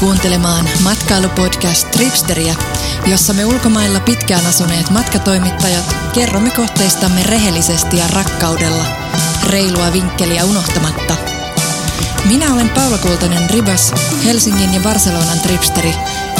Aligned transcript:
kuuntelemaan 0.00 0.68
matkailupodcast 0.82 1.90
Tripsteriä, 1.90 2.54
jossa 3.06 3.32
me 3.32 3.44
ulkomailla 3.44 4.00
pitkään 4.00 4.46
asuneet 4.46 4.90
matkatoimittajat 4.90 5.96
kerromme 6.12 6.50
kohteistamme 6.50 7.22
rehellisesti 7.22 7.96
ja 7.96 8.04
rakkaudella, 8.08 8.84
reilua 9.46 9.92
vinkkeliä 9.92 10.44
unohtamatta. 10.44 11.16
Minä 12.24 12.52
olen 12.52 12.68
Paula 12.68 12.98
Kultanen 12.98 13.50
Ribas, 13.50 13.92
Helsingin 14.24 14.74
ja 14.74 14.80
Barcelonan 14.80 15.40
tripsteri, 15.40 15.94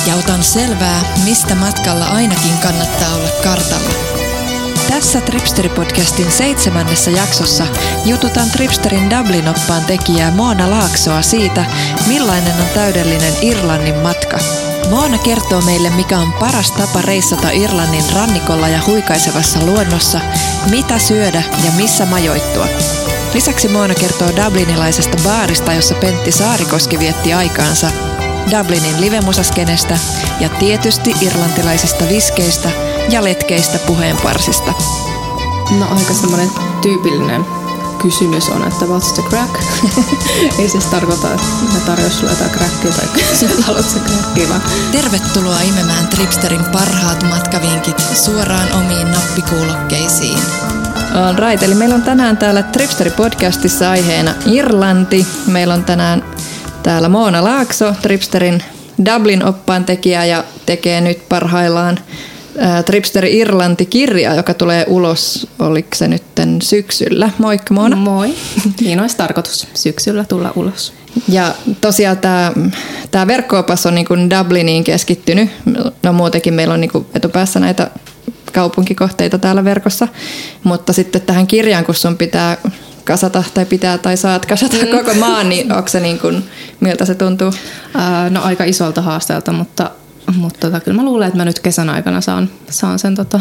ja 0.07 0.17
otan 0.17 0.45
selvää, 0.45 1.03
mistä 1.25 1.55
matkalla 1.55 2.07
ainakin 2.07 2.59
kannattaa 2.59 3.15
olla 3.15 3.29
kartalla. 3.45 4.20
Tässä 4.91 5.21
Tripsteri-podcastin 5.21 6.31
seitsemännessä 6.31 7.11
jaksossa 7.11 7.67
jututan 8.05 8.51
Tripsterin 8.51 9.11
Dublin-oppaan 9.11 9.85
tekijää 9.87 10.31
Moona 10.31 10.71
Laaksoa 10.71 11.23
siitä, 11.23 11.65
millainen 12.07 12.55
on 12.61 12.67
täydellinen 12.75 13.33
Irlannin 13.43 13.95
matka. 13.97 14.39
Moona 14.91 15.19
kertoo 15.19 15.61
meille, 15.61 15.91
mikä 15.91 16.19
on 16.19 16.33
paras 16.33 16.71
tapa 16.71 17.03
reissata 17.03 17.51
Irlannin 17.51 18.05
rannikolla 18.15 18.69
ja 18.69 18.81
huikaisevassa 18.87 19.65
luonnossa, 19.67 20.21
mitä 20.71 20.99
syödä 20.99 21.43
ja 21.65 21.71
missä 21.77 22.07
majoittua. 22.07 22.67
Lisäksi 23.35 23.69
Moona 23.69 23.95
kertoo 23.95 24.29
dublinilaisesta 24.45 25.17
baarista, 25.25 25.73
jossa 25.73 25.95
Pentti 25.95 26.33
Saarikoski 26.33 26.99
vietti 26.99 27.33
aikaansa, 27.33 27.91
Dublinin 28.59 29.01
livemusaskenestä 29.01 29.99
ja 30.41 30.49
tietysti 30.49 31.15
irlantilaisista 31.21 32.05
viskeistä– 32.09 32.71
ja 33.11 33.25
letkeistä 33.25 33.79
puheenparsista. 33.87 34.73
No 35.79 35.87
aika 35.91 36.15
semmoinen 36.15 36.51
tyypillinen 36.83 37.45
kysymys 38.03 38.49
on, 38.49 38.65
että 38.69 38.85
what's 38.85 39.13
the 39.15 39.23
crack? 39.23 39.55
Ei 40.59 40.69
siis 40.69 40.85
tarkoita, 40.85 41.35
että 41.35 41.47
ne 41.75 41.81
tarjoaa 41.87 42.11
sulle 42.11 42.31
jotain 42.31 42.51
crackia 42.51 42.91
tai 42.91 43.09
haluat 43.67 43.91
se 43.91 43.99
crackia, 43.99 44.49
vaan... 44.49 44.63
Tervetuloa 44.93 45.61
imemään 45.61 46.09
Tripsterin 46.09 46.65
parhaat 46.65 47.23
matkavinkit 47.23 47.99
suoraan 48.15 48.73
omiin 48.73 49.11
nappikuulokkeisiin. 49.11 50.39
On 51.29 51.39
right, 51.39 51.63
eli 51.63 51.75
meillä 51.75 51.95
on 51.95 52.03
tänään 52.03 52.37
täällä 52.37 52.63
Tripsteri-podcastissa 52.63 53.91
aiheena 53.91 54.35
Irlanti. 54.47 55.27
Meillä 55.47 55.75
on 55.75 55.85
tänään 55.85 56.25
täällä 56.83 57.09
Moona 57.09 57.45
Laakso, 57.45 57.95
Tripsterin 58.03 58.63
Dublin-oppaan 59.05 59.85
tekijä 59.85 60.25
ja 60.25 60.45
tekee 60.67 61.01
nyt 61.01 61.29
parhaillaan 61.29 61.99
Tripster 62.87 63.25
Irlanti-kirja, 63.25 64.35
joka 64.35 64.55
tulee 64.55 64.85
ulos, 64.89 65.47
oliko 65.59 65.89
se 65.95 66.09
nyt 66.09 66.23
syksyllä? 66.63 67.31
Moikka 67.39 67.75
Moona. 67.75 67.97
Moi. 67.97 68.35
Niin 68.81 69.01
olisi 69.01 69.17
tarkoitus 69.17 69.67
syksyllä 69.75 70.25
tulla 70.25 70.53
ulos. 70.57 70.93
Ja 71.29 71.55
tosiaan 71.81 72.19
tämä, 72.19 72.53
tämä 73.11 73.27
verkkoopas 73.27 73.87
on 73.87 73.95
niin 73.95 74.07
kuin 74.07 74.31
Dubliniin 74.31 74.85
keskittynyt. 74.85 75.51
No 76.03 76.13
muutenkin 76.13 76.55
meillä 76.55 76.75
on 76.75 76.81
niin 76.81 76.91
kuin 76.91 77.07
etupäässä 77.15 77.61
näitä 77.61 77.91
kaupunkikohteita 78.53 79.39
täällä 79.39 79.65
verkossa. 79.65 80.09
Mutta 80.65 80.93
sitten 80.93 81.21
tähän 81.21 81.47
kirjaan, 81.47 81.85
kun 81.85 81.95
sun 81.95 82.17
pitää 82.17 82.57
kasata 83.05 83.45
tai 83.55 83.65
pitää 83.65 83.99
tai 83.99 84.17
saat 84.17 84.47
kasata 84.47 84.77
mm. 84.77 84.99
koko 84.99 85.15
maan, 85.15 85.49
niin 85.49 85.73
onko 85.73 85.89
se 85.89 86.01
niin 86.01 86.19
kuin, 86.19 86.45
miltä 86.81 87.05
se 87.05 87.15
tuntuu? 87.15 87.53
no 88.31 88.43
aika 88.43 88.65
isolta 88.65 89.03
haasteelta, 89.03 89.53
mutta 89.53 89.91
mutta 90.37 90.61
tota, 90.61 90.81
kyllä 90.81 90.97
mä 90.97 91.05
luulen, 91.05 91.27
että 91.27 91.39
mä 91.39 91.45
nyt 91.45 91.61
kesän 91.61 91.91
aikana 91.91 92.21
saan, 92.21 92.51
saan 92.71 92.99
sen 92.99 93.15
tota 93.15 93.41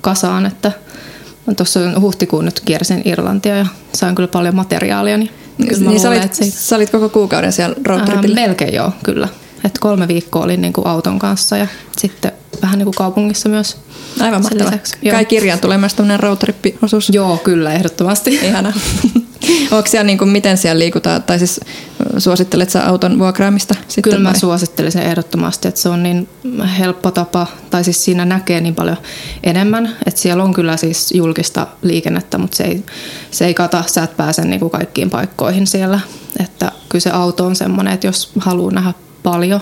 kasaan, 0.00 0.46
että 0.46 0.72
tuossa 1.56 1.80
huhtikuun 2.00 2.44
nyt 2.44 2.60
kiersin 2.60 3.02
Irlantia 3.04 3.56
ja 3.56 3.66
sain 3.94 4.14
kyllä 4.14 4.28
paljon 4.28 4.54
materiaalia. 4.54 5.18
Niin, 5.18 5.30
kyllä 5.68 5.90
niin 5.90 6.00
sä, 6.00 6.08
olit, 6.08 6.34
se... 6.34 6.50
sä 6.50 6.76
olit 6.76 6.90
koko 6.90 7.08
kuukauden 7.08 7.52
siellä 7.52 7.76
roadtripillä? 7.86 8.40
Äh, 8.40 8.46
melkein 8.46 8.74
joo, 8.74 8.92
kyllä. 9.04 9.28
Et 9.66 9.78
kolme 9.78 10.08
viikkoa 10.08 10.44
olin 10.44 10.60
niin 10.60 10.72
kuin 10.72 10.86
auton 10.86 11.18
kanssa 11.18 11.56
ja 11.56 11.66
sitten 11.98 12.32
vähän 12.62 12.78
niin 12.78 12.86
kuin 12.86 12.94
kaupungissa 12.94 13.48
myös. 13.48 13.76
Aivan 14.20 14.42
mahtavaa. 14.42 14.72
Kai 15.10 15.24
kirjaan 15.24 15.60
tulee 15.60 15.78
myös 15.78 15.94
tämmöinen 15.94 16.20
roadtrip-osuus. 16.20 17.10
Joo, 17.12 17.36
kyllä, 17.36 17.72
ehdottomasti. 17.72 18.34
Ihana. 18.34 18.72
Onko 19.70 19.88
siellä, 19.88 20.06
niin 20.06 20.18
kuin, 20.18 20.30
miten 20.30 20.56
siellä 20.56 20.78
liikutaan, 20.78 21.22
tai 21.22 21.38
siis 21.38 21.60
suosittelet 22.18 22.70
sä 22.70 22.88
auton 22.88 23.18
vuokraamista? 23.18 23.74
Sitten 23.88 24.02
Kyllä 24.02 24.22
mä 24.22 24.28
vai? 24.28 24.40
suosittelisin 24.40 25.02
ehdottomasti, 25.02 25.68
että 25.68 25.80
se 25.80 25.88
on 25.88 26.02
niin 26.02 26.28
helppo 26.78 27.10
tapa, 27.10 27.46
tai 27.70 27.84
siis 27.84 28.04
siinä 28.04 28.24
näkee 28.24 28.60
niin 28.60 28.74
paljon 28.74 28.96
enemmän, 29.44 29.96
että 30.06 30.20
siellä 30.20 30.44
on 30.44 30.54
kyllä 30.54 30.76
siis 30.76 31.12
julkista 31.12 31.66
liikennettä, 31.82 32.38
mutta 32.38 32.56
se 32.56 32.64
ei, 32.64 32.84
se 33.30 33.46
ei 33.46 33.54
kata, 33.54 33.84
sä 33.86 34.02
et 34.02 34.16
pääse 34.16 34.44
niin 34.44 34.60
kuin 34.60 34.70
kaikkiin 34.70 35.10
paikkoihin 35.10 35.66
siellä, 35.66 36.00
että 36.40 36.72
kyllä 36.88 37.02
se 37.02 37.10
auto 37.10 37.46
on 37.46 37.56
semmoinen, 37.56 37.94
että 37.94 38.06
jos 38.06 38.30
haluaa 38.38 38.72
nähdä 38.72 38.92
paljon, 39.30 39.60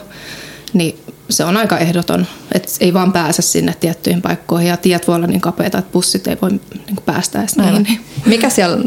niin 0.73 0.99
se 1.31 1.45
on 1.45 1.57
aika 1.57 1.79
ehdoton, 1.79 2.27
että 2.53 2.69
ei 2.81 2.95
vaan 2.95 3.13
pääse 3.13 3.43
sinne 3.43 3.75
tiettyihin 3.81 4.23
paikkoihin 4.23 4.69
ja 4.69 4.77
tiet 4.77 5.09
voi 5.09 5.17
olla 5.17 5.27
niin 5.27 5.41
kapeita, 5.41 5.79
että 5.79 5.93
bussit 5.93 6.27
ei 6.27 6.37
voi 6.43 6.51
niin 6.51 6.97
päästä 7.07 7.41
edes 7.41 7.57
niihin. 7.57 8.01
Mikä 8.27 8.51
siellä 8.51 8.79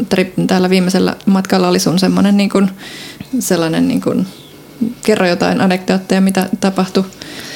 täällä 0.46 0.70
viimeisellä 0.70 1.16
matkalla 1.26 1.68
oli 1.68 1.78
sun 1.78 1.98
semmoinen 1.98 2.36
niin 2.36 2.50
kuin, 2.50 2.70
sellainen, 3.38 3.88
niin 3.88 4.00
kuin, 4.00 4.26
kerro 5.02 5.28
jotain 5.28 5.60
anekdootteja, 5.60 6.20
mitä 6.20 6.48
tapahtui, 6.60 7.04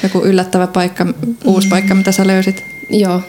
joku 0.03 0.21
yllättävä 0.21 0.67
paikka, 0.67 1.05
uusi 1.45 1.67
paikka, 1.67 1.95
mitä 1.95 2.11
sä 2.11 2.27
löysit? 2.27 2.63
Joo. 2.89 3.21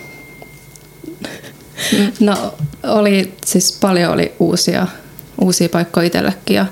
No 2.21 2.54
oli, 2.83 3.34
siis 3.47 3.78
paljon 3.81 4.12
oli 4.12 4.33
uusia, 4.38 4.87
uusia 5.41 5.69
paikkoja 5.69 6.06
itsellekin 6.06 6.56
ja, 6.56 6.66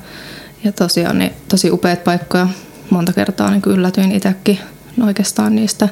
ja 0.65 0.73
tosiaan 0.73 1.19
niin, 1.19 1.33
tosi 1.49 1.71
upeat 1.71 2.05
paikkoja 2.05 2.49
monta 2.93 3.13
kertaa 3.13 3.51
niin 3.51 3.63
yllätyin 3.67 4.13
itsekin 4.13 4.59
oikeastaan 5.07 5.55
niistä. 5.55 5.89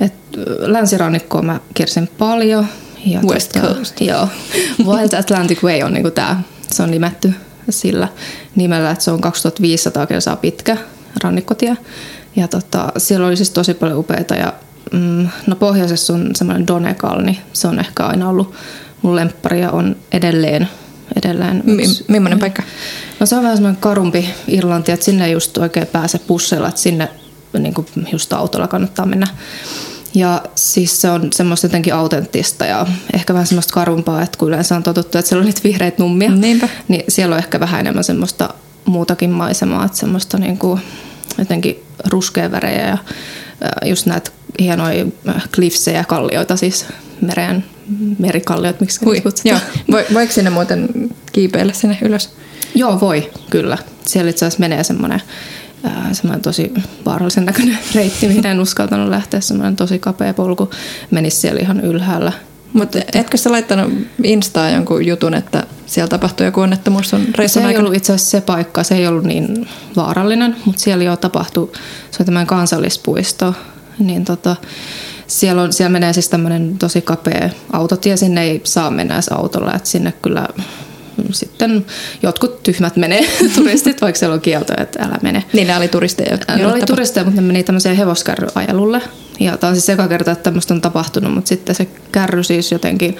Et 0.00 0.14
länsirannikkoa 0.58 1.42
mä 1.42 1.60
kiersin 1.74 2.10
paljon. 2.18 2.66
Ja 3.06 3.20
West 3.20 3.52
tota, 3.52 3.74
Coast. 3.74 4.00
Joo. 4.00 4.28
Wild 4.86 5.12
Atlantic 5.12 5.62
Way 5.62 5.82
on 5.82 5.92
niinku 5.92 6.10
tää, 6.10 6.42
se 6.68 6.82
on 6.82 6.90
nimetty 6.90 7.34
sillä 7.70 8.08
nimellä, 8.56 8.90
että 8.90 9.04
se 9.04 9.10
on 9.10 9.20
2500 9.20 10.06
kilsaa 10.06 10.36
pitkä 10.36 10.76
rannikkotie. 11.22 11.76
Ja 12.36 12.48
tota, 12.48 12.92
siellä 12.96 13.26
oli 13.26 13.36
siis 13.36 13.50
tosi 13.50 13.74
paljon 13.74 13.98
upeita 13.98 14.34
ja 14.34 14.52
mm, 14.92 15.28
no 15.46 15.56
pohjoisessa 15.56 16.12
on 16.12 16.30
semmoinen 16.34 16.66
Donegal, 16.66 17.22
niin 17.22 17.38
se 17.52 17.68
on 17.68 17.78
ehkä 17.78 18.06
aina 18.06 18.28
ollut 18.28 18.54
mun 19.02 19.16
lemppari 19.16 19.60
ja 19.60 19.70
on 19.70 19.96
edelleen 20.12 20.68
edelleen. 21.24 21.62
Yksi, 21.66 22.04
Millainen 22.08 22.38
paikka? 22.38 22.62
No 23.20 23.26
se 23.26 23.36
on 23.36 23.42
vähän 23.42 23.56
semmoinen 23.56 23.80
karumpi 23.80 24.30
Irlanti, 24.48 24.92
että 24.92 25.04
sinne 25.04 25.26
ei 25.26 25.32
just 25.32 25.58
oikein 25.58 25.86
pääse 25.86 26.18
busseilla, 26.18 26.68
että 26.68 26.80
sinne 26.80 27.08
niin 27.58 27.74
kuin 27.74 27.86
just 28.12 28.32
autolla 28.32 28.68
kannattaa 28.68 29.06
mennä. 29.06 29.26
Ja 30.14 30.42
siis 30.54 31.00
se 31.00 31.10
on 31.10 31.28
semmoista 31.32 31.64
jotenkin 31.66 31.94
autenttista 31.94 32.66
ja 32.66 32.86
ehkä 33.14 33.32
vähän 33.34 33.46
semmoista 33.46 33.74
karumpaa, 33.74 34.22
että 34.22 34.38
kun 34.38 34.48
yleensä 34.48 34.76
on 34.76 34.82
totuttu, 34.82 35.18
että 35.18 35.28
siellä 35.28 35.40
on 35.40 35.46
niitä 35.46 35.60
vihreitä 35.64 36.02
nummia, 36.02 36.30
Niinpä. 36.30 36.68
niin 36.88 37.04
siellä 37.08 37.34
on 37.34 37.38
ehkä 37.38 37.60
vähän 37.60 37.80
enemmän 37.80 38.04
semmoista 38.04 38.54
muutakin 38.84 39.30
maisemaa, 39.30 39.84
että 39.84 39.98
semmoista 39.98 40.38
niin 40.38 40.58
kuin 40.58 40.80
jotenkin 41.38 41.82
ruskeavärejä 42.06 42.86
ja 42.88 42.98
just 43.84 44.06
näitä 44.06 44.30
hienoja 44.58 45.06
cliffsejä, 45.54 46.04
kallioita 46.04 46.56
siis 46.56 46.86
mereen, 47.20 47.64
merikalliot, 48.18 48.80
miksi 48.80 49.04
Hui, 49.04 49.22
Joo. 49.44 49.58
Voiko 50.14 50.32
sinne 50.32 50.50
muuten 50.50 50.88
kiipeillä 51.32 51.72
sinne 51.72 51.98
ylös? 52.02 52.30
Joo, 52.74 53.00
voi, 53.00 53.30
kyllä. 53.50 53.78
Siellä 54.06 54.30
itse 54.30 54.46
asiassa 54.46 54.60
menee 54.60 54.84
semmoinen 54.84 55.22
semmoinen 56.12 56.42
tosi 56.42 56.72
vaarallisen 57.06 57.44
näköinen 57.44 57.78
reitti, 57.94 58.26
mihin 58.26 58.46
en 58.46 58.60
uskaltanut 58.60 59.08
lähteä. 59.08 59.40
Semmoinen 59.40 59.76
tosi 59.76 59.98
kapea 59.98 60.34
polku 60.34 60.70
menisi 61.10 61.36
siellä 61.36 61.60
ihan 61.60 61.80
ylhäällä. 61.80 62.32
Mutta 62.72 62.98
etkö 63.14 63.36
sä 63.36 63.52
laittanut 63.52 63.92
Instaa 64.22 64.70
jonkun 64.70 65.06
jutun, 65.06 65.34
että 65.34 65.66
siellä 65.86 66.08
tapahtui 66.08 66.46
joku 66.46 66.60
onnettomuus 66.60 67.10
sun 67.10 67.26
reissun 67.34 67.62
Se 67.62 67.68
ei 67.68 67.78
ollut 67.78 67.94
itse 67.94 68.12
asiassa 68.12 68.30
se 68.30 68.40
paikka, 68.40 68.82
se 68.82 68.94
ei 68.94 69.06
ollut 69.06 69.24
niin 69.24 69.68
vaarallinen, 69.96 70.56
mutta 70.64 70.80
siellä 70.82 71.04
jo 71.04 71.16
tapahtui, 71.16 71.72
se 72.10 72.16
on 72.20 72.26
tämmöinen 72.26 72.46
kansallispuisto, 72.46 73.54
niin 74.00 74.24
tota, 74.24 74.56
siellä, 75.26 75.62
on, 75.62 75.72
siellä 75.72 75.92
menee 75.92 76.12
siis 76.12 76.28
tämmöinen 76.28 76.78
tosi 76.78 77.00
kapea 77.00 77.50
autotie, 77.72 78.16
sinne 78.16 78.42
ei 78.42 78.60
saa 78.64 78.90
mennä 78.90 79.14
edes 79.14 79.28
autolla, 79.28 79.74
että 79.74 79.88
sinne 79.88 80.12
kyllä 80.22 80.48
sitten 81.32 81.86
jotkut 82.22 82.62
tyhmät 82.62 82.96
menee, 82.96 83.26
turistit, 83.56 84.02
vaikka 84.02 84.18
siellä 84.18 84.34
on 84.34 84.40
kielto, 84.40 84.72
että 84.76 85.02
älä 85.02 85.18
mene. 85.22 85.44
Niin 85.52 85.66
ne 85.66 85.76
oli 85.76 85.88
turisteja? 85.88 86.38
Ne 86.56 86.66
oli 86.66 86.80
turisteja, 86.80 87.24
mutta 87.24 87.40
ne 87.40 87.46
meni 87.46 87.62
tämmöiseen 87.62 87.96
hevoskärryajelulle. 87.96 89.02
Ja 89.40 89.56
tämä 89.56 89.68
on 89.68 89.76
siis 89.76 89.88
eka 89.88 90.08
kerta, 90.08 90.30
että 90.30 90.42
tämmöistä 90.42 90.74
on 90.74 90.80
tapahtunut, 90.80 91.34
mutta 91.34 91.48
sitten 91.48 91.74
se 91.74 91.88
kärry 92.12 92.42
siis 92.42 92.72
jotenkin 92.72 93.16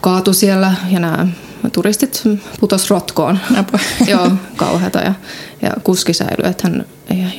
kaatui 0.00 0.34
siellä 0.34 0.74
ja 0.90 1.00
nämä 1.00 1.26
turistit 1.70 2.22
putos 2.60 2.90
rotkoon. 2.90 3.38
Joo, 4.06 4.30
kauheata. 4.56 4.98
Ja, 4.98 5.14
ja 5.62 5.70
kuski 5.84 6.12
säilyi, 6.12 6.50
että 6.50 6.68
hän 6.68 6.84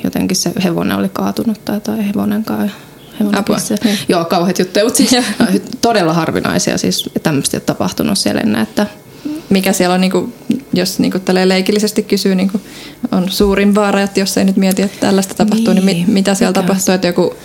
jotenkin 0.04 0.38
se 0.38 0.52
hevonen 0.64 0.98
oli 0.98 1.10
kaatunut 1.10 1.66
tai, 1.66 1.82
tai 1.82 2.08
hevonenkaan. 2.08 2.72
Apua. 3.34 3.58
Niin. 3.84 4.00
Joo, 4.10 4.26
kauheat 4.26 4.60
juttuja, 4.60 4.86
mutta 4.86 4.98
siis 4.98 5.12
todella 5.82 6.14
harvinaisia 6.14 6.78
siis 6.78 7.10
tämmöistä 7.24 7.58
ei 7.58 7.60
ole 7.60 7.64
tapahtunut 7.66 8.18
siellä 8.18 8.42
ennen, 8.42 8.62
että 8.62 8.88
mikä 9.50 9.74
siellä 9.74 9.96
on, 9.96 10.02
niin 10.02 10.12
kuin, 10.12 10.34
jos 10.74 11.00
niin 11.00 11.12
kuin 11.12 11.24
leikillisesti 11.50 12.04
kysyy, 12.04 12.36
niin 12.36 12.50
kuin 12.52 12.64
on 13.12 13.32
suurin 13.32 13.76
vaara, 13.76 14.02
että 14.02 14.20
jos 14.20 14.38
ei 14.38 14.46
nyt 14.46 14.58
mieti, 14.58 14.82
että 14.82 15.00
tällaista 15.00 15.34
tapahtuu, 15.34 15.74
niin, 15.74 15.86
niin 15.86 15.98
mit, 15.98 16.08
mitä 16.08 16.36
siellä 16.36 16.54
mikä 16.58 16.62
tapahtuu, 16.62 16.94
että 16.94 17.08
joku 17.08 17.36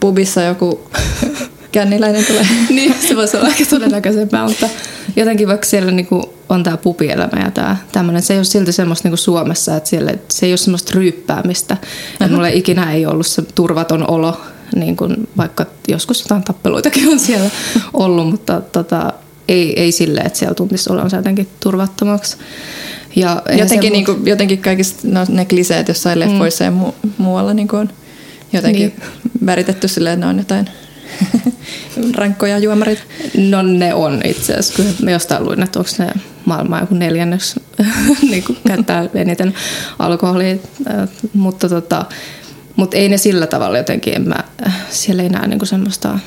pubissa 0.00 0.42
joku 0.42 0.80
känniläinen 1.72 2.24
tulee. 2.24 2.46
niin, 2.70 2.94
se 3.08 3.16
voisi 3.16 3.36
olla 3.36 3.48
aika 3.48 3.64
todennäköisempää, 3.70 4.48
mutta 4.48 4.68
jotenkin 5.16 5.48
vaikka 5.48 5.66
siellä 5.66 5.90
niinku 5.90 6.34
on 6.48 6.62
tämä 6.62 6.76
pupielämä 6.76 7.42
ja 7.44 7.50
tämä 7.50 7.76
tämmöinen, 7.92 8.22
se 8.22 8.34
ei 8.34 8.38
ole 8.38 8.44
silti 8.44 8.72
semmoista 8.72 9.08
niinku 9.08 9.16
Suomessa, 9.16 9.76
että 9.76 9.88
siellä, 9.88 10.14
se 10.28 10.46
ei 10.46 10.52
ole 10.52 10.56
semmoista 10.56 10.92
ryyppäämistä. 10.94 11.76
Että 12.12 12.28
mulle 12.34 12.52
ikinä 12.52 12.92
ei 12.92 13.06
ollut 13.06 13.26
se 13.26 13.42
turvaton 13.42 14.10
olo, 14.10 14.40
niin 14.76 14.96
kuin 14.96 15.28
vaikka 15.36 15.66
joskus 15.88 16.20
jotain 16.20 16.42
tappeluitakin 16.42 17.08
on 17.08 17.18
siellä 17.18 17.50
ollut, 17.92 18.30
mutta 18.30 18.60
tota, 18.60 19.12
ei, 19.48 19.80
ei 19.80 19.92
sille, 19.92 20.20
että 20.20 20.38
siellä 20.38 20.54
tuntisi 20.54 20.92
olonsa 20.92 21.16
jotenkin 21.16 21.48
turvattomaksi. 21.60 22.36
Ja 23.16 23.42
jotenkin, 23.58 23.92
niin 23.92 24.04
kuin, 24.04 24.26
jotenkin 24.26 24.58
kaikista 24.58 25.08
no, 25.08 25.26
ne 25.28 25.44
kliseet 25.44 25.88
jossain 25.88 26.20
leffoissa 26.20 26.70
mm. 26.70 26.80
ja 26.80 26.86
mu- 26.86 27.08
muualla 27.18 27.54
niin 27.54 27.68
kuin 27.68 27.80
on 27.80 27.88
jotenkin 28.52 28.94
niin. 28.98 29.46
väritetty 29.46 29.88
silleen, 29.88 30.14
että 30.14 30.26
ne 30.26 30.30
on 30.30 30.38
jotain 30.38 30.68
rankkoja 32.18 32.58
juomarit? 32.58 33.02
No 33.36 33.62
ne 33.62 33.94
on 33.94 34.20
itse 34.24 34.52
asiassa. 34.52 34.74
Kyllä 34.74 34.90
mä 35.02 35.10
jostain 35.10 35.44
luin, 35.44 35.62
että 35.62 35.78
onko 35.78 35.90
ne 35.98 36.12
maailman 36.44 36.80
joku 36.80 36.94
neljänneksi 36.94 37.62
niin 38.30 38.44
käyttää 38.66 39.08
eniten 39.14 39.54
alkoholia. 39.98 40.56
Mutta, 41.34 41.68
tota, 41.68 42.04
mutta 42.76 42.96
ei 42.96 43.08
ne 43.08 43.18
sillä 43.18 43.46
tavalla 43.46 43.78
jotenkin, 43.78 44.14
en 44.14 44.28
mä, 44.28 44.44
siellä 44.90 45.22
ei 45.22 45.28
näe 45.28 45.46
niinku 45.46 45.66
semmoista 45.66 46.18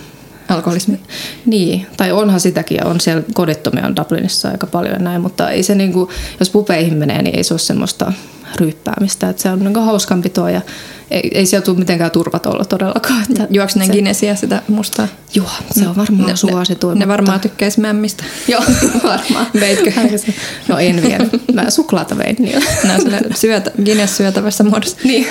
alkoholismi. 0.49 0.99
Niin, 1.45 1.87
tai 1.97 2.11
onhan 2.11 2.39
sitäkin 2.39 2.87
on 2.87 2.99
siellä 2.99 3.23
kodittomia 3.33 3.85
on 3.85 3.95
Dublinissa 3.95 4.49
aika 4.49 4.67
paljon 4.67 4.93
ja 4.93 4.99
näin, 4.99 5.21
mutta 5.21 5.49
ei 5.49 5.63
se 5.63 5.75
niinku, 5.75 6.09
jos 6.39 6.49
pupeihin 6.49 6.97
menee, 6.97 7.21
niin 7.21 7.35
ei 7.35 7.43
se 7.43 7.53
ole 7.53 7.59
semmoista 7.59 8.13
ryyppäämistä, 8.59 9.30
että 9.30 9.42
se 9.42 9.50
on 9.50 9.59
niinku 9.59 9.80
hauskanpitoa 9.80 10.51
ja 10.51 10.62
ei, 11.12 11.31
ei 11.33 11.45
siellä 11.45 11.65
tule 11.65 11.80
mitenkään 11.80 12.12
turvatolla 12.12 12.65
todellakaan. 12.65 13.21
Että 13.30 13.48
Juoksi 13.50 13.80
ne 13.80 13.88
Guinnessia 13.88 14.36
sitä 14.36 14.62
mustaa? 14.68 15.07
Joo, 15.33 15.50
se 15.71 15.88
on 15.88 15.95
varmaan 15.95 16.30
ne, 16.30 16.36
suosituin. 16.36 17.00
Ne, 17.00 17.06
ne 17.06 17.07
varmaan 17.07 17.39
tykkäisi 17.39 17.80
mämmistä. 17.80 18.24
Joo, 18.48 18.63
varmaan. 19.03 19.48
Veitkö? 19.59 19.92
No 20.68 20.77
en 20.77 21.03
vielä. 21.03 21.25
Mä 21.53 21.69
suklaata 21.69 22.18
vein 22.18 22.36
niillä. 22.39 22.65
Nämä 22.83 23.18
on 23.25 23.36
syötä, 23.36 23.71
Guinness 23.86 24.18
syötävässä 24.18 24.63
muodossa. 24.63 24.98
Niin, 25.03 25.27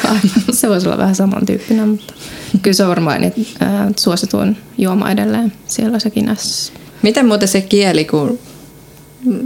se 0.53 0.69
voisi 0.69 0.87
olla 0.87 0.99
vähän 0.99 1.15
samantyyppinen, 1.15 1.89
mutta 1.89 2.15
kyllä 2.63 2.75
se 2.75 2.83
on 2.83 2.89
varmaan 2.89 3.21
niin, 3.21 3.47
äh, 3.63 3.69
suosituin 3.97 4.57
juoma 4.79 5.11
edelleen 5.11 5.53
siellä 5.67 5.99
se 5.99 6.11
Guinness. 6.11 6.73
Miten 7.03 7.27
muuten 7.27 7.49
se 7.49 7.61
kieli, 7.61 8.05
kun 8.05 8.39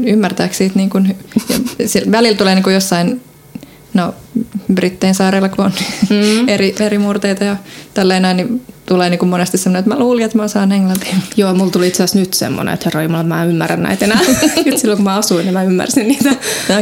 ymmärtääkö 0.07 0.55
siitä, 0.55 0.75
niin 0.77 0.91
kun, 0.91 1.09
välillä 2.11 2.39
tulee 2.39 2.55
niin 2.55 2.63
kuin 2.63 2.75
jossain 2.75 3.21
no 3.95 4.15
Brittein 4.75 5.15
saarella, 5.15 5.49
kun 5.49 5.65
on 5.65 5.73
mm. 6.11 6.49
eri, 6.49 6.75
eri 6.81 6.99
murteita 6.99 7.45
ja 7.45 7.57
tälleen 7.95 8.23
näin, 8.23 8.37
niin 8.37 8.63
tulee 8.87 9.11
niin 9.11 9.19
kuin 9.19 9.29
monesti 9.29 9.59
semmoinen, 9.59 9.79
että 9.79 9.91
mä 9.91 9.99
luulin, 9.99 10.25
että 10.25 10.39
mä 10.39 10.45
osaan 10.45 10.73
englantia. 10.73 11.17
Joo, 11.37 11.55
mulla 11.55 11.71
tuli 11.71 11.89
itse 11.89 12.03
asiassa 12.03 12.19
nyt 12.19 12.35
semmoinen, 12.35 12.75
että 12.75 12.85
herra 12.85 13.03
Jumala, 13.03 13.23
mä 13.23 13.43
en 13.43 13.49
ymmärrä 13.49 13.77
näitä 13.77 14.05
enää. 14.05 14.21
silloin 14.77 14.97
kun 14.97 15.05
mä 15.05 15.17
asuin, 15.17 15.45
niin 15.45 15.53
mä 15.53 15.63
ymmärsin 15.63 16.09
niitä. 16.09 16.31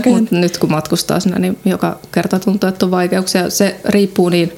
Mutta 0.07 0.37
nyt 0.37 0.59
kun 0.59 0.71
matkustaa 0.71 1.21
sinä, 1.21 1.39
niin 1.39 1.59
joka 1.65 1.99
kerta 2.13 2.39
tuntuu, 2.39 2.69
että 2.69 2.87
on 2.87 2.91
vaikeuksia. 2.91 3.51
Se 3.51 3.81
riippuu 3.85 4.29
niin, 4.29 4.53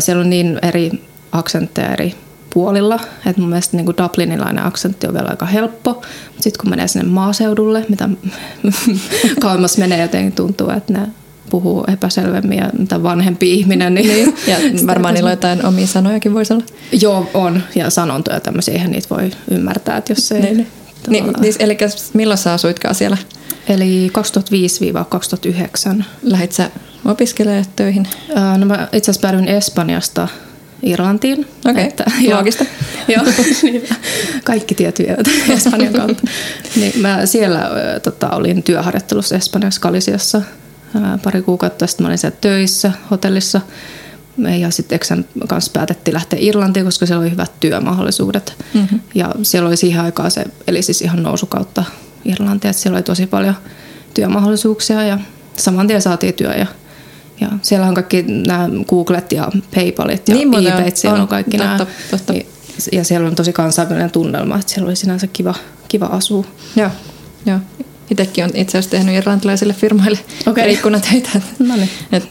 siellä 0.00 0.20
on 0.20 0.30
niin 0.30 0.58
eri 0.62 0.90
aksentteja 1.32 1.92
eri 1.92 2.14
puolilla. 2.54 3.00
Et 3.26 3.36
mun 3.36 3.48
mielestä 3.48 3.76
niin 3.76 3.84
kuin 3.84 3.96
Dublinilainen 3.96 4.66
aksentti 4.66 5.06
on 5.06 5.14
vielä 5.14 5.28
aika 5.28 5.46
helppo, 5.46 5.92
mutta 5.94 6.42
sitten 6.42 6.60
kun 6.60 6.70
menee 6.70 6.88
sinne 6.88 7.08
maaseudulle, 7.08 7.86
mitä 7.88 8.08
kauemmas 9.40 9.78
menee 9.78 10.02
jotenkin 10.02 10.32
tuntuu, 10.32 10.70
että 10.70 10.92
ne 10.92 11.00
puhuu 11.48 11.84
epäselvemmin 11.92 12.58
ja 12.58 12.70
mitä 12.78 13.02
vanhempi 13.02 13.54
ihminen. 13.54 13.94
Niin, 13.94 14.08
niin. 14.08 14.36
Ja 14.46 14.56
varmaan 14.86 15.14
niillä 15.14 15.30
jotain 15.30 15.64
omia 15.64 15.86
sanojakin 15.86 16.34
voisi 16.34 16.52
olla. 16.52 16.64
Joo, 17.00 17.30
on. 17.34 17.62
Ja 17.74 17.90
sanontoja 17.90 18.40
tämmöisiä, 18.40 18.74
eihän 18.74 18.90
niitä 18.90 19.08
voi 19.10 19.30
ymmärtää, 19.50 19.96
että 19.96 20.12
jos 20.12 20.32
ei... 20.32 20.40
Niin, 20.40 20.56
niin. 20.56 20.66
Niin, 21.08 21.34
niin, 21.40 21.54
eli 21.58 21.78
milloin 22.12 22.38
sä 22.38 22.52
asuitkaan 22.52 22.94
siellä? 22.94 23.16
Eli 23.68 24.10
2005-2009. 25.98 26.04
Lähit 26.22 26.52
sä 26.52 26.70
opiskelemaan 27.04 27.64
töihin? 27.76 28.08
no 28.58 28.66
mä 28.66 28.88
itse 28.92 29.10
asiassa 29.10 29.28
päädyin 29.28 29.48
Espanjasta 29.48 30.28
Irlantiin. 30.82 31.46
Okei, 31.64 31.86
okay. 31.86 32.06
loogista. 32.34 32.64
Joo, 33.16 33.24
niin, 33.62 33.82
kaikki 34.44 34.74
tiet 34.74 34.98
vievät 34.98 35.26
Espanjan 35.48 35.92
kautta. 35.92 36.22
Niin 36.76 36.92
mä 37.00 37.26
siellä 37.26 37.70
tota, 38.02 38.30
olin 38.30 38.62
työharjoittelussa 38.62 39.36
Espanjassa 39.36 39.80
Kalisiassa 39.80 40.42
pari 41.24 41.42
kuukautta 41.42 41.86
sitten 41.86 42.04
mä 42.04 42.08
olin 42.08 42.18
siellä 42.18 42.36
töissä 42.40 42.92
hotellissa. 43.10 43.60
Ja 44.60 44.70
sitten 44.70 44.96
Eksän 44.96 45.24
kanssa 45.48 45.70
päätettiin 45.74 46.14
lähteä 46.14 46.38
Irlantiin, 46.42 46.84
koska 46.84 47.06
siellä 47.06 47.22
oli 47.22 47.30
hyvät 47.30 47.52
työmahdollisuudet. 47.60 48.54
Mm-hmm. 48.74 49.00
Ja 49.14 49.34
siellä 49.42 49.68
oli 49.68 49.76
siihen 49.76 50.00
aikaan 50.00 50.30
se, 50.30 50.44
eli 50.66 50.82
siis 50.82 51.02
ihan 51.02 51.22
nousukautta 51.22 51.84
Irlantia, 52.24 52.70
että 52.70 52.82
siellä 52.82 52.96
oli 52.96 53.02
tosi 53.02 53.26
paljon 53.26 53.54
työmahdollisuuksia 54.14 55.02
ja 55.02 55.18
saman 55.56 55.86
tien 55.86 56.02
saatiin 56.02 56.34
työ. 56.34 56.52
Ja, 56.52 56.66
ja 57.40 57.48
siellä 57.62 57.86
on 57.86 57.94
kaikki 57.94 58.22
nämä 58.22 58.68
Googlet 58.88 59.32
ja 59.32 59.48
Paypalit 59.74 60.28
ja 60.28 60.34
niin, 60.34 60.66
eBayt, 60.66 60.96
siellä 60.96 61.16
on, 61.16 61.22
on 61.22 61.28
kaikki 61.28 61.58
totta, 61.58 61.72
nämä. 61.72 61.86
Totta. 62.10 62.34
Ja 62.92 63.04
siellä 63.04 63.28
on 63.28 63.34
tosi 63.34 63.52
kansainvälinen 63.52 64.10
tunnelma, 64.10 64.58
että 64.58 64.72
siellä 64.72 64.86
oli 64.86 64.96
sinänsä 64.96 65.26
kiva, 65.26 65.54
kiva 65.88 66.06
asua. 66.06 66.44
Joo, 66.76 66.90
joo. 67.46 67.58
Itsekin 68.10 68.44
olen 68.44 68.56
itse 68.56 68.78
asiassa 68.78 68.96
tehnyt 68.96 69.14
irlantilaisille 69.14 69.74
firmoille 69.74 70.18
okay. 70.46 70.70
ikkunatöitä. 70.70 71.30
No 71.58 71.76
niin. 71.76 71.90
Et 72.12 72.28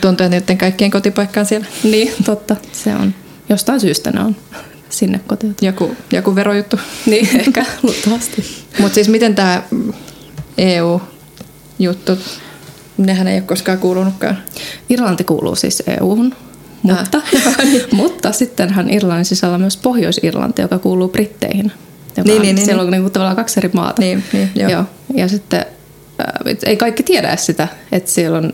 tuntuu, 0.00 0.10
että 0.10 0.28
niiden 0.28 0.58
kaikkien 0.58 0.90
kotipaikka 0.90 1.40
on 1.40 1.46
siellä. 1.46 1.66
Niin, 1.84 2.12
totta. 2.24 2.56
Se 2.72 2.94
on. 2.94 3.14
Jostain 3.48 3.80
syystä 3.80 4.10
ne 4.10 4.20
on 4.20 4.36
sinne 4.88 5.20
kotiutu. 5.26 5.64
Joku, 5.64 5.96
joku 6.12 6.34
verojuttu. 6.34 6.80
Niin, 7.06 7.28
ehkä 7.40 7.64
luultavasti. 7.82 8.44
Mutta 8.78 8.94
siis 8.94 9.08
miten 9.08 9.34
tämä 9.34 9.62
EU-juttu, 10.58 12.18
nehän 12.96 13.28
ei 13.28 13.36
ole 13.38 13.42
koskaan 13.42 13.78
kuulunutkaan? 13.78 14.38
Irlanti 14.88 15.24
kuuluu 15.24 15.56
siis 15.56 15.82
EU-hun, 15.86 16.34
mutta, 16.82 17.22
mutta 17.92 18.32
sittenhän 18.32 18.90
Irlannin 18.90 19.24
sisällä 19.24 19.54
on 19.54 19.60
myös 19.60 19.76
Pohjois-Irlanti, 19.76 20.62
joka 20.62 20.78
kuuluu 20.78 21.08
Britteihin. 21.08 21.72
Joka 22.16 22.28
niin, 22.28 22.36
on, 22.36 22.42
niin, 22.42 22.56
siellä 22.58 22.82
niin. 22.82 22.86
on 22.86 22.90
niin 22.90 23.02
kuin 23.02 23.12
tavallaan 23.12 23.36
kaksi 23.36 23.60
eri 23.60 23.70
maata. 23.72 24.02
Niin, 24.02 24.24
niin, 24.32 24.50
joo. 24.54 24.70
joo. 24.70 24.84
Ja 25.14 25.28
sitten 25.28 25.64
äh, 26.20 26.56
ei 26.66 26.76
kaikki 26.76 27.02
tiedä 27.02 27.36
sitä, 27.36 27.68
että 27.92 28.10
siellä 28.10 28.38
on, 28.38 28.52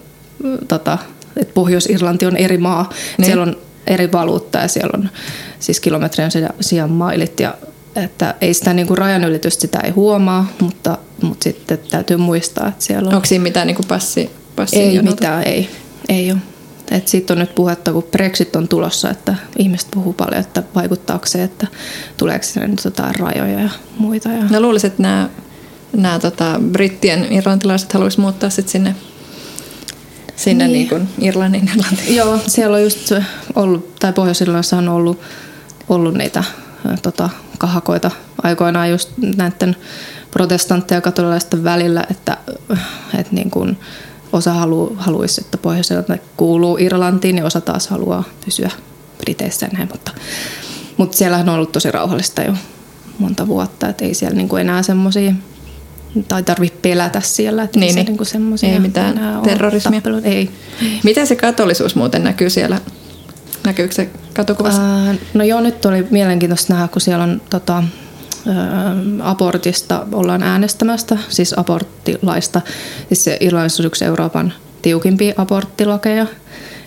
tota, 0.68 0.98
että 1.36 1.54
Pohjois-Irlanti 1.54 2.26
on 2.26 2.36
eri 2.36 2.58
maa. 2.58 2.90
Niin. 3.18 3.26
Siellä 3.26 3.42
on 3.42 3.56
eri 3.86 4.12
valuutta 4.12 4.58
ja 4.58 4.68
siellä 4.68 4.90
on 4.94 5.10
siis 5.58 5.80
kilometrien 5.80 6.30
sijaan 6.60 6.90
mailit 6.90 7.40
ja 7.40 7.54
että 7.96 8.34
ei 8.40 8.54
sitä 8.54 8.72
niin 8.72 8.86
kuin 8.86 8.98
rajanylitystä 8.98 9.60
sitä 9.60 9.80
ei 9.80 9.90
huomaa, 9.90 10.52
mutta, 10.60 10.98
mutta 11.22 11.44
sitten 11.44 11.78
täytyy 11.90 12.16
muistaa, 12.16 12.68
että 12.68 12.84
siellä 12.84 13.08
on... 13.08 13.14
Onko 13.14 13.26
siinä 13.26 13.42
mitään 13.42 13.66
niin 13.66 13.74
kuin 13.74 13.88
passi, 13.88 14.30
passi 14.56 14.76
Ei 14.76 14.94
jonota? 14.94 15.10
mitään, 15.10 15.42
ei. 15.42 15.70
Ei 16.08 16.32
ole. 16.32 16.38
Et 16.90 17.08
siitä 17.08 17.32
on 17.32 17.38
nyt 17.38 17.54
puhetta, 17.54 17.92
kun 17.92 18.02
Brexit 18.02 18.56
on 18.56 18.68
tulossa, 18.68 19.10
että 19.10 19.34
ihmiset 19.58 19.88
puhuu 19.90 20.12
paljon, 20.12 20.40
että 20.40 20.62
vaikuttaako 20.74 21.26
se, 21.26 21.42
että 21.42 21.66
tuleeko 22.16 22.44
sinne 22.44 22.68
nyt 22.68 22.84
jotain 22.84 23.14
rajoja 23.14 23.60
ja 23.60 23.70
muita. 23.98 24.28
Ja... 24.28 24.44
No 24.50 24.60
luulisin, 24.60 24.88
että 24.88 25.02
nämä, 25.02 25.28
nämä 25.96 26.18
tota, 26.18 26.60
brittien 26.72 27.32
irlantilaiset 27.32 27.92
haluaisivat 27.92 28.22
muuttaa 28.22 28.50
sit 28.50 28.68
sinne 28.68 28.94
sinne 30.36 30.64
niin. 30.64 30.72
Niin 30.72 30.88
kuin 30.88 31.08
Irlannin 31.20 31.68
Irlantiin. 31.68 32.16
Joo, 32.16 32.38
siellä 32.46 32.76
on 32.76 32.82
just 32.82 33.12
ollut, 33.54 33.96
tai 33.96 34.12
pohjois 34.12 34.72
on 34.78 34.88
ollut, 34.88 35.20
ollut 35.88 36.14
niitä 36.14 36.44
tota, 37.02 37.30
kahakoita 37.58 38.10
aikoinaan 38.42 38.90
just 38.90 39.10
näiden 39.36 39.76
protestantteja 40.30 40.96
ja 40.96 41.02
katolilaisten 41.02 41.64
välillä, 41.64 42.04
että, 42.10 42.36
että 43.18 43.34
niin 43.34 43.50
kuin, 43.50 43.78
osa 44.32 44.52
halu, 44.52 44.96
haluaisi, 44.98 45.40
että 45.40 45.58
pohjois 45.58 45.88
kuuluu 46.36 46.78
Irlantiin 46.78 47.38
ja 47.38 47.44
osa 47.44 47.60
taas 47.60 47.88
haluaa 47.88 48.24
pysyä 48.44 48.70
Briteissä 49.18 49.68
näin, 49.72 49.88
mutta, 49.92 50.10
mutta 50.96 51.16
siellähän 51.16 51.48
on 51.48 51.54
ollut 51.54 51.72
tosi 51.72 51.90
rauhallista 51.90 52.42
jo 52.42 52.52
monta 53.18 53.46
vuotta, 53.46 53.88
että 53.88 54.04
ei 54.04 54.14
siellä 54.14 54.36
niinku 54.36 54.56
enää 54.56 54.82
semmoisia 54.82 55.32
tai 56.28 56.42
tarvitse 56.42 56.78
pelätä 56.82 57.20
siellä, 57.20 57.62
että 57.62 57.78
niin, 57.78 57.98
ei, 57.98 58.04
niinku 58.04 58.24
ei 58.62 58.78
mitään 58.78 59.40
terrorismia. 59.42 60.02
Ei. 60.24 60.50
Miten 61.04 61.26
se 61.26 61.36
katolisuus 61.36 61.94
muuten 61.94 62.24
näkyy 62.24 62.50
siellä? 62.50 62.78
Näkyykö 63.64 63.94
se 63.94 64.10
katukuvassa? 64.34 64.82
Ää, 64.82 65.14
no 65.34 65.44
joo, 65.44 65.60
nyt 65.60 65.84
oli 65.84 66.06
mielenkiintoista 66.10 66.72
nähdä, 66.72 66.88
kun 66.88 67.00
siellä 67.00 67.24
on 67.24 67.42
tota, 67.50 67.84
abortista 69.22 70.06
ollaan 70.12 70.42
äänestämästä, 70.42 71.18
siis 71.28 71.58
aborttilaista. 71.58 72.60
Siis 73.08 73.24
se 73.24 73.36
Irlannissa 73.40 73.82
on 73.82 73.86
yksi 73.86 74.04
Euroopan 74.04 74.52
tiukimpia 74.82 75.34
aborttilakeja. 75.36 76.26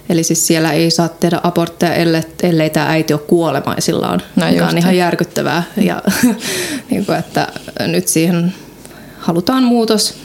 Eli 0.09 0.23
siis 0.23 0.47
siellä 0.47 0.71
ei 0.71 0.91
saa 0.91 1.07
tehdä 1.07 1.39
abortteja, 1.43 1.93
ellei, 1.93 2.21
ellei 2.43 2.69
tämä 2.69 2.89
äiti 2.89 3.13
ole 3.13 3.21
kuolemaisillaan, 3.21 4.21
no 4.35 4.45
mikä 4.45 4.67
on 4.67 4.77
ihan 4.77 4.97
järkyttävää. 4.97 5.63
Ja, 5.77 6.01
niin 6.89 7.05
kuin, 7.05 7.17
että 7.17 7.47
nyt 7.87 8.07
siihen 8.07 8.53
halutaan 9.19 9.63
muutos 9.63 10.17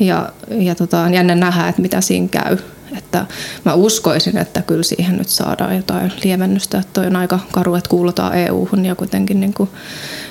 ja, 0.00 0.28
ja 0.50 0.74
tota, 0.74 1.00
on 1.00 1.14
jännä 1.14 1.34
nähdä, 1.34 1.68
että 1.68 1.82
mitä 1.82 2.00
siinä 2.00 2.28
käy. 2.28 2.56
Että 2.98 3.26
mä 3.64 3.74
uskoisin, 3.74 4.38
että 4.38 4.62
kyllä 4.62 4.82
siihen 4.82 5.16
nyt 5.16 5.28
saadaan 5.28 5.76
jotain 5.76 6.12
lievennystä. 6.24 6.78
Että 6.78 6.92
toi 6.92 7.06
on 7.06 7.16
aika 7.16 7.38
karu, 7.52 7.74
että 7.74 7.90
kuulutaan 7.90 8.38
EU-hun 8.38 8.84
ja 8.84 8.94
kuitenkin 8.94 9.40
niin 9.40 9.54
kuin 9.54 9.70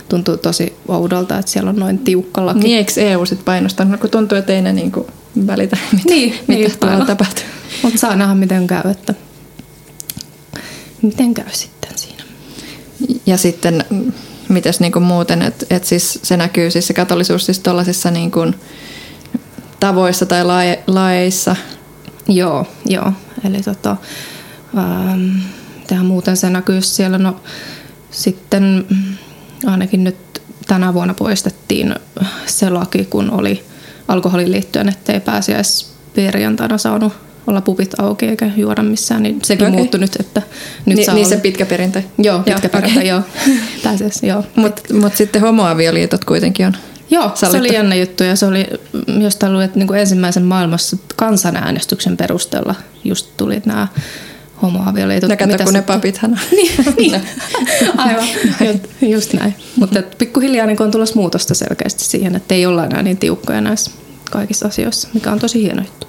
tuntuu 0.09 0.38
tosi 0.38 0.75
oudolta, 0.88 1.38
että 1.39 1.51
siellä 1.51 1.69
on 1.69 1.75
noin 1.75 2.00
tiukka 2.00 2.45
laki. 2.45 2.59
Niin 2.59 2.77
eikö 2.77 2.91
EU 2.95 3.25
sitten 3.25 3.45
painostanut, 3.45 3.91
no, 3.91 3.97
kun 3.97 4.09
tuntuu, 4.09 4.38
että 4.38 4.53
ei 4.53 4.62
ne 4.62 4.74
niin 4.74 4.91
kuin 4.91 5.07
välitä, 5.47 5.77
mitä, 5.91 6.09
Niin, 6.09 6.33
mitä 6.47 6.53
niin, 6.53 6.79
tuolla 6.79 7.05
tapahtuu. 7.05 7.43
Mutta 7.83 8.00
saa 8.00 8.15
nähdä, 8.15 8.35
miten 8.35 8.67
käy, 8.67 8.91
että 8.91 9.13
miten 11.01 11.33
käy 11.33 11.50
sitten 11.51 11.91
siinä. 11.95 12.24
Ja 13.25 13.38
sitten, 13.38 13.85
mites 14.50 14.79
niin 14.79 14.91
kuin 14.91 15.03
muuten, 15.03 15.41
että 15.41 15.65
et 15.69 15.83
siis 15.83 16.19
se 16.24 16.38
näkyy 16.38 16.71
siis 16.71 16.88
se 16.88 16.93
katolisuus 16.93 17.45
siis 17.45 17.59
tuollaisissa 17.59 18.12
niin 18.12 18.31
kuin 18.31 18.55
tavoissa 19.79 20.25
tai 20.25 20.45
lae, 20.45 20.83
laeissa. 20.88 21.55
Joo, 22.27 22.67
joo. 22.86 23.13
Eli 23.44 23.62
tota, 23.62 23.96
ähm, 24.77 25.29
mitähän 25.79 26.05
muuten 26.05 26.38
se 26.38 26.50
näkyy 26.50 26.82
siellä. 26.82 27.17
No, 27.17 27.39
sitten 28.12 28.86
ainakin 29.65 30.03
nyt 30.03 30.41
tänä 30.67 30.94
vuonna 30.94 31.13
poistettiin 31.13 31.96
se 32.46 32.70
laki, 32.70 33.05
kun 33.05 33.32
oli 33.32 33.63
alkoholin 34.08 34.51
liittyen, 34.51 34.89
ettei 34.89 35.20
pääsiäis 35.20 35.94
perjantaina 36.15 36.77
saanut 36.77 37.13
olla 37.48 37.62
pupit 37.62 38.00
auki 38.00 38.25
eikä 38.25 38.51
juoda 38.58 38.84
missään, 38.84 39.24
niin 39.24 39.39
sekin 39.44 39.67
okay. 39.67 39.77
muuttui 39.77 40.00
nyt, 40.00 40.15
että 40.20 40.41
nyt 40.86 40.98
Ni, 40.98 41.05
saa 41.05 41.15
niin 41.15 41.25
se 41.27 41.34
olla- 41.36 41.41
pitkä 41.41 41.65
perintö. 41.65 42.01
Joo, 42.17 42.39
pitkä 42.39 42.58
okei. 42.58 42.70
perjantai, 42.70 43.08
joo. 43.08 43.22
Pääsiäis, 43.84 44.24
joo. 44.24 44.44
Mutta 44.55 44.94
mut 44.94 45.15
sitten 45.15 45.41
homoavioliitot 45.41 46.25
kuitenkin 46.25 46.65
on. 46.65 46.74
Joo, 47.09 47.31
se 47.35 47.57
oli 47.57 47.74
jännä 47.74 47.95
juttu 47.95 48.24
ja 48.24 48.35
se 48.35 48.45
oli, 48.45 48.67
josta 49.19 49.50
luin, 49.51 49.65
että 49.65 49.79
niin 49.79 49.88
kuin 49.88 50.00
ensimmäisen 50.00 50.43
maailmassa 50.43 50.97
kansanäänestyksen 51.15 52.17
perusteella 52.17 52.75
just 53.03 53.38
tuli 53.38 53.62
nämä 53.65 53.88
homoavioliitot. 54.62 55.29
Ja 55.29 55.38
kato, 55.38 55.63
kun 55.63 55.74
ne 55.74 55.83
on. 56.24 56.38
niin, 56.51 56.71
niin. 56.97 57.21
aivan, 57.97 58.27
Ju- 58.65 59.09
just 59.09 59.33
näin. 59.33 59.55
Mutta 59.75 60.03
pikkuhiljaa 60.17 60.65
niin 60.65 60.81
on 60.81 60.91
tulossa 60.91 61.15
muutosta 61.15 61.53
selkeästi 61.53 62.03
siihen, 62.03 62.35
että 62.35 62.55
ei 62.55 62.65
olla 62.65 62.85
enää 62.85 63.03
niin 63.03 63.17
tiukkoja 63.17 63.62
näissä 63.62 63.91
kaikissa 64.31 64.67
asioissa, 64.67 65.07
mikä 65.13 65.31
on 65.31 65.39
tosi 65.39 65.62
hieno 65.62 65.81
juttu. 65.81 66.07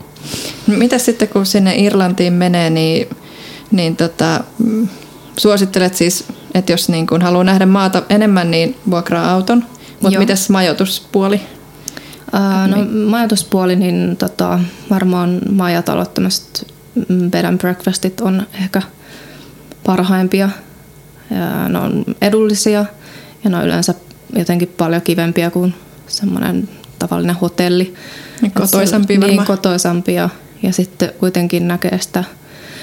Mitä 0.67 0.99
sitten 0.99 1.29
kun 1.29 1.47
sinne 1.47 1.77
Irlantiin 1.77 2.33
menee, 2.33 2.71
niin, 2.71 3.09
niin 3.71 3.97
tota, 3.97 4.45
mm, 4.59 4.89
suosittelet 5.39 5.95
siis, 5.95 6.25
että 6.55 6.73
jos 6.73 6.89
niin 6.89 7.07
kun 7.07 7.23
haluaa 7.23 7.45
nähdä 7.45 7.67
maata 7.67 8.03
enemmän, 8.09 8.51
niin 8.51 8.77
vuokraa 8.91 9.31
auton. 9.31 9.65
Mutta 10.01 10.19
mitäs 10.19 10.51
majoituspuoli? 10.51 11.41
Ää, 12.33 12.69
no 12.69 12.77
majoituspuoli, 13.11 13.77
niin 13.77 14.17
tota, 14.17 14.61
varmaan 14.91 15.41
majatalot, 15.51 16.15
tämmöiset 16.15 16.73
mm, 17.09 17.31
bed 17.31 17.45
and 17.45 17.59
breakfastit 17.59 18.21
on 18.21 18.47
ehkä 18.63 18.83
parhaimpia. 19.87 20.49
Ja 21.31 21.69
ne 21.69 21.79
on 21.79 22.05
edullisia 22.21 22.85
ja 23.45 23.51
ne 23.51 23.57
on 23.57 23.65
yleensä 23.65 23.95
jotenkin 24.37 24.75
paljon 24.77 25.03
kivempiä 25.03 25.51
kuin 25.51 25.75
semmoinen 26.07 26.69
tavallinen 26.99 27.37
hotelli. 27.37 27.95
Niin 28.41 28.53
kotoisampi 28.53 29.15
se- 29.15 29.21
varmaan. 29.21 29.37
Niin, 29.37 29.47
kotoisampi 29.47 30.15
ja, 30.15 30.29
ja 30.63 30.73
sitten 30.73 31.13
kuitenkin 31.21 31.69
näkee 31.69 31.99
sitä, 32.01 32.25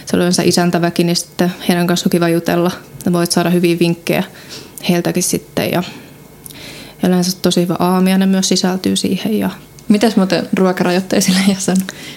se 0.05 0.15
on 0.15 0.19
yleensä 0.19 0.43
isäntäväki, 0.43 1.03
niin 1.03 1.15
sitten 1.15 1.53
heidän 1.67 1.87
kanssa 1.87 2.07
on 2.07 2.11
kiva 2.11 2.29
jutella. 2.29 2.71
Ja 3.05 3.13
voit 3.13 3.31
saada 3.31 3.49
hyviä 3.49 3.79
vinkkejä 3.79 4.23
heiltäkin 4.89 5.23
sitten 5.23 5.71
ja 5.71 5.83
yleensä 7.03 7.37
tosi 7.41 7.61
hyvä 7.61 7.75
aamiainen 7.79 8.29
myös 8.29 8.49
sisältyy 8.49 8.95
siihen. 8.95 9.39
Ja 9.39 9.49
Mitäs 9.87 10.15
muuten 10.15 10.49
ruokarajoitteisille, 10.53 11.39
jos 11.55 11.69
on 11.69 11.75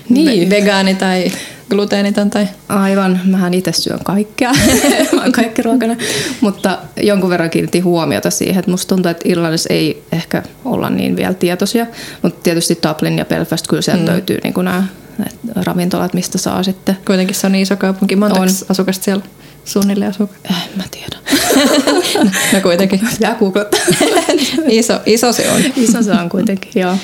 Niin. 0.08 0.48
ve- 0.48 0.50
vegaani 0.50 0.94
tai 0.94 1.32
gluteeniton 1.70 2.30
tai... 2.30 2.48
aivan, 2.68 3.20
mähän 3.24 3.54
itse 3.54 3.72
syön 3.72 3.98
kaikkea, 4.04 4.52
mä 5.12 5.22
oon 5.22 5.32
kaikki 5.32 5.62
ruokana, 5.62 5.96
mutta 6.40 6.78
jonkun 7.02 7.30
verran 7.30 7.50
kiinnitin 7.50 7.84
huomiota 7.84 8.30
siihen, 8.30 8.58
että 8.58 8.70
musta 8.70 8.94
tuntuu, 8.94 9.10
että 9.10 9.28
Irlannissa 9.28 9.72
ei 9.72 10.04
ehkä 10.12 10.42
olla 10.64 10.90
niin 10.90 11.16
vielä 11.16 11.34
tietoisia, 11.34 11.86
mutta 12.22 12.40
tietysti 12.42 12.78
Dublin 12.88 13.18
ja 13.18 13.24
Belfast 13.24 13.66
kyllä 13.66 13.82
sieltä 13.82 14.02
mm. 14.02 14.08
löytyy 14.08 14.38
niin 14.44 14.54
nämä 14.56 14.84
ravintolat, 15.54 16.14
mistä 16.14 16.38
saa 16.38 16.62
sitten. 16.62 16.96
Kuitenkin 17.06 17.36
se 17.36 17.46
on 17.46 17.52
niin 17.52 17.62
iso 17.62 17.76
kaupunki. 17.76 18.16
Monta 18.16 18.40
On. 18.40 18.48
asukasta 18.68 19.04
siellä 19.04 19.24
suunnilleen 19.64 20.10
asuu? 20.10 20.30
Eh, 20.50 20.56
mä 20.76 20.84
tiedän. 20.90 21.20
No 22.52 22.60
kuitenkin. 22.62 23.00
Pitää 23.10 23.34
googlettaa. 23.34 23.80
Iso, 24.68 25.00
iso 25.06 25.32
se 25.32 25.50
on. 25.50 25.62
Iso 25.76 26.02
se 26.02 26.12
on 26.12 26.28
kuitenkin, 26.28 26.70
joo. 26.74 26.96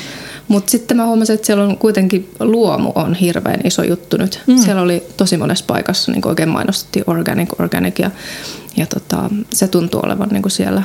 Mutta 0.48 0.70
sitten 0.70 0.96
mä 0.96 1.06
huomasin, 1.06 1.34
että 1.34 1.46
siellä 1.46 1.64
on 1.64 1.78
kuitenkin 1.78 2.30
luomu 2.40 2.92
on 2.94 3.14
hirveän 3.14 3.60
iso 3.64 3.82
juttu 3.82 4.16
nyt. 4.16 4.40
Mm. 4.46 4.58
Siellä 4.58 4.82
oli 4.82 5.02
tosi 5.16 5.36
monessa 5.36 5.64
paikassa, 5.68 6.12
niin 6.12 6.28
oikein 6.28 6.48
mainostettiin 6.48 7.04
organic, 7.06 7.48
organic 7.60 7.98
ja, 7.98 8.10
ja 8.76 8.86
tota, 8.86 9.30
se 9.50 9.68
tuntuu 9.68 10.00
olevan 10.04 10.28
niin 10.28 10.42
kuin 10.42 10.52
siellä. 10.52 10.82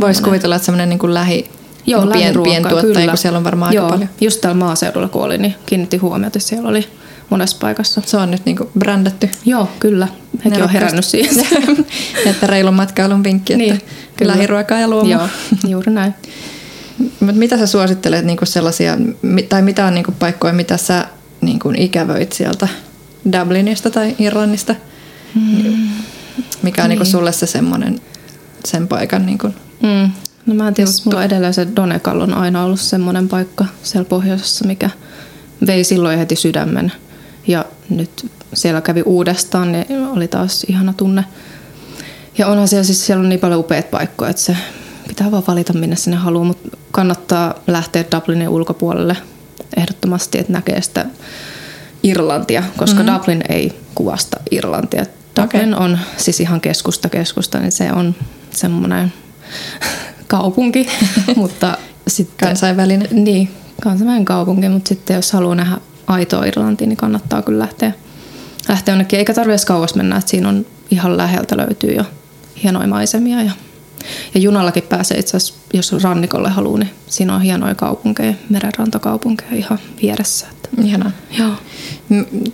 Voisi 0.00 0.22
kuvitella, 0.22 0.56
että 0.56 0.66
semmoinen 0.66 0.88
niin 0.88 1.14
lähi, 1.14 1.50
Joo, 1.86 2.04
niin 2.04 2.12
pien, 2.12 2.42
pientuottaja, 2.42 2.94
kyllä. 2.94 3.06
kun 3.08 3.18
siellä 3.18 3.36
on 3.38 3.44
varmaan 3.44 3.74
Joo, 3.74 3.84
aika 3.84 3.94
paljon. 3.94 4.10
just 4.20 4.40
täällä 4.40 4.58
maaseudulla 4.58 5.08
kun 5.08 5.22
oli, 5.22 5.38
niin 5.38 5.54
kiinnitti 5.66 5.96
huomiota, 5.96 6.26
että 6.38 6.48
siellä 6.48 6.68
oli 6.68 6.88
monessa 7.30 7.56
paikassa. 7.60 8.02
Se 8.06 8.16
on 8.16 8.30
nyt 8.30 8.44
niin 8.44 8.56
kuin 8.56 8.68
brändätty. 8.78 9.30
Joo, 9.44 9.68
kyllä. 9.80 10.08
Hekin 10.44 10.62
on 10.62 10.68
herännyt 10.68 11.04
siihen. 11.04 11.46
että 12.26 12.46
reilun 12.52 12.74
matkailun 12.74 13.24
vinkki, 13.24 13.52
että 13.52 13.64
Niin, 13.64 13.82
kyllä. 14.16 14.32
lähiruokaa 14.32 14.78
ja 14.80 14.88
luomu. 14.88 15.10
Joo, 15.10 15.28
juuri 15.68 15.92
näin. 15.92 16.14
Mut 17.20 17.34
mitä 17.36 17.58
sä 17.58 17.66
suosittelet 17.66 18.24
niin 18.24 18.36
kuin 18.36 18.48
sellaisia, 18.48 18.96
tai 19.48 19.62
mitä 19.62 19.86
on 19.86 19.94
niin 19.94 20.04
kuin 20.04 20.14
paikkoja, 20.18 20.52
mitä 20.52 20.76
sä 20.76 21.06
niin 21.40 21.58
kuin 21.58 21.76
ikävöit 21.76 22.32
sieltä 22.32 22.68
Dublinista 23.32 23.90
tai 23.90 24.14
Irlannista? 24.18 24.74
Mm. 25.34 25.88
Mikä 26.62 26.82
on 26.82 26.88
niin. 26.88 26.98
kuin 26.98 27.06
sulle 27.06 27.32
se 27.32 27.46
semmoinen, 27.46 28.00
sen 28.64 28.88
paikan 28.88 29.26
niin 29.26 29.38
kuin, 29.38 29.54
Mm. 29.82 30.10
No 30.46 30.54
mä 30.54 30.68
en 30.68 30.74
tiedä, 30.74 30.90
mulla 31.04 31.24
edelleen 31.24 31.54
se 31.54 31.66
Donekal 31.76 32.20
on 32.20 32.34
aina 32.34 32.64
ollut 32.64 32.80
semmoinen 32.80 33.28
paikka 33.28 33.64
siellä 33.82 34.08
pohjoisessa, 34.08 34.64
mikä 34.64 34.90
vei 35.66 35.84
silloin 35.84 36.18
heti 36.18 36.36
sydämen. 36.36 36.92
Ja 37.46 37.64
nyt 37.90 38.30
siellä 38.54 38.80
kävi 38.80 39.02
uudestaan, 39.02 39.72
niin 39.72 39.86
oli 40.06 40.28
taas 40.28 40.64
ihana 40.68 40.92
tunne. 40.92 41.24
Ja 42.38 42.46
onhan 42.46 42.68
siellä 42.68 42.84
siis, 42.84 43.06
siellä 43.06 43.22
on 43.22 43.28
niin 43.28 43.40
paljon 43.40 43.60
upeita 43.60 43.88
paikkoja, 43.90 44.30
että 44.30 44.42
se 44.42 44.56
pitää 45.08 45.30
vaan 45.30 45.42
valita 45.48 45.72
minne 45.72 45.96
sinne 45.96 46.16
haluaa, 46.16 46.44
mutta 46.44 46.76
kannattaa 46.90 47.54
lähteä 47.66 48.04
Dublinin 48.14 48.48
ulkopuolelle 48.48 49.16
ehdottomasti, 49.76 50.38
että 50.38 50.52
näkee 50.52 50.82
sitä 50.82 51.06
Irlantia, 52.02 52.62
koska 52.76 53.02
mm-hmm. 53.02 53.14
Dublin 53.14 53.42
ei 53.48 53.72
kuvasta 53.94 54.40
Irlantia. 54.50 55.04
Dublin 55.42 55.74
okay. 55.74 55.84
on 55.84 55.98
siis 56.16 56.40
ihan 56.40 56.60
keskusta 56.60 57.08
keskusta, 57.08 57.58
niin 57.58 57.72
se 57.72 57.92
on 57.92 58.14
semmoinen 58.50 59.12
kaupunki, 60.26 60.88
mutta 61.36 61.78
sitten... 62.08 62.48
Kansainvälinen. 62.48 63.08
Niin, 63.10 63.50
kansainvälinen 63.82 64.24
kaupunki, 64.24 64.68
mutta 64.68 64.88
sitten 64.88 65.14
jos 65.14 65.32
haluaa 65.32 65.54
nähdä 65.54 65.76
aitoa 66.06 66.44
Irlantia, 66.44 66.86
niin 66.86 66.96
kannattaa 66.96 67.42
kyllä 67.42 67.58
lähteä, 67.58 67.92
lähteä 68.68 68.92
jonnekin. 68.92 69.18
Eikä 69.18 69.34
tarvitse 69.34 69.66
kauas 69.66 69.94
mennä, 69.94 70.16
että 70.16 70.30
siinä 70.30 70.48
on 70.48 70.66
ihan 70.90 71.16
läheltä 71.16 71.56
löytyy 71.56 71.94
jo 71.94 72.04
hienoja 72.62 72.86
maisemia. 72.86 73.42
Ja, 73.42 73.50
ja 74.34 74.40
junallakin 74.40 74.82
pääsee 74.82 75.18
itse 75.18 75.36
asiassa, 75.36 75.54
jos 75.74 75.92
rannikolle 76.02 76.48
haluaa, 76.48 76.78
niin 76.78 76.90
siinä 77.06 77.34
on 77.34 77.42
hienoja 77.42 77.74
kaupunkeja, 77.74 78.34
merenrantakaupunkeja 78.48 79.56
ihan 79.56 79.78
vieressä. 80.02 80.46
Että. 80.50 80.68
ihanaa. 80.82 81.10
Joo. 81.38 81.52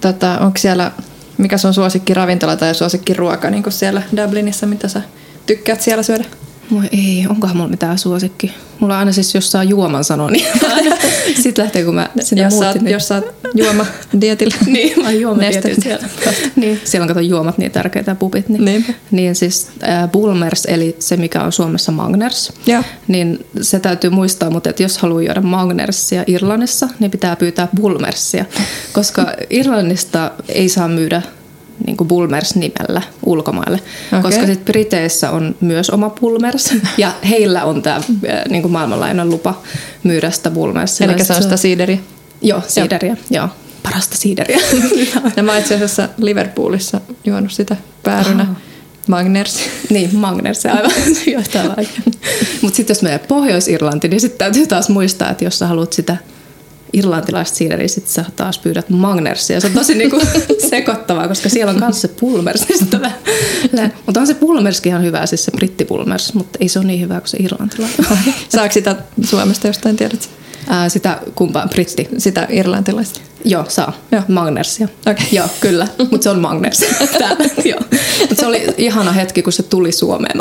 Tota, 0.00 0.38
onko 0.38 0.58
siellä, 0.58 0.92
mikä 1.38 1.58
sun 1.58 1.74
suosikki 1.74 2.14
ravintola 2.14 2.56
tai 2.56 2.74
suosikki 2.74 3.14
ruoka 3.14 3.50
niin 3.50 3.62
kuin 3.62 3.72
siellä 3.72 4.02
Dublinissa, 4.16 4.66
mitä 4.66 4.88
sä 4.88 5.02
tykkäät 5.46 5.80
siellä 5.80 6.02
syödä? 6.02 6.24
Voi 6.70 6.84
ei, 6.92 7.26
onkohan 7.30 7.56
mulla 7.56 7.70
mitään 7.70 7.98
suosikki? 7.98 8.52
Mulla 8.80 8.98
aina 8.98 9.12
siis, 9.12 9.34
jos 9.34 9.50
saa 9.52 9.64
juoman 9.64 10.04
sanoa, 10.04 10.30
niin 10.30 10.46
sitten 11.42 11.62
lähtee, 11.64 11.84
kun 11.84 11.94
mä 11.94 12.08
sinne 12.20 12.42
jos, 12.42 12.54
muutin. 12.54 12.84
niin- 12.84 12.92
jos 12.92 13.10
oot 13.12 13.24
juoma 13.54 13.86
dietillä. 14.20 14.54
niin, 14.66 15.02
mä 15.02 15.10
juoman 15.10 15.40
Nestettä. 15.40 15.80
siellä. 15.80 16.08
niin, 16.56 16.80
siellä 16.84 17.04
on 17.04 17.08
kato 17.08 17.20
juomat 17.20 17.58
niin 17.58 17.70
tärkeitä 17.70 18.10
ja 18.10 18.14
pupit. 18.14 18.48
Niin, 18.48 18.64
Niinpä. 18.64 18.92
niin 19.10 19.34
siis 19.34 19.68
äh, 19.88 20.10
Bulmers, 20.10 20.64
eli 20.64 20.96
se 20.98 21.16
mikä 21.16 21.42
on 21.42 21.52
Suomessa 21.52 21.92
Magners, 21.92 22.52
Joo. 22.66 22.82
niin 23.08 23.46
se 23.60 23.80
täytyy 23.80 24.10
muistaa, 24.10 24.50
mutta 24.50 24.70
että 24.70 24.82
jos 24.82 24.98
haluaa 24.98 25.22
juoda 25.22 25.40
Magnersia 25.40 26.24
Irlannissa, 26.26 26.88
niin 26.98 27.10
pitää 27.10 27.36
pyytää 27.36 27.68
Bulmersia, 27.76 28.44
koska 28.92 29.26
Irlannista 29.50 30.30
ei 30.48 30.68
saa 30.68 30.88
myydä 30.88 31.22
niin 31.86 31.96
kuin 31.96 32.08
Bulmers-nimellä 32.08 33.02
ulkomaille, 33.26 33.80
Okei. 34.08 34.22
koska 34.22 34.46
sitten 34.46 34.64
Briteissä 34.64 35.30
on 35.30 35.54
myös 35.60 35.90
oma 35.90 36.10
Bulmers, 36.10 36.74
ja 36.98 37.12
heillä 37.28 37.64
on 37.64 37.82
tämä 37.82 38.00
niin 38.48 38.62
kuin 38.62 38.72
maailmanlaajuinen 38.72 39.30
lupa 39.30 39.62
myydä 40.02 40.30
sitä 40.30 40.50
Bulmersia. 40.50 41.12
Eli 41.12 41.24
se 41.24 41.32
on 41.32 41.42
sitä 41.42 41.56
siideriä. 41.56 41.98
Joo, 42.42 42.62
siideriä, 42.68 43.16
joo. 43.30 43.48
Parasta 43.82 44.16
siideriä. 44.16 44.58
Ja 45.36 45.42
mä 45.42 45.58
itse 45.58 45.74
asiassa 45.74 46.08
Liverpoolissa 46.18 47.00
juonut 47.24 47.52
sitä 47.52 47.76
päärynä. 48.02 48.42
Aha. 48.42 48.54
Magners. 49.08 49.60
Niin, 49.90 50.16
Magners, 50.16 50.66
aivan 50.66 50.90
johtaa 51.26 51.76
Mutta 52.62 52.76
sitten 52.76 52.94
jos 52.94 53.02
menee 53.02 53.18
Pohjois-Irlanti, 53.18 54.08
niin 54.08 54.20
sitten 54.20 54.38
täytyy 54.38 54.66
taas 54.66 54.88
muistaa, 54.88 55.30
että 55.30 55.44
jos 55.44 55.58
sä 55.58 55.66
haluat 55.66 55.92
sitä 55.92 56.16
irlantilaista 56.92 57.56
siideriä, 57.56 57.88
sit 57.88 58.08
sä 58.08 58.24
taas 58.36 58.58
pyydät 58.58 58.90
Magnersia. 58.90 59.60
Se 59.60 59.66
on 59.66 59.72
tosi 59.72 59.94
niinku 59.94 60.20
sekoittavaa, 60.70 61.28
koska 61.28 61.48
siellä 61.48 61.72
on 61.72 61.78
myös 61.78 62.00
se 62.00 62.08
pulmers. 62.08 62.66
mutta 64.06 64.20
on 64.20 64.26
se 64.26 64.34
pulmerskin 64.34 64.90
ihan 64.90 65.02
hyvä, 65.02 65.26
siis 65.26 65.44
se 65.44 65.50
brittipulmers, 65.50 66.34
mutta 66.34 66.58
ei 66.60 66.68
se 66.68 66.78
ole 66.78 66.86
niin 66.86 67.00
hyvä 67.00 67.20
kuin 67.20 67.28
se 67.28 67.36
irlantilainen. 67.40 68.06
Saako 68.48 68.72
sitä 68.72 68.96
Suomesta 69.24 69.66
jostain 69.66 69.96
tiedät? 69.96 70.30
Ää, 70.68 70.88
sitä 70.88 71.18
kumpaa, 71.34 71.68
britti. 71.68 72.08
Sitä 72.18 72.46
irlantilaista. 72.50 73.20
Joo, 73.44 73.64
saa. 73.68 73.92
Joo. 74.12 74.22
Magnersia. 74.28 74.88
Okay. 75.06 75.26
Joo, 75.38 75.46
kyllä. 75.60 75.86
Mutta 76.10 76.24
se 76.24 76.30
on 76.30 76.40
Magners. 76.40 76.80
Joo. 77.64 77.80
Mut 78.28 78.38
se 78.38 78.46
oli 78.46 78.66
ihana 78.76 79.12
hetki, 79.12 79.42
kun 79.42 79.52
se 79.52 79.62
tuli 79.62 79.92
Suomeen. 79.92 80.38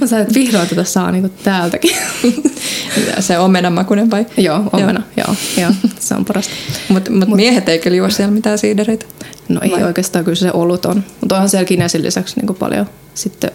Mä 0.00 0.06
sanoin, 0.06 0.22
että 0.22 0.34
vihdoin 0.34 0.68
tätä 0.68 0.84
saa 0.84 1.12
niinku 1.12 1.28
täältäkin. 1.44 1.96
se 3.20 3.38
omenamakunen 3.38 4.10
vai? 4.10 4.26
Joo, 4.36 4.62
omena. 4.72 5.02
Joo. 5.16 5.26
Joo, 5.26 5.36
joo 5.56 5.72
se 6.00 6.14
on 6.14 6.24
parasta. 6.24 6.52
Mutta 6.88 7.10
mut, 7.10 7.28
mut 7.28 7.36
miehet 7.36 7.68
ei 7.68 7.78
kyllä 7.78 7.96
juo 7.96 8.10
siellä 8.10 8.34
mitään 8.34 8.58
siidereitä? 8.58 9.06
No 9.48 9.60
ei 9.62 9.70
vai? 9.70 9.82
oikeastaan, 9.82 10.24
kyllä 10.24 10.36
se 10.36 10.50
olut 10.52 10.86
on. 10.86 11.04
Mutta 11.20 11.34
onhan 11.34 11.48
siellä 11.48 11.64
Kinesin 11.64 12.02
lisäksi 12.02 12.36
niinku 12.36 12.54
paljon 12.54 12.86
sitten 13.14 13.50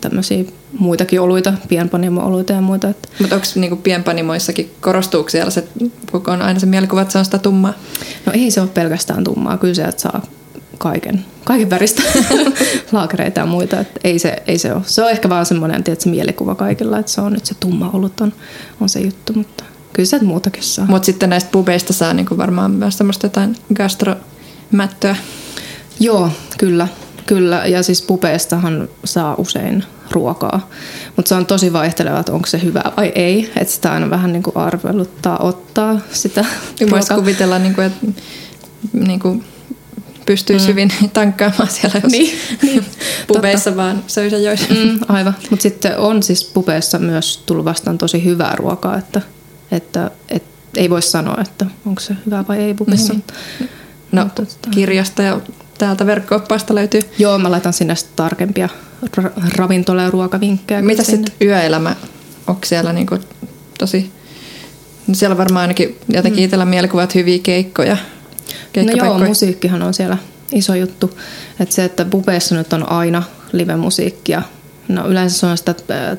tämmöisiä 0.00 0.44
muitakin 0.78 1.20
oluita, 1.20 1.52
pienpanimo-oluita 1.68 2.52
ja 2.52 2.60
muita. 2.60 2.88
Mutta 3.20 3.34
onko 3.34 3.46
niinku 3.54 3.76
pienpanimoissakin, 3.76 4.74
korostuuko 4.80 5.30
siellä 5.30 5.50
se, 5.50 5.68
kun 6.10 6.22
on 6.26 6.42
aina 6.42 6.60
se 6.60 6.66
mielikuva, 6.66 7.02
että 7.02 7.12
se 7.12 7.18
on 7.18 7.24
sitä 7.24 7.38
tummaa? 7.38 7.74
No 8.26 8.32
ei 8.32 8.50
se 8.50 8.60
ole 8.60 8.68
pelkästään 8.68 9.24
tummaa, 9.24 9.58
kyllä 9.58 9.74
se, 9.74 9.82
että 9.82 10.02
saa 10.02 10.22
kaiken, 10.78 11.24
kaiken 11.44 11.70
väristä 11.70 12.02
laakereita 12.92 13.40
ja 13.40 13.46
muita. 13.46 13.80
Et 13.80 13.88
ei, 14.04 14.18
se, 14.18 14.42
ei 14.46 14.58
se 14.58 14.72
ole. 14.72 14.82
Se 14.86 15.04
on 15.04 15.10
ehkä 15.10 15.28
vaan 15.28 15.46
semmoinen 15.46 15.84
tietysti, 15.84 16.10
mielikuva 16.10 16.54
kaikilla, 16.54 16.98
että 16.98 17.12
se 17.12 17.20
on 17.20 17.32
nyt 17.32 17.46
se 17.46 17.54
tumma 17.60 17.90
olut 17.92 18.20
on, 18.20 18.32
on 18.80 18.88
se 18.88 19.00
juttu, 19.00 19.32
mutta 19.32 19.64
kyllä 19.92 20.06
se 20.06 20.18
muutakin 20.18 20.62
saa. 20.62 20.86
Mutta 20.86 21.06
sitten 21.06 21.30
näistä 21.30 21.50
pubeista 21.50 21.92
saa 21.92 22.14
niinku 22.14 22.36
varmaan 22.36 22.70
myös 22.70 22.98
semmoista 22.98 23.26
jotain 23.26 23.56
gastromättöä. 23.74 25.16
Joo, 26.00 26.30
kyllä. 26.58 26.88
Kyllä, 27.26 27.66
ja 27.66 27.82
siis 27.82 28.02
pupeestahan 28.02 28.88
saa 29.04 29.34
usein 29.38 29.84
ruokaa. 30.10 30.70
Mutta 31.16 31.28
se 31.28 31.34
on 31.34 31.46
tosi 31.46 31.72
vaihteleva, 31.72 32.20
että 32.20 32.32
onko 32.32 32.46
se 32.46 32.62
hyvä 32.62 32.82
vai 32.96 33.12
ei. 33.14 33.52
Että 33.56 33.74
sitä 33.74 33.92
aina 33.92 34.10
vähän 34.10 34.32
niin 34.32 34.42
kuin 34.42 34.56
arveluttaa 34.56 35.38
ottaa 35.38 36.00
sitä 36.12 36.44
Voisi 36.90 37.14
kuvitella, 37.14 37.58
niin 37.58 37.74
kuin, 37.74 37.86
että 37.86 38.06
niin 38.92 39.20
kuin 39.20 39.44
pystyisi 40.26 40.64
mm. 40.66 40.68
hyvin 40.70 40.92
tankkaamaan 41.12 41.70
siellä, 41.70 42.00
jos 42.02 42.12
niin, 42.12 42.38
niin. 42.62 42.84
pubeissa 43.26 43.70
Totta. 43.70 43.82
vaan 43.82 44.04
söisi 44.06 44.34
ja 44.34 44.42
joisi. 44.42 44.66
Mm, 44.70 44.98
aivan, 45.08 45.34
mutta 45.50 45.62
sitten 45.62 45.98
on 45.98 46.22
siis 46.22 46.44
pubeissa 46.44 46.98
myös 46.98 47.42
tullut 47.46 47.64
vastaan 47.64 47.98
tosi 47.98 48.24
hyvää 48.24 48.56
ruokaa, 48.56 48.98
että, 48.98 49.20
että, 49.70 50.10
että 50.28 50.48
ei 50.76 50.90
voi 50.90 51.02
sanoa, 51.02 51.36
että 51.40 51.66
onko 51.86 52.00
se 52.00 52.14
hyvä 52.26 52.44
vai 52.48 52.58
ei 52.58 52.74
pubeissa. 52.74 53.12
Niin. 53.12 53.24
No, 54.12 54.24
mutta, 54.24 54.42
tota- 54.42 54.70
kirjasta 54.70 55.22
ja 55.22 55.40
täältä 55.78 56.06
verkko 56.06 56.40
löytyy. 56.70 57.00
Joo, 57.18 57.38
mä 57.38 57.50
laitan 57.50 57.72
sinne 57.72 57.94
tarkempia 58.16 58.68
ra- 59.20 59.56
ravintola- 59.56 60.02
ja 60.02 60.10
ruokavinkkejä. 60.10 60.82
Mitä 60.82 61.02
sitten 61.02 61.34
yöelämä? 61.42 61.96
Onko 62.46 62.60
siellä 62.64 62.92
niinku 62.92 63.18
tosi... 63.78 64.12
No 65.06 65.14
siellä 65.14 65.36
varmaan 65.36 65.60
ainakin 65.60 65.98
jotenkin 66.08 66.40
mm. 66.40 66.44
itsellä 66.44 66.64
mielikuvat 66.64 67.14
hyviä 67.14 67.38
keikkoja. 67.42 67.96
No 68.76 68.92
joo, 68.92 69.18
musiikkihan 69.18 69.82
on 69.82 69.94
siellä 69.94 70.18
iso 70.52 70.74
juttu. 70.74 71.18
Että 71.60 71.74
se, 71.74 71.84
että 71.84 72.04
pubeissa 72.04 72.54
nyt 72.54 72.72
on 72.72 72.92
aina 72.92 73.22
live-musiikkia 73.52 74.42
No 74.88 75.08
yleensä 75.08 75.38
se 75.38 75.46
on 75.46 75.58
sitä, 75.58 75.74
äh, 75.90 76.18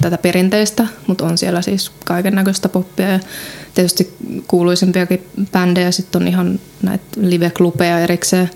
tätä 0.00 0.18
perinteistä, 0.18 0.86
mutta 1.06 1.24
on 1.24 1.38
siellä 1.38 1.62
siis 1.62 1.92
kaiken 2.04 2.34
näköistä 2.34 2.68
poppia 2.68 3.08
ja 3.08 3.20
tietysti 3.74 4.14
kuuluisimpiakin 4.48 5.26
bändejä. 5.52 5.90
Sitten 5.90 6.22
on 6.22 6.28
ihan 6.28 6.60
näitä 6.82 7.04
live-klubeja 7.16 7.98
erikseen. 7.98 8.50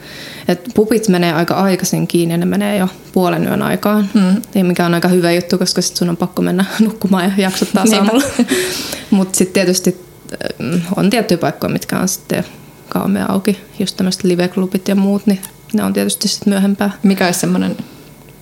Et 0.48 0.68
pupit 0.74 1.08
menee 1.08 1.32
aika 1.32 1.54
aikaisin 1.54 2.06
kiinni 2.06 2.34
ja 2.34 2.38
ne 2.38 2.46
menee 2.46 2.76
jo 2.76 2.88
puolen 3.12 3.44
yön 3.44 3.62
aikaan. 3.62 4.08
Mm. 4.14 4.66
mikä 4.66 4.86
on 4.86 4.94
aika 4.94 5.08
hyvä 5.08 5.32
juttu, 5.32 5.58
koska 5.58 5.82
sitten 5.82 5.98
sun 5.98 6.08
on 6.08 6.16
pakko 6.16 6.42
mennä 6.42 6.64
nukkumaan 6.80 7.24
ja 7.24 7.32
jaksottaa 7.36 7.84
aamulla. 7.96 8.24
mutta 9.10 9.38
sitten 9.38 9.54
tietysti 9.54 10.00
äh, 10.32 10.82
on 10.96 11.10
tiettyjä 11.10 11.38
paikkoja, 11.38 11.72
mitkä 11.72 11.98
on 11.98 12.08
sitten 12.08 12.44
kauemmin 12.88 13.30
auki. 13.30 13.58
Just 13.78 13.96
tämmöiset 13.96 14.24
live-klubit 14.24 14.88
ja 14.88 14.94
muut, 14.94 15.26
niin 15.26 15.40
ne 15.72 15.84
on 15.84 15.92
tietysti 15.92 16.28
sitten 16.28 16.52
myöhempää. 16.52 16.90
Mikä 17.02 17.26
olisi 17.26 17.40
semmoinen 17.40 17.76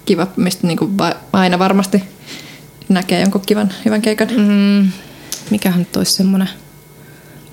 kiva, 0.05 0.27
mistä 0.37 0.67
niin 0.67 0.79
kuin 0.79 0.97
aina 1.33 1.59
varmasti 1.59 2.03
näkee 2.89 3.21
jonkun 3.21 3.43
kivan, 3.47 3.73
hyvän 3.85 4.03
keikan. 4.03 4.29
Mm, 4.37 4.91
mikähän 5.51 5.79
nyt 5.79 5.97
olisi 5.97 6.13
semmoinen... 6.13 6.49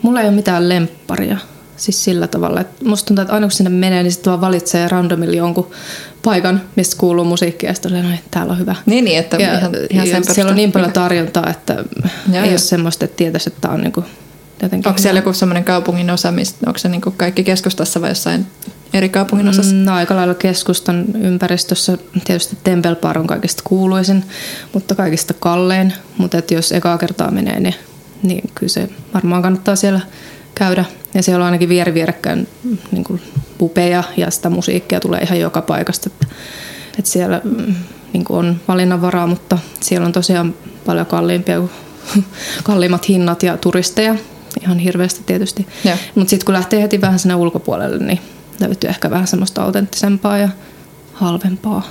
Mulla 0.02 0.22
ei 0.22 0.28
ole 0.28 0.36
mitään 0.36 0.70
lempparia. 0.70 1.38
Siis 1.78 2.04
sillä 2.04 2.28
tavalla, 2.28 2.62
että 2.62 2.86
musta 2.86 3.08
tuntuu, 3.08 3.22
että 3.22 3.34
aina 3.34 3.48
kun 3.48 3.52
sinne 3.52 3.70
menee, 3.70 4.04
niin 4.04 4.12
sitten 4.12 4.32
vaan 4.32 4.42
valitsee 4.42 4.88
randomilla 4.88 5.36
jonkun 5.36 5.72
paikan, 6.24 6.62
mistä 6.76 6.96
kuuluu 6.98 7.26
musiikkia, 7.26 7.70
ja 7.70 7.74
sitten 7.74 8.06
on, 8.06 8.14
että 8.14 8.28
täällä 8.32 8.54
on 8.54 8.60
hyvä. 8.60 8.76
Niin, 8.86 9.06
niin 9.06 9.20
että 9.20 9.38
ja, 9.38 9.58
ihan, 9.58 9.72
ihan 9.90 10.08
sen 10.08 10.36
Siellä 10.36 10.50
on 10.50 10.56
niin 10.56 10.72
paljon 10.72 10.92
tarjontaa, 10.92 11.50
että 11.50 11.74
ja, 12.32 12.42
ei 12.42 12.48
ja. 12.48 12.52
ole 12.52 12.58
semmoista, 12.58 13.06
että 13.06 13.18
tietäisi, 13.18 13.50
että 13.50 13.62
tämä 13.62 13.74
on 13.74 13.82
niinku 13.82 14.04
jotenkin... 14.62 14.90
Onko 14.90 15.02
siellä 15.02 15.18
joku 15.18 15.34
semmoinen 15.34 15.64
kaupungin 15.64 16.10
osa, 16.10 16.32
mistä, 16.32 16.58
onko 16.68 16.80
se 16.80 16.90
niinku 16.90 17.12
kaikki 17.18 17.44
keskustassa 17.44 18.02
vai 18.02 18.10
jossain 18.10 18.48
eri 18.94 19.10
kaupungin 19.10 19.48
osassa? 19.48 19.76
No 19.76 19.94
aika 19.94 20.16
lailla 20.16 20.34
keskustan 20.34 21.06
ympäristössä. 21.22 21.98
Tietysti 22.26 22.58
Temple 22.64 22.96
Bar 22.96 23.20
on 23.20 23.28
kaikista 23.28 23.64
kuuluisin, 23.66 24.24
mutta 24.74 24.96
kaikista 24.96 25.34
kallein. 25.34 25.94
Mutta 26.18 26.38
jos 26.52 26.72
ekaa 26.72 26.98
kertaa 26.98 27.32
menee, 27.32 27.60
niin, 27.60 27.76
niin 28.24 28.50
kyllä 28.56 28.70
se 28.70 28.90
varmaan 29.14 29.42
kannattaa 29.42 29.76
siellä 29.76 30.02
käydä. 30.56 30.86
Ja 31.14 31.24
siellä 31.24 31.42
on 31.42 31.46
ainakin 31.46 31.70
vieri 31.70 31.94
vierekkäin 31.94 32.48
niin 32.92 33.04
kuin 33.04 33.22
pupeja 33.58 34.04
ja 34.18 34.32
sitä 34.32 34.50
musiikkia 34.50 35.00
tulee 35.00 35.22
ihan 35.22 35.40
joka 35.40 35.62
paikasta. 35.62 36.10
Että, 36.14 36.36
että 37.00 37.12
siellä 37.12 37.42
mm, 37.44 37.76
niin 38.14 38.26
kuin 38.26 38.38
on 38.38 38.62
valinnanvaraa, 38.68 39.28
mutta 39.28 39.58
siellä 39.80 40.06
on 40.06 40.14
tosiaan 40.14 40.54
paljon 40.86 41.06
kalliimpia 41.06 41.60
kuin 41.60 41.72
kalliimmat 42.64 43.10
hinnat 43.10 43.44
ja 43.44 43.58
turisteja. 43.58 44.16
Ihan 44.62 44.80
hirveästi 44.80 45.22
tietysti. 45.26 45.68
Mutta 46.16 46.30
sitten 46.30 46.46
kun 46.46 46.54
lähtee 46.54 46.82
heti 46.82 47.02
vähän 47.02 47.20
sinne 47.20 47.36
ulkopuolelle, 47.36 48.06
niin 48.06 48.20
löytyy 48.60 48.90
ehkä 48.90 49.10
vähän 49.10 49.28
semmoista 49.28 49.64
autenttisempaa 49.64 50.38
ja 50.38 50.50
halvempaa. 51.14 51.88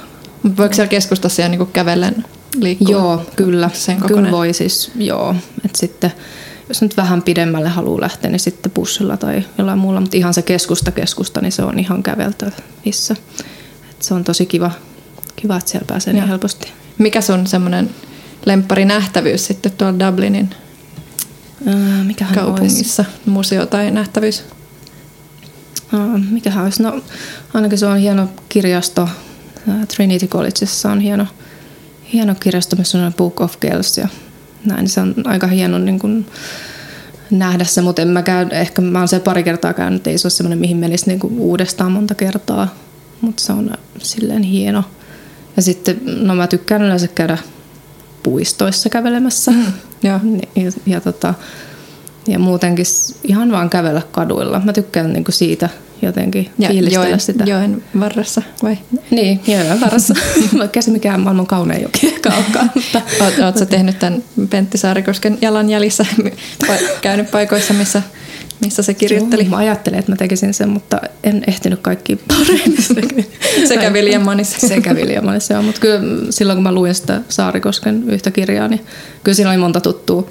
Voiko 0.57 0.75
siellä 0.75 0.89
keskustassa 0.89 1.43
jo 1.43 1.49
niinku 1.49 1.67
kävellen 1.67 2.25
liikkua? 2.61 2.89
Joo, 2.91 3.23
kyllä. 3.37 3.71
Sen 3.73 3.97
kyllä 3.97 4.31
voi 4.31 4.53
siis, 4.53 4.91
joo. 4.95 5.35
Et 5.65 5.75
sitten, 5.77 6.13
jos 6.69 6.83
nyt 6.83 6.97
vähän 6.97 7.23
pidemmälle 7.23 7.69
haluaa 7.69 8.01
lähteä, 8.01 8.31
niin 8.31 8.41
sitten 8.41 8.73
bussilla 8.73 9.17
tai 9.17 9.43
jollain 9.59 9.79
muulla. 9.79 10.01
Mutta 10.01 10.17
ihan 10.17 10.35
se 10.35 10.43
keskusta 10.43 10.91
keskusta, 10.91 11.41
niin 11.41 11.53
se 11.53 11.63
on 11.63 11.79
ihan 11.79 12.03
käveltävissä. 12.03 13.17
Et 13.91 14.03
se 14.03 14.15
on 14.15 14.25
tosi 14.25 14.47
kiva, 14.47 14.71
kiva, 15.37 15.57
että 15.57 15.71
siellä 15.71 15.87
pääsee 15.87 16.13
niin 16.13 16.29
helposti. 16.29 16.73
Mikä 16.99 17.21
sun 17.21 17.47
semmoinen 17.47 17.91
lemppari 18.47 18.85
nähtävyys 18.85 19.47
sitten 19.47 19.73
tuolla 19.73 20.07
Dublinin 20.07 20.51
Mikähän 22.05 22.35
kaupungissa? 22.35 23.05
Olisi? 23.09 23.31
Museo 23.31 23.67
tai 23.67 23.91
nähtävyys? 23.91 24.45
mikähän 26.31 26.65
olisi? 26.65 26.83
No, 26.83 27.03
ainakin 27.55 27.79
se 27.79 27.87
on 27.87 27.99
hieno 27.99 28.29
kirjasto. 28.49 29.09
Trinity 29.95 30.27
Collegeissa 30.27 30.93
on 30.93 31.01
hieno, 31.01 31.27
hieno 32.13 32.35
kirjasto, 32.35 32.77
missä 32.77 32.99
on 32.99 33.15
Book 33.15 33.41
of 33.41 33.61
Girls 33.61 33.99
ja 33.99 34.09
näin. 34.65 34.89
Se 34.89 35.01
on 35.01 35.15
aika 35.25 35.47
hieno 35.47 35.79
niin 35.79 35.99
kuin, 35.99 36.27
nähdä 37.31 37.65
se, 37.65 37.81
mutta 37.81 38.03
en 38.03 38.09
mä 38.09 38.23
käy, 38.23 38.47
ehkä 38.51 38.83
mä 38.83 38.99
oon 38.99 39.09
se 39.09 39.21
pari 39.21 39.43
kertaa 39.43 39.73
käynyt, 39.73 40.07
ei 40.07 40.19
se 40.19 40.27
ole 40.27 40.31
semmoinen, 40.31 40.59
mihin 40.59 40.77
menisi 40.77 41.07
niin 41.07 41.19
kuin 41.19 41.39
uudestaan 41.39 41.93
monta 41.93 42.15
kertaa, 42.15 42.75
mutta 43.21 43.43
se 43.43 43.53
on 43.53 43.71
silleen 43.99 44.43
hieno. 44.43 44.85
Ja 45.57 45.63
sitten, 45.63 46.01
no 46.05 46.35
mä 46.35 46.47
tykkään 46.47 46.83
yleensä 46.83 47.09
käydä 47.09 47.39
puistoissa 48.27 48.89
kävelemässä. 48.89 49.51
Mm, 49.51 49.73
ja, 50.03 50.21
ja, 50.57 50.73
ja, 50.87 51.01
tota, 51.01 51.35
ja 52.29 52.39
muutenkin 52.39 52.85
ihan 53.25 53.53
vaan 53.53 53.71
kävellä 53.71 54.03
kaduilla. 54.11 54.61
Mä 54.65 54.73
tykkään 54.73 55.13
niinku 55.13 55.33
siitä 55.33 55.69
jotenkin 56.03 56.51
ja 56.59 56.69
fiilistellä 56.69 57.07
joen, 57.07 57.21
sitä. 57.21 57.45
Joen 57.45 57.85
varressa 58.01 58.43
vai? 58.63 58.79
Niin, 59.11 59.41
joen 59.47 59.81
varressa. 59.81 60.15
Vaikka 60.59 60.83
se 60.83 60.91
mikään 60.91 61.21
maailman 61.21 61.47
kaunein 61.47 61.83
joki 61.83 62.15
olekaan. 62.27 62.71
Mutta, 62.75 63.03
Oot, 63.45 63.69
tehnyt 63.69 63.99
tämän 63.99 64.23
Pentti 64.51 64.79
Saarikosken 64.79 65.39
jalanjäljissä, 65.41 66.07
käynyt 67.03 67.31
paikoissa, 67.31 67.75
missä, 67.75 68.03
missä 68.61 68.83
se 68.83 68.95
kirjoitteli? 68.95 69.43
Joo, 69.43 69.51
mä 69.51 69.57
ajattelin, 69.57 69.99
että 69.99 70.13
mä 70.13 70.17
tekisin 70.17 70.55
sen, 70.55 70.69
mutta 70.69 71.01
en 71.25 71.45
ehtinyt 71.47 71.81
kaikki 71.83 72.17
paremmin. 72.29 73.27
Sekä 73.69 73.93
Viljamanissa. 73.93 74.69
Sekä 74.69 74.95
Viljamanissa, 74.95 75.55
joo. 75.55 75.63
Mutta 75.63 75.81
kyllä 75.81 76.01
silloin 76.31 76.57
kun 76.57 76.63
mä 76.63 76.73
luin 76.73 76.95
sitä 76.95 77.21
Saarikosken 77.29 78.05
yhtä 78.11 78.31
kirjaa, 78.31 78.69
niin 78.69 78.87
kyllä 79.25 79.37
siinä 79.37 79.51
oli 79.51 79.59
monta 79.59 79.81
tuttua 79.81 80.31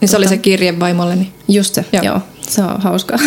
Niin 0.00 0.08
se 0.08 0.16
oli 0.16 0.28
se 0.28 0.38
kirje 0.38 0.80
vaimolleni. 0.80 1.32
Just 1.48 1.74
se, 1.74 1.84
Joo. 1.92 2.02
joo. 2.02 2.20
Se 2.40 2.62
on 2.62 2.80
hauskaa. 2.80 3.18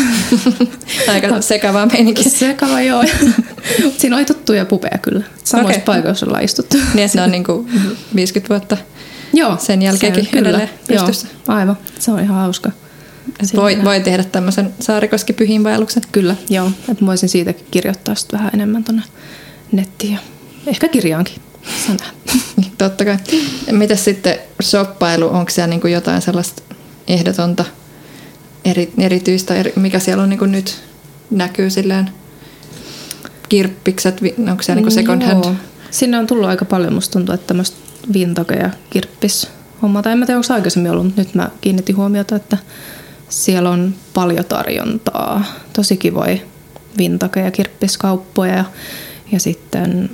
Aika 1.13 1.41
sekavaa 1.41 1.85
meininki. 1.85 2.29
Sekava, 2.29 2.81
joo. 2.81 3.03
Siinä 3.97 4.15
oli 4.15 4.25
tuttuja 4.25 4.65
pupeja 4.65 4.97
kyllä. 4.97 5.23
Samoissa 5.43 5.81
okay. 5.81 5.85
paikoissa 5.85 6.25
ollaan 6.25 6.43
istuttu. 6.43 6.77
Niin, 6.93 7.05
että 7.05 7.17
ne 7.17 7.23
on 7.23 7.31
niinku 7.31 7.67
50 8.15 8.49
vuotta. 8.49 8.77
Joo. 9.33 9.57
Sen 9.59 9.81
jälkeenkin 9.81 10.27
se 10.31 10.39
edelleen 10.39 10.69
Joo, 10.89 11.05
pystyssä. 11.05 11.27
aivan. 11.47 11.77
Se 11.99 12.11
on 12.11 12.19
ihan 12.19 12.37
hauska. 12.37 12.71
Voi, 13.55 13.77
voi 13.83 13.99
tehdä 13.99 14.23
tämmöisen 14.23 14.73
saarikoski 14.79 15.33
pyhiinvaelluksen. 15.33 16.03
Kyllä, 16.11 16.35
joo. 16.49 16.67
Että 16.67 17.03
mä 17.03 17.07
voisin 17.07 17.29
siitäkin 17.29 17.65
kirjoittaa 17.71 18.15
sit 18.15 18.33
vähän 18.33 18.51
enemmän 18.53 18.83
tuonne 18.83 19.03
nettiin 19.71 20.13
ja 20.13 20.19
ehkä 20.67 20.87
kirjaankin. 20.87 21.35
Nähdä. 21.87 22.05
Totta 22.77 23.05
kai. 23.05 23.17
Mitäs 23.71 24.05
sitten 24.05 24.39
shoppailu, 24.63 25.27
onko 25.27 25.51
siellä 25.51 25.67
niinku 25.67 25.87
jotain 25.87 26.21
sellaista 26.21 26.63
ehdotonta 27.07 27.65
eri, 28.65 28.93
erityistä, 28.97 29.55
eri, 29.55 29.73
mikä 29.75 29.99
siellä 29.99 30.23
on 30.23 30.29
niinku 30.29 30.45
nyt 30.45 30.81
näkyy 31.31 31.69
silleen 31.69 32.09
kirppikset, 33.49 34.21
onko 34.49 34.63
siellä 34.63 34.75
niinku 34.75 34.91
second 34.91 35.23
hand? 35.23 35.43
Joo. 35.43 35.55
Sinne 35.91 36.17
on 36.17 36.27
tullut 36.27 36.49
aika 36.49 36.65
paljon, 36.65 36.93
musta 36.93 37.13
tuntuu, 37.13 37.35
että 37.35 37.47
tämmöistä 37.47 37.77
vintage 38.13 38.55
ja 38.55 38.69
kirppis 38.89 39.47
homma. 39.81 40.01
Tai 40.01 40.11
en 40.11 40.19
mä 40.19 40.25
tiedä, 40.25 40.37
onko 40.37 40.53
aikaisemmin 40.53 40.91
ollut, 40.91 41.05
mutta 41.05 41.21
nyt 41.21 41.35
mä 41.35 41.49
kiinnitin 41.61 41.97
huomiota, 41.97 42.35
että 42.35 42.57
siellä 43.31 43.69
on 43.69 43.95
paljon 44.13 44.45
tarjontaa. 44.45 45.43
Tosi 45.73 45.97
kivoja 45.97 46.37
vintage 46.97 47.41
ja 47.41 47.51
kirppiskauppoja 47.51 48.55
ja, 48.55 48.65
ja 49.31 49.39
sitten 49.39 50.09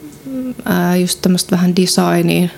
ää, 0.66 0.96
just 0.96 1.22
tämmöistä 1.22 1.52
vähän 1.52 1.76
designia. 1.76 2.50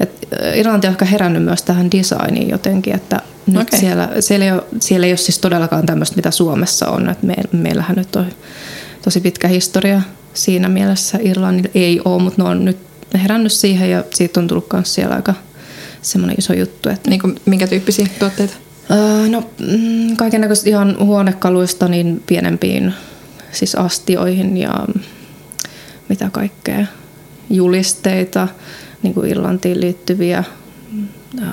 Et, 0.00 0.28
Irlanti 0.54 0.86
on 0.86 0.90
ehkä 0.90 1.04
herännyt 1.04 1.42
myös 1.42 1.62
tähän 1.62 1.90
designiin 1.90 2.48
jotenkin, 2.48 2.94
että 2.94 3.20
nyt 3.46 3.68
okay. 3.68 3.80
siellä, 3.80 4.08
siellä, 4.20 4.44
ei 4.44 4.52
ole, 4.52 4.62
siellä 4.80 5.06
ei 5.06 5.12
ole 5.12 5.16
siis 5.16 5.38
todellakaan 5.38 5.86
tämmöistä, 5.86 6.16
mitä 6.16 6.30
Suomessa 6.30 6.88
on. 6.88 7.08
Et 7.08 7.22
me, 7.22 7.34
meillähän 7.52 7.96
nyt 7.96 8.16
on 8.16 8.26
tosi 9.04 9.20
pitkä 9.20 9.48
historia 9.48 10.02
siinä 10.34 10.68
mielessä. 10.68 11.18
Irlannilla 11.22 11.70
ei 11.74 12.00
ole, 12.04 12.22
mutta 12.22 12.42
ne 12.42 12.48
on 12.48 12.64
nyt 12.64 12.78
herännyt 13.14 13.52
siihen 13.52 13.90
ja 13.90 14.04
siitä 14.14 14.40
on 14.40 14.48
tullut 14.48 14.66
myös 14.72 14.94
siellä 14.94 15.14
aika 15.14 15.34
semmoinen 16.02 16.36
iso 16.38 16.52
juttu. 16.52 16.88
Että 16.88 17.10
Niinku, 17.10 17.32
minkä 17.46 17.66
tyyppisiä 17.66 18.06
tuotteita? 18.18 18.54
Öö, 18.92 19.28
no 19.28 19.50
mm, 19.58 20.16
kaikennäköistä 20.16 20.68
ihan 20.70 20.96
huonekaluista 21.00 21.88
niin 21.88 22.22
pienempiin 22.26 22.94
siis 23.52 23.74
astioihin 23.74 24.56
ja 24.56 24.86
mitä 26.08 26.28
kaikkea 26.32 26.86
julisteita, 27.50 28.48
niin 29.02 29.14
kuin 29.14 29.30
Irlantiin 29.30 29.80
liittyviä, 29.80 30.44
öö, 31.38 31.46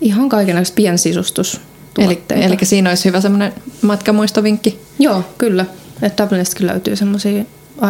ihan 0.00 0.28
kaikennäköistä 0.28 0.74
Eli, 0.74 0.84
piensisustus-tuotteita. 0.84 2.34
eli 2.44 2.56
siinä 2.62 2.90
olisi 2.90 3.04
hyvä 3.04 3.20
semmoinen 3.20 3.52
matkamuistovinkki. 3.82 4.78
Joo, 4.98 5.24
kyllä. 5.38 5.66
Että 6.02 6.22
Dublinistakin 6.24 6.66
löytyy 6.66 6.96
semmoisia 6.96 7.44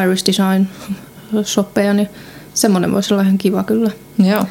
Irish 0.05 0.27
Design 0.27 0.67
shoppeja, 1.45 1.95
niin 1.95 2.09
semmoinen 2.55 2.93
voisi 2.93 3.15
olla 3.15 3.23
ihan 3.23 3.39
kiva 3.39 3.63
kyllä. 3.65 3.91
Joo. 4.19 4.47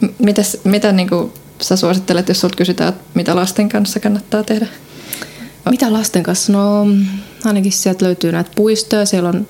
M- 0.00 0.06
Mitäs, 0.18 0.56
mitä 0.64 0.92
niinku 0.92 1.32
sä 1.60 1.76
suosittelet, 1.76 2.28
jos 2.28 2.40
sulta 2.40 2.56
kysytään, 2.56 2.88
että 2.88 3.04
mitä 3.14 3.36
lasten 3.36 3.68
kanssa 3.68 4.00
kannattaa 4.00 4.42
tehdä? 4.42 4.66
Mitä 5.70 5.92
lasten 5.92 6.22
kanssa? 6.22 6.52
No 6.52 6.86
ainakin 7.44 7.72
sieltä 7.72 8.04
löytyy 8.04 8.32
näitä 8.32 8.50
puistoja. 8.56 9.06
Siellä 9.06 9.28
on 9.28 9.46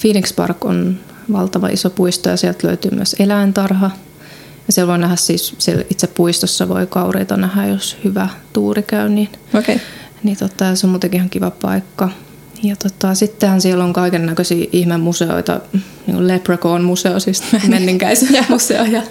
Phoenix 0.00 0.34
Park 0.36 0.64
on 0.64 1.00
valtava 1.32 1.68
iso 1.68 1.90
puisto 1.90 2.28
ja 2.28 2.36
sieltä 2.36 2.66
löytyy 2.66 2.90
myös 2.90 3.16
eläintarha. 3.18 3.90
Ja 4.66 4.72
siellä 4.72 4.90
voi 4.90 4.98
nähdä 4.98 5.16
siis, 5.16 5.54
siellä 5.58 5.84
itse 5.90 6.06
puistossa 6.06 6.68
voi 6.68 6.86
kaureita 6.86 7.36
nähdä, 7.36 7.66
jos 7.66 7.96
hyvä 8.04 8.28
tuuri 8.52 8.82
käy, 8.82 9.08
niin. 9.08 9.28
Okay. 9.54 9.78
niin 10.22 10.36
tota, 10.36 10.76
se 10.76 10.86
on 10.86 10.90
muutenkin 10.90 11.18
ihan 11.18 11.30
kiva 11.30 11.50
paikka. 11.50 12.10
Ja 12.64 12.76
tota, 12.76 13.14
sittenhän 13.14 13.60
siellä 13.60 13.84
on 13.84 13.92
kaiken 13.92 14.26
näköisiä 14.26 14.66
ihmemuseoita, 14.72 15.60
niin 16.06 16.16
kuin 16.16 16.28
Leprechaun-museo, 16.28 17.20
siis 17.20 17.42
menninkäisen 17.68 18.46
museo 18.48 18.84
ja, 18.84 19.02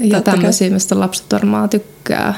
ja 0.00 0.20
tämmöisiä, 0.20 0.70
mistä 0.70 1.00
lapset 1.00 1.26
varmaan 1.32 1.68
tykkää. 1.68 2.34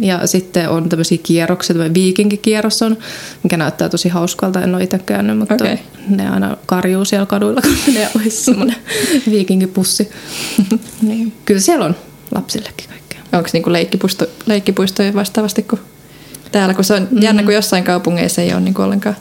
Ja 0.00 0.26
sitten 0.26 0.68
on 0.68 0.88
tämmöisiä 0.88 1.18
kierroksia, 1.22 1.74
tämmöinen 1.74 1.94
viikinkikierros 1.94 2.82
on, 2.82 2.98
mikä 3.42 3.56
näyttää 3.56 3.88
tosi 3.88 4.08
hauskalta, 4.08 4.62
en 4.62 4.74
ole 4.74 4.84
itse 4.84 4.98
käynyt, 4.98 5.38
mutta 5.38 5.54
okay. 5.54 5.78
ne 6.08 6.28
aina 6.28 6.56
karjuu 6.66 7.04
siellä 7.04 7.26
kaduilla, 7.26 7.60
kun 7.66 7.76
menee 7.86 8.08
ohi 8.16 8.30
semmoinen 8.30 8.76
viikinkipussi. 9.30 10.10
niin, 11.02 11.32
kyllä 11.44 11.60
siellä 11.60 11.84
on 11.84 11.96
lapsillekin 12.34 12.88
kaikkea. 12.88 13.20
Onko 13.32 13.48
niinku 13.52 13.72
leikkipuisto, 13.72 14.26
leikkipuistoja 14.46 15.14
vastaavasti 15.14 15.62
kuin 15.62 15.80
täällä? 16.52 16.74
Kun 16.74 16.84
se 16.84 16.94
on 16.94 17.08
mm. 17.10 17.22
jännä, 17.22 17.42
kun 17.42 17.54
jossain 17.54 17.84
kaupungeissa 17.84 18.42
ei 18.42 18.52
ole 18.52 18.60
niinku 18.60 18.82
ollenkaan. 18.82 19.16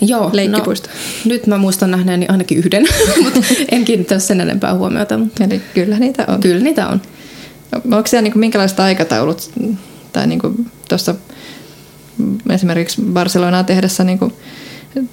Joo, 0.00 0.30
Leikkipuisto. 0.32 0.88
No, 0.88 0.94
nyt 1.24 1.46
mä 1.46 1.58
muistan 1.58 1.90
nähneeni 1.90 2.26
ainakin 2.28 2.58
yhden, 2.58 2.84
mutta 3.24 3.40
en 3.70 3.84
kiinnittänyt 3.84 4.24
sen 4.24 4.40
enempää 4.40 4.74
huomiota. 4.74 5.18
Mutta 5.18 5.44
Eli 5.44 5.60
kyllä 5.74 5.98
niitä 5.98 6.24
on. 6.28 6.40
kyllä 6.40 6.64
niitä 6.64 6.88
on. 6.88 7.02
Onko 7.72 8.06
siellä 8.06 8.22
niinku 8.22 8.38
minkälaiset 8.38 8.80
aikataulut? 8.80 9.50
Tai 10.12 10.26
niinku 10.26 10.54
tuossa 10.88 11.14
esimerkiksi 12.50 13.02
Barcelonaa 13.12 13.64
tehdessä 13.64 14.04
niinku 14.04 14.32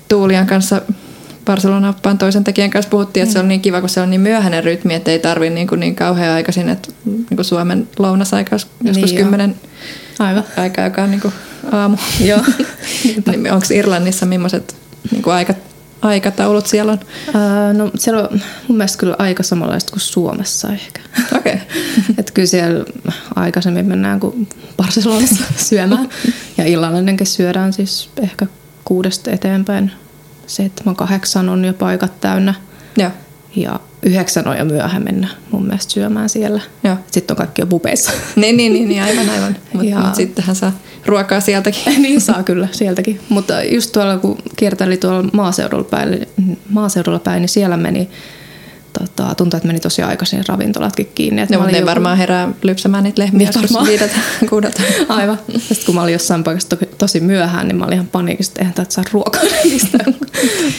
Tuulian 0.10 0.48
kanssa 0.48 0.82
Barcelona-oppaan 1.46 2.18
toisen 2.18 2.44
tekijän 2.44 2.70
kanssa 2.70 2.90
puhuttiin, 2.90 3.24
että 3.24 3.34
se 3.34 3.40
on 3.40 3.48
niin 3.48 3.62
kiva, 3.62 3.80
kun 3.80 3.90
se 3.90 4.02
on 4.02 4.10
niin 4.10 4.22
myöhäinen 4.22 4.64
rytmi, 4.64 4.94
että 4.94 5.12
ei 5.12 5.20
tarvi 5.20 5.50
niin, 5.50 5.68
kuin 5.68 5.80
niin 5.80 5.96
kauhean 5.96 6.34
aikaisin, 6.34 6.70
että 6.70 6.92
niin 7.06 7.36
kuin 7.36 7.46
Suomen 7.46 7.88
lounasaika 8.00 8.56
joskus 8.84 9.12
Niin 9.12 9.16
kymmenen 9.16 9.56
Aivan. 10.22 10.44
aikaa, 10.58 10.86
joka 10.86 11.04
on 11.04 11.12
niin 11.12 11.22
kuin 11.22 11.34
aamu. 11.72 11.98
Joo. 12.20 12.40
niin 13.26 13.52
onko 13.52 13.66
Irlannissa 13.74 14.26
millaiset 14.26 14.76
niin 15.12 15.24
kuin 15.24 15.34
aika, 15.34 15.54
aikataulut 16.02 16.68
siellä 16.68 16.92
on? 16.92 17.00
Ää, 17.34 17.74
no 17.74 17.92
siellä 17.96 18.22
on 18.22 18.42
mun 18.68 18.78
mielestä 18.78 18.98
kyllä 18.98 19.16
aika 19.20 19.44
samanlaista 19.44 19.92
kuin 19.92 20.02
Suomessa 20.02 20.70
ehkä. 20.70 21.02
Okei. 21.38 21.54
Okay. 22.02 22.16
että 22.18 22.32
kyllä 22.34 22.48
siellä 22.48 22.86
aikaisemmin 23.36 23.86
mennään 23.86 24.20
kuin 24.20 24.50
Barcelonassa 24.78 25.44
syömään. 25.70 26.10
Ja 26.58 26.66
illallinenkin 26.66 27.28
syödään 27.28 27.74
siis 27.74 28.10
ehkä 28.22 28.48
kuudesta 28.86 29.32
eteenpäin. 29.32 29.92
Seitsemän, 30.48 30.96
kahdeksan 30.96 31.50
on 31.50 31.66
jo 31.66 31.74
paikat 31.74 32.22
täynnä. 32.22 32.54
Joo. 32.98 33.12
Ja 33.56 33.80
yhdeksän 34.04 34.48
on 34.48 34.58
jo 34.58 34.66
myöhään 34.66 35.04
mennä 35.04 35.28
mun 35.52 35.66
mielestä 35.66 35.94
syömään 35.94 36.30
siellä. 36.30 36.62
Joo. 36.84 36.96
Sitten 37.12 37.34
on 37.34 37.38
kaikki 37.38 37.62
jo 37.62 37.66
pupeissa. 37.66 38.12
Niin, 38.36 38.58
niin, 38.58 38.74
niin, 38.74 38.90
niin 38.90 39.04
aivan, 39.04 39.30
aivan. 39.30 39.56
Mutta 39.74 39.88
Ja- 39.90 40.00
mut 40.00 40.16
sittenhän 40.16 40.56
saa 40.56 40.72
ruokaa 41.06 41.40
sieltäkin. 41.40 41.84
niin 42.04 42.22
saa 42.22 42.44
kyllä 42.44 42.68
sieltäkin. 42.72 43.20
Mutta 43.30 43.64
just 43.64 43.92
tuolla 43.92 44.18
kun 44.18 44.38
kierteli 44.56 44.98
tuolla 44.98 45.30
maaseudulla 45.34 45.84
päin, 45.84 46.28
maaseudulla 46.70 47.20
päin 47.20 47.42
niin 47.42 47.50
siellä 47.50 47.78
meni, 47.78 48.10
tota, 49.02 49.36
tuntui, 49.36 49.58
että 49.58 49.68
meni 49.68 49.80
tosi 49.80 50.02
aikaisin 50.02 50.44
ravintolatkin 50.48 51.12
kiinni. 51.16 51.42
Että 51.42 51.58
No, 51.58 51.66
ne 51.66 51.72
joku- 51.72 51.86
varmaan 51.86 52.18
herää 52.18 52.50
lypsämään 52.64 53.04
niitä 53.04 53.22
lehmiä 53.22 53.38
Niin 53.38 53.48
joskus 53.48 53.74
varmaan. 53.74 53.88
viideltä, 53.90 54.16
kuudelta. 54.50 54.82
Aivan. 55.10 55.40
Ja 55.54 55.60
sitten 55.60 55.86
kun 55.86 55.96
mä 55.96 56.02
olin 56.02 56.14
jossain 56.14 56.44
paikassa 56.44 56.70
to- 56.70 56.86
tosi 56.98 57.20
myöhään, 57.20 57.68
niin 57.68 57.76
mä 57.76 57.86
olin 57.86 57.94
ihan 57.94 58.08
paniikissa, 58.08 58.50
että 58.52 58.62
eihän 58.62 58.74
täältä 58.74 58.94
saa 58.94 59.04
ruokaa 59.14 59.42
mistään. 59.72 60.16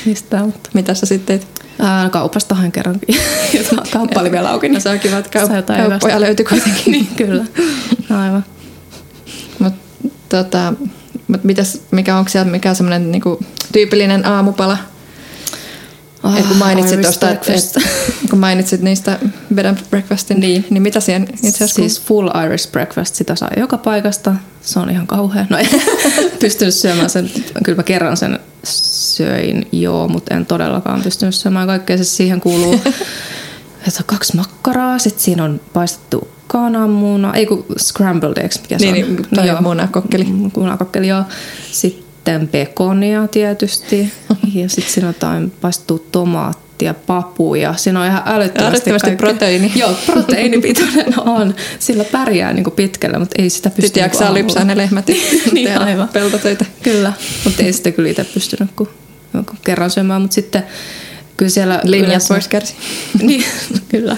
mistään 0.07 0.45
mutta. 0.47 0.71
Mitä 0.75 0.95
sä 0.95 1.07
sitten 1.07 1.39
teit? 1.39 1.63
Ää, 1.79 2.09
kaupasta 2.11 2.55
hain 2.55 2.73
kerrankin. 2.73 3.17
Kauppa 3.93 4.21
oli 4.21 4.33
vielä 4.33 4.51
auki. 4.51 4.69
No 4.69 4.81
se 4.81 4.89
on 4.89 4.99
kiva, 5.01 5.19
että 5.19 5.41
kaup- 5.41 5.63
kauppoja 5.89 6.21
löytyi 6.21 6.45
kuitenkin. 6.47 6.93
niin, 6.93 7.07
kyllä. 7.17 7.45
Aivan. 8.11 8.45
Mut, 9.59 9.75
tota, 10.29 10.73
mut 11.29 11.45
mitäs, 11.45 11.81
mikä 11.91 12.17
onko 12.17 12.29
siellä 12.29 12.51
mikä 12.51 12.75
semmoinen 12.75 13.13
niinku, 13.13 13.41
tyypillinen 13.73 14.27
aamupala? 14.27 14.79
Ah, 16.23 16.39
Et 16.39 16.47
kun 16.47 16.57
mainitsit 16.57 17.01
tosta, 17.01 17.31
et, 17.31 17.41
breakfast. 17.41 17.77
et, 17.77 17.83
kun 18.31 18.39
mainitsit 18.39 18.81
niistä 18.83 19.19
bed 19.55 19.65
and 19.65 19.79
breakfastin, 19.91 20.41
niin, 20.41 20.65
niin 20.71 20.83
mitä 20.83 21.01
siihen 21.01 21.23
itse 21.33 21.49
asiassa 21.49 21.75
Siis 21.75 22.01
full 22.03 22.29
Irish 22.47 22.71
breakfast, 22.73 23.15
sitä 23.15 23.35
saa 23.35 23.51
joka 23.57 23.79
paikasta. 23.79 24.35
Se 24.63 24.79
on 24.79 24.91
ihan 24.91 25.07
kauhea. 25.07 25.47
No 25.51 25.57
en 25.59 25.69
pystynyt 26.41 26.75
syömään 26.75 27.11
sen, 27.11 27.31
kyllä 27.65 27.77
mä 27.77 27.83
kerran 27.83 28.17
sen 28.17 28.39
söin, 28.65 29.69
joo, 29.73 30.09
mutta 30.09 30.35
en 30.35 30.47
todellakaan 30.47 31.03
pystynyt 31.03 31.35
syömään 31.35 31.67
kaikkea. 31.67 31.97
Se 31.99 32.05
siihen 32.05 32.41
kuuluu 32.41 32.73
että 33.87 34.01
on 34.01 34.05
kaksi 34.07 34.37
makkaraa, 34.37 34.99
sitten 34.99 35.25
siinä 35.25 35.45
on 35.45 35.61
paistettu 35.73 36.29
kananmuna, 36.47 37.35
ei 37.35 37.47
kun 37.47 37.65
scrambled 37.79 38.37
eggs, 38.45 38.61
mikä 38.63 38.79
se 38.79 38.93
Niin, 38.93 39.05
on. 39.05 39.13
niin, 39.17 39.27
toi 39.35 39.51
on 39.51 39.63
munakokkeli. 39.63 40.25
Mm, 40.25 40.51
Munakokkeli, 40.57 41.09
joo. 41.09 41.23
Sitten 41.73 42.02
pekonia 42.53 43.29
tietysti. 43.29 44.13
ja 44.55 44.69
sitten 44.69 44.93
siinä 44.93 45.09
on 45.09 45.15
jotain 45.15 45.53
paistettua 45.61 45.99
tomaattia, 46.13 46.95
papuja. 46.95 47.75
Siinä 47.77 48.01
on 48.01 48.07
ihan 48.07 48.23
älyttömästi, 48.27 48.91
Älyttömästi 48.91 49.17
proteiini. 49.17 49.73
Joo, 49.81 49.95
proteiinipitoinen 50.07 51.21
on. 51.29 51.55
Sillä 51.79 52.05
pärjää 52.05 52.53
niin 52.53 52.73
pitkälle, 52.77 53.19
mutta 53.19 53.43
ei 53.43 53.51
sitä 53.51 53.71
pysty... 53.71 53.83
Sitten 53.83 54.01
niinku 54.01 54.15
jaksaa 54.15 54.27
aamulla. 54.27 54.43
lypsää 54.43 54.65
ne 54.65 54.77
lehmät 54.77 55.07
niin, 55.53 55.79
aivan. 55.81 56.09
peltotöitä. 56.09 56.65
Kyllä, 56.83 57.13
mutta 57.45 57.63
ei 57.63 57.73
sitä 57.73 57.91
kyllä 57.91 58.09
itse 58.09 58.25
pystynyt 58.25 58.71
kuin 58.77 58.89
jonkun 59.35 59.59
kerran 59.65 59.91
syömään, 59.91 60.23
mutta 60.23 60.35
sitten 60.35 60.65
kyllä 61.43 61.51
siellä... 61.51 61.81
Linjat 61.85 62.09
yleensä- 62.09 62.35
vois 62.35 62.49
kärsiä. 62.49 62.77
niin, 63.23 63.45
kyllä. 63.89 64.17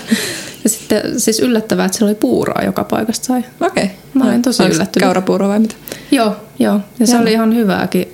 Ja 0.65 0.71
sitten 0.71 1.21
siis 1.21 1.41
yllättävää, 1.41 1.87
että 1.87 1.99
siellä 1.99 2.11
oli 2.11 2.19
puuroa 2.21 2.63
joka 2.65 2.85
paikasta 2.85 3.27
sai. 3.27 3.45
Okei. 3.61 3.91
Mä 4.15 4.25
olin 4.25 4.43
tosi 4.43 4.63
yllättynyt. 4.63 5.05
Kaurapuuro 5.05 5.49
vai 5.49 5.59
mitä? 5.59 5.75
Joo, 6.11 6.37
joo. 6.59 6.81
Ja 7.01 7.07
se 7.07 7.13
Joo. 7.13 7.23
oli 7.23 7.33
ihan 7.33 7.55
hyvääkin. 7.55 8.09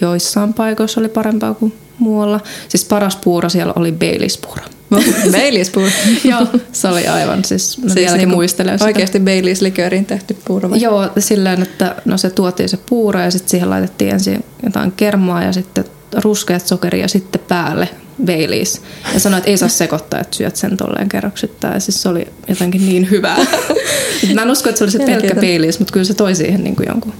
Joissain 0.00 0.54
paikoissa 0.54 1.00
oli 1.00 1.08
parempaa 1.08 1.54
kuin 1.54 1.72
muualla. 1.98 2.40
Siis 2.68 2.84
paras 2.84 3.16
puuro 3.16 3.48
siellä 3.48 3.72
oli 3.76 3.92
Baileys-puuro. 3.92 4.62
Baileys-puuro. 5.36 5.90
joo, 6.30 6.46
se 6.72 6.88
oli 6.88 7.06
aivan, 7.06 7.44
siis 7.44 7.78
mä 7.78 7.88
Siis 7.88 8.12
niinku 8.12 8.34
muistelen 8.34 8.78
sitä. 8.78 8.84
Oikeasti 8.84 9.18
Baileys-likööriin 9.18 10.06
tehty 10.06 10.36
puuro 10.44 10.70
vai? 10.70 10.80
Joo, 10.80 11.10
silleen, 11.18 11.62
että 11.62 11.94
no 12.04 12.18
se 12.18 12.30
tuotiin 12.30 12.68
se 12.68 12.76
puuro 12.76 13.20
ja 13.20 13.30
sitten 13.30 13.50
siihen 13.50 13.70
laitettiin 13.70 14.10
ensin 14.10 14.44
jotain 14.62 14.92
kermaa 14.92 15.42
ja 15.42 15.52
sitten 15.52 15.84
ruskeat 16.12 16.66
sokeria 16.66 17.04
ja 17.04 17.08
sitten 17.08 17.40
päälle 17.48 17.88
Baileys. 18.24 18.80
Ja 19.14 19.20
sanoi, 19.20 19.38
että 19.38 19.50
ei 19.50 19.56
saa 19.56 19.68
sekoittaa, 19.68 20.20
että 20.20 20.36
syöt 20.36 20.56
sen 20.56 20.76
tolleen 20.76 21.08
kerroksittain. 21.08 21.74
Ja 21.74 21.80
siis 21.80 22.02
se 22.02 22.08
oli 22.08 22.28
jotenkin 22.48 22.86
niin 22.86 23.10
hyvää. 23.10 23.38
Mä 24.34 24.42
en 24.42 24.50
usko, 24.50 24.68
että 24.68 24.78
se 24.78 24.84
oli 24.84 24.90
se 24.90 24.98
pelkkä. 24.98 25.34
Baileys, 25.34 25.78
mutta 25.78 25.92
kyllä 25.92 26.04
se 26.04 26.14
toi 26.14 26.34
siihen 26.34 26.64
niin 26.64 26.76
kuin 26.76 26.86
jonkun 26.88 27.12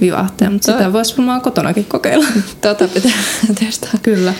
vivahteen. 0.00 0.52
Mutta 0.52 0.72
sitä 0.72 0.92
voisi 0.92 1.16
varmaan 1.18 1.40
kotonakin 1.40 1.84
kokeilla. 1.84 2.26
Tota 2.60 2.88
pitää 2.88 3.12
testaa. 3.60 3.90
Kyllä. 4.02 4.34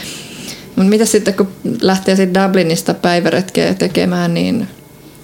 Mutta 0.66 0.90
mitä 0.90 1.04
sitten, 1.04 1.34
kun 1.34 1.48
lähtee 1.80 2.16
sitten 2.16 2.42
Dublinista 2.42 2.94
päiväretkeä 2.94 3.74
tekemään, 3.74 4.34
niin, 4.34 4.68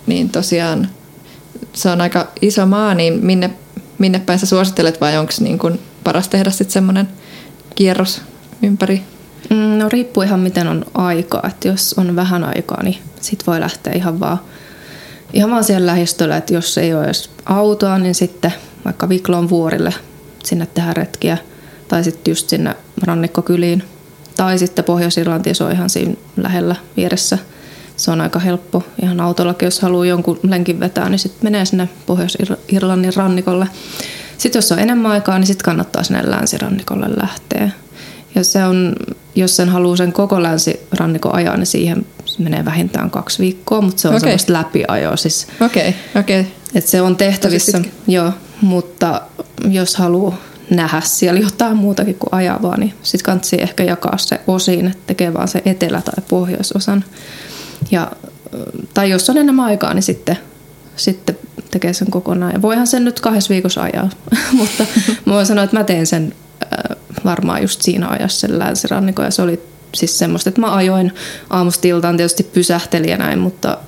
niin 0.07 0.31
tosiaan 0.31 0.89
se 1.73 1.89
on 1.89 2.01
aika 2.01 2.29
iso 2.43 2.67
maa, 2.67 2.95
niin 2.95 3.27
minne, 3.27 3.51
minne 3.99 4.19
päin 4.19 4.39
sä 4.39 4.47
suosittelet 4.47 5.01
vai 5.01 5.19
onko 5.19 5.33
niin 5.41 5.59
kun 5.59 5.79
paras 6.05 6.29
tehdä 6.29 6.51
sitten 6.51 6.73
semmoinen 6.73 7.09
kierros 7.75 8.23
ympäri? 8.63 9.03
Mm, 9.51 9.57
No 9.57 9.89
riippuu 9.89 10.23
ihan 10.23 10.41
miten 10.41 10.67
on 10.69 10.85
aikaa. 10.95 11.43
Että 11.47 11.69
jos 11.69 11.95
on 11.99 12.17
vähän 12.17 12.45
aikaa, 12.45 12.83
niin 12.83 12.99
sit 13.21 13.47
voi 13.47 13.61
lähteä 13.61 13.93
ihan 13.93 14.21
vaan, 14.21 14.41
ihan 15.33 15.51
vaan 15.51 15.65
siellä 15.65 15.87
lähistöllä. 15.87 16.37
Että 16.37 16.55
jos 16.55 16.79
ei 16.79 16.95
ole 16.95 17.05
edes 17.05 17.31
autoa, 17.47 17.99
niin 17.99 18.15
sitten 18.15 18.53
vaikka 18.85 19.09
Viklon 19.09 19.49
vuorille 19.49 19.95
sinne 20.45 20.67
tehdä 20.67 20.95
retkiä. 20.95 21.39
Tai 21.89 22.05
sitten 22.05 22.31
just 22.31 22.49
sinne 22.49 22.75
rannikkokyliin. 23.03 23.83
Tai 24.37 24.59
sitten 24.59 24.85
Pohjois-Irlanti, 24.85 25.55
se 25.55 25.65
on 25.65 25.73
ihan 25.73 25.91
siinä 25.91 26.15
lähellä 26.37 26.77
vieressä. 26.97 27.39
Se 27.97 28.11
on 28.11 28.21
aika 28.21 28.39
helppo. 28.39 28.83
Ihan 29.03 29.21
autollakin, 29.21 29.67
jos 29.67 29.81
haluaa 29.81 30.07
jonkun 30.07 30.41
lenkin 30.43 30.81
vetää, 30.81 31.09
niin 31.09 31.19
sitten 31.19 31.41
menee 31.43 31.65
sinne 31.65 31.89
Pohjois-Irlannin 32.07 33.17
rannikolle. 33.17 33.69
Sitten 34.39 34.59
jos 34.59 34.73
on 34.73 34.79
enemmän 34.79 35.11
aikaa, 35.11 35.39
niin 35.39 35.47
sitten 35.47 35.65
kannattaa 35.65 36.03
sinne 36.03 36.31
länsirannikolle 36.31 37.07
lähteä. 37.17 37.71
Ja 38.35 38.45
se 38.45 38.65
on, 38.65 38.97
jos 39.35 39.57
sen 39.57 39.69
haluaa 39.69 39.97
sen 39.97 40.13
koko 40.13 40.43
länsirannikon 40.43 41.35
ajaa, 41.35 41.57
niin 41.57 41.67
siihen 41.67 42.07
menee 42.39 42.65
vähintään 42.65 43.11
kaksi 43.11 43.39
viikkoa, 43.43 43.81
mutta 43.81 44.01
se 44.01 44.09
on 44.09 44.15
okay. 44.15 44.21
semmoista 44.21 44.53
läpiajoa. 44.53 45.17
Siis, 45.17 45.47
Okei, 45.61 45.89
okay, 45.89 46.21
okei. 46.21 46.41
Okay. 46.41 46.53
että 46.75 46.91
se 46.91 47.03
on 47.03 47.17
tehtävissä, 47.17 47.81
joo, 48.07 48.33
mutta 48.61 49.23
jos 49.69 49.97
haluaa 49.97 50.37
nähdä 50.71 51.01
siellä 51.05 51.41
jotain 51.41 51.77
muutakin 51.77 52.15
kuin 52.15 52.35
ajavaa, 52.35 52.77
niin 52.77 52.95
sitten 53.03 53.25
kannattaa 53.25 53.59
ehkä 53.59 53.85
jakaa 53.85 54.19
se 54.19 54.41
osiin, 54.47 54.87
että 54.87 55.03
tekee 55.07 55.35
vaan 55.35 55.49
se 55.49 55.63
etelä- 55.65 56.03
tai 56.03 56.25
pohjoisosan. 56.29 57.05
Ja, 57.91 58.13
tai 58.95 59.11
jos 59.11 59.31
on 59.31 59.37
enemmän 59.37 59.65
aikaa, 59.65 59.95
niin 59.95 60.03
sitten, 60.03 60.39
sitten 60.97 61.39
tekee 61.71 61.93
sen 61.93 62.11
kokonaan. 62.11 62.53
Ja 62.53 62.63
voihan 62.63 62.87
sen 62.87 63.05
nyt 63.05 63.21
kahdessa 63.21 63.51
viikossa 63.51 63.83
ajaa, 63.83 64.11
mutta 64.59 64.85
mä 65.25 65.33
voin 65.33 65.47
sanoa, 65.47 65.65
että 65.65 65.77
mä 65.77 65.85
teen 65.85 66.07
sen 66.07 66.35
varmaan 67.25 67.63
just 67.63 67.83
siinä 67.83 68.09
ajassa 68.09 68.41
sen 68.41 68.59
länsirannikon. 68.59 69.25
Ja 69.25 69.31
se 69.31 69.43
oli 69.43 69.63
siis 69.95 70.19
semmoista, 70.19 70.49
että 70.49 70.61
mä 70.61 70.75
ajoin 70.75 71.13
aamusta 71.51 71.89
iltaan, 71.89 72.17
tietysti 72.17 72.43
pysähtelin 72.43 73.11
ja 73.11 73.17
näin, 73.17 73.39
mutta 73.39 73.79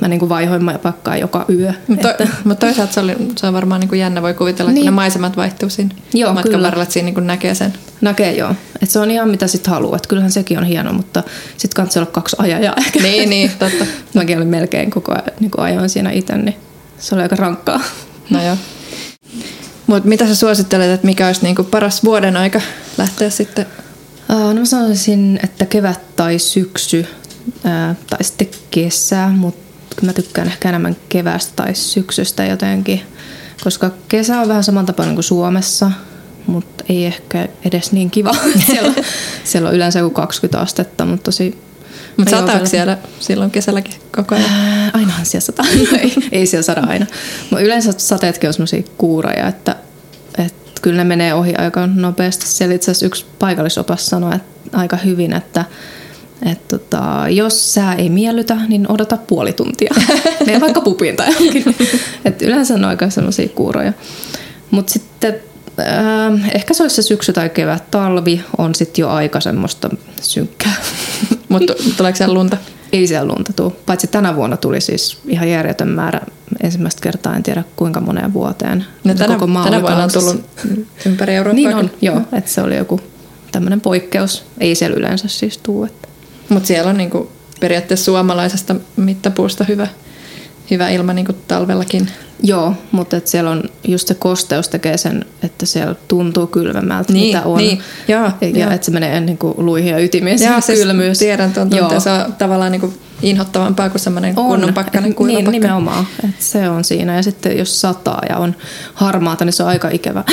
mä 0.00 0.08
niin 0.08 0.20
kuin 0.20 0.28
vaihoin 0.28 0.62
pakkaa 0.82 1.16
joka 1.16 1.44
yö. 1.48 1.72
Mutta 1.88 2.10
että, 2.10 2.28
mut 2.44 2.58
toisaalta 2.58 2.92
se, 2.92 3.00
oli, 3.00 3.16
se 3.36 3.46
on 3.46 3.52
varmaan 3.52 3.80
niin 3.80 3.88
kuin 3.88 4.00
jännä, 4.00 4.22
voi 4.22 4.34
kuvitella, 4.34 4.70
niin. 4.70 4.80
kun 4.80 4.86
ne 4.86 4.90
maisemat 4.90 5.36
vaihtuu 5.36 5.68
siinä 5.68 5.90
Joo, 6.14 6.32
matkan 6.32 6.52
kyllä. 6.52 6.66
varrella, 6.66 6.82
että 6.82 6.92
siinä 6.92 7.04
niin 7.04 7.14
kuin 7.14 7.26
näkee 7.26 7.54
sen. 7.54 7.74
Näkee 8.00 8.32
joo. 8.32 8.54
Et 8.82 8.90
se 8.90 8.98
on 8.98 9.10
ihan 9.10 9.28
mitä 9.28 9.46
sit 9.46 9.66
haluaa. 9.66 9.96
Et 9.96 10.06
kyllähän 10.06 10.32
sekin 10.32 10.58
on 10.58 10.64
hieno, 10.64 10.92
mutta 10.92 11.22
sitten 11.56 11.76
kannattaa 11.76 12.02
olla 12.02 12.10
kaksi 12.10 12.36
ajajaa 12.38 12.74
ehkä. 12.78 13.00
Niin, 13.06 13.30
niin, 13.30 13.50
totta. 13.58 13.86
Mäkin 14.14 14.36
olin 14.36 14.48
melkein 14.48 14.90
koko 14.90 15.12
ajan 15.12 15.24
niin 15.40 15.50
ajoin 15.56 15.88
siinä 15.88 16.10
itse, 16.10 16.36
niin 16.36 16.56
se 16.98 17.14
oli 17.14 17.22
aika 17.22 17.36
rankkaa. 17.36 17.80
No 18.30 18.44
joo. 18.44 18.56
Mutta 19.86 20.08
mitä 20.08 20.26
sä 20.26 20.34
suosittelet, 20.34 20.90
että 20.90 21.06
mikä 21.06 21.26
olisi 21.26 21.42
niinku 21.42 21.64
paras 21.64 22.04
vuoden 22.04 22.36
aika 22.36 22.60
lähteä 22.98 23.30
sitten? 23.30 23.66
No 24.28 24.54
mä 24.54 24.64
sanoisin, 24.64 25.40
että 25.42 25.66
kevät 25.66 26.16
tai 26.16 26.38
syksy 26.38 27.06
tai 28.10 28.24
sitten 28.24 28.48
kesä, 28.70 29.28
mutta 29.28 30.06
mä 30.06 30.12
tykkään 30.12 30.46
ehkä 30.46 30.68
enemmän 30.68 30.96
keväästä 31.08 31.52
tai 31.56 31.74
syksystä 31.74 32.44
jotenkin, 32.44 33.02
koska 33.64 33.90
kesä 34.08 34.40
on 34.40 34.48
vähän 34.48 34.64
samantapainen 34.64 35.14
kuin 35.14 35.24
Suomessa, 35.24 35.92
mutta 36.46 36.84
ei 36.88 37.06
ehkä 37.06 37.48
edes 37.64 37.92
niin 37.92 38.10
kiva. 38.10 38.34
siellä, 38.66 38.92
siellä 39.44 39.68
on 39.68 39.74
yleensä 39.74 39.98
joku 39.98 40.14
20 40.14 40.60
astetta, 40.60 41.04
mutta 41.04 41.24
tosi... 41.24 41.58
Mutta 42.16 42.30
sataako 42.30 42.66
siellä 42.66 42.98
silloin 43.20 43.50
kesälläkin 43.50 43.94
koko 44.16 44.34
ajan? 44.34 44.50
Ää, 44.50 44.90
Ainahan 44.94 45.26
siellä 45.26 45.44
sataa. 45.44 45.66
No 45.66 45.98
ei, 46.02 46.14
ei 46.32 46.46
siellä 46.46 46.62
sada 46.62 46.80
aina. 46.80 47.06
Mutta 47.50 47.64
yleensä 47.64 47.92
sateetkin 47.96 48.48
on 48.48 48.54
semmoisia 48.54 48.82
kuuroja, 48.98 49.48
että, 49.48 49.76
että 50.38 50.80
kyllä 50.82 50.96
ne 50.96 51.04
menee 51.04 51.34
ohi 51.34 51.54
aika 51.54 51.86
nopeasti. 51.86 52.46
Siellä 52.46 52.74
itse 52.74 52.90
asiassa 52.90 53.06
yksi 53.06 53.26
paikallisopas 53.38 54.06
sanoi 54.06 54.36
että 54.36 54.78
aika 54.78 54.96
hyvin, 54.96 55.32
että 55.32 55.64
että 56.42 56.78
tota, 56.78 57.24
jos 57.28 57.74
sää 57.74 57.94
ei 57.94 58.10
miellytä, 58.10 58.56
niin 58.68 58.92
odota 58.92 59.16
puoli 59.16 59.52
tuntia. 59.52 59.94
Mene 60.46 60.60
vaikka 60.60 60.80
pupiin 60.80 61.16
tai 61.16 61.32
johonkin. 61.32 61.64
Et 62.24 62.42
yleensä 62.42 62.74
on 62.74 62.84
aika 62.84 63.10
semmoisia 63.10 63.48
kuuroja. 63.48 63.92
Mutta 64.70 64.92
sitten 64.92 65.34
äh, 65.78 66.50
ehkä 66.54 66.74
se 66.74 66.82
olisi 66.82 66.96
se 66.96 67.02
syksy 67.02 67.32
tai 67.32 67.48
kevät. 67.48 67.90
Talvi 67.90 68.44
on 68.58 68.74
sitten 68.74 69.02
jo 69.02 69.08
aika 69.08 69.40
semmoista 69.40 69.90
synkkää. 70.22 70.74
Mutta 71.48 71.74
tuleeko 71.96 72.16
siellä 72.16 72.34
lunta? 72.34 72.56
Ei 72.92 73.06
siellä 73.06 73.28
lunta 73.28 73.52
tuu. 73.52 73.76
Paitsi 73.86 74.06
tänä 74.06 74.36
vuonna 74.36 74.56
tuli 74.56 74.80
siis 74.80 75.18
ihan 75.28 75.50
järjetön 75.50 75.88
määrä 75.88 76.20
ensimmäistä 76.62 77.00
kertaa, 77.02 77.36
en 77.36 77.42
tiedä 77.42 77.64
kuinka 77.76 78.00
moneen 78.00 78.32
vuoteen. 78.32 78.84
No 79.04 79.14
tänä, 79.14 79.34
Koko 79.34 79.46
maa 79.46 79.64
tänä 79.64 79.82
vuonna 79.82 80.04
on 80.04 80.12
tullut 80.12 80.44
ympäri 81.06 81.34
Eurooppaa. 81.34 81.54
Niin 81.54 81.76
on, 81.76 81.90
joo. 82.00 82.20
Että 82.32 82.50
se 82.50 82.62
oli 82.62 82.76
joku 82.76 83.00
tämmöinen 83.52 83.80
poikkeus. 83.80 84.44
Ei 84.60 84.74
siellä 84.74 84.96
yleensä 84.96 85.28
siis 85.28 85.58
tuu. 85.58 85.84
Että. 85.84 86.08
Mutta 86.48 86.66
siellä 86.66 86.90
on 86.90 86.96
niinku 86.96 87.30
periaatteessa 87.60 88.04
suomalaisesta 88.04 88.76
mittapuusta 88.96 89.64
hyvä, 89.64 89.86
hyvä 90.70 90.88
ilma 90.88 91.12
niinku 91.12 91.32
talvellakin. 91.48 92.10
Joo, 92.42 92.74
mutta 92.92 93.16
et 93.16 93.26
siellä 93.26 93.50
on 93.50 93.62
just 93.88 94.08
se 94.08 94.14
kosteus 94.14 94.68
tekee 94.68 94.96
sen, 94.96 95.24
että 95.42 95.66
siellä 95.66 95.94
tuntuu 96.08 96.46
kylmemmältä, 96.46 97.12
Niin, 97.12 97.36
mitä 97.36 97.46
on. 97.46 97.58
niin, 97.58 97.78
joo, 98.08 98.30
ja 98.40 98.48
joo. 98.48 98.70
että 98.70 98.84
se 98.84 98.90
menee 98.90 99.20
niin 99.20 99.38
kuin 99.38 99.54
luihin 99.56 99.90
ja 99.92 99.98
ytimiin 99.98 100.38
se 100.38 100.44
Joo, 100.44 100.60
siis 100.60 100.78
kylmyys. 100.80 101.18
tiedän 101.18 101.52
tuon 101.52 101.70
tunteen. 101.70 102.00
Se 102.00 102.10
on 102.10 102.32
tavallaan 102.32 102.72
niinku 102.72 102.94
inhottavampaa 103.22 103.88
kuin 103.90 104.00
semmoinen 104.00 104.34
kunnon 104.34 104.74
pakkanen, 104.74 105.14
kuiva 105.14 105.28
niin, 105.32 105.44
pakkanen. 105.44 105.60
nimenomaan. 105.60 106.06
Et 106.24 106.30
se 106.42 106.68
on 106.68 106.84
siinä. 106.84 107.16
Ja 107.16 107.22
sitten 107.22 107.58
jos 107.58 107.80
sataa 107.80 108.22
ja 108.28 108.36
on 108.36 108.54
harmaata, 108.94 109.44
niin 109.44 109.52
se 109.52 109.62
on 109.62 109.68
aika 109.68 109.88
ikävä. 109.88 110.24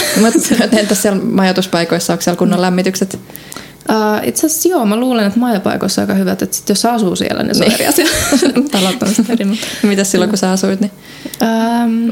Entäs 0.79 1.01
siellä 1.01 1.21
majoituspaikoissa, 1.23 2.13
onko 2.13 2.21
siellä 2.21 2.37
kunnon 2.37 2.61
lämmitykset? 2.61 3.19
Uh, 3.89 4.27
itse 4.27 4.45
asiassa 4.47 4.69
joo, 4.69 4.85
mä 4.85 4.95
luulen, 4.95 5.25
että 5.27 5.39
majapaikoissa 5.39 6.01
on 6.01 6.03
aika 6.07 6.19
hyvät, 6.19 6.41
että 6.41 6.55
sit 6.55 6.69
jos 6.69 6.85
asuu 6.85 7.15
siellä, 7.15 7.43
niin 7.43 7.55
se 7.55 7.63
on 7.63 7.69
Niin. 7.69 7.75
eri 7.75 7.87
asia. 7.87 8.05
Eri, 9.29 9.45
mutta- 9.45 9.67
Mitäs 9.83 10.11
silloin, 10.11 10.29
kun 10.29 10.37
sä 10.37 10.51
asuit? 10.51 10.79
Niin? 10.81 10.91
Ähm, 11.43 12.09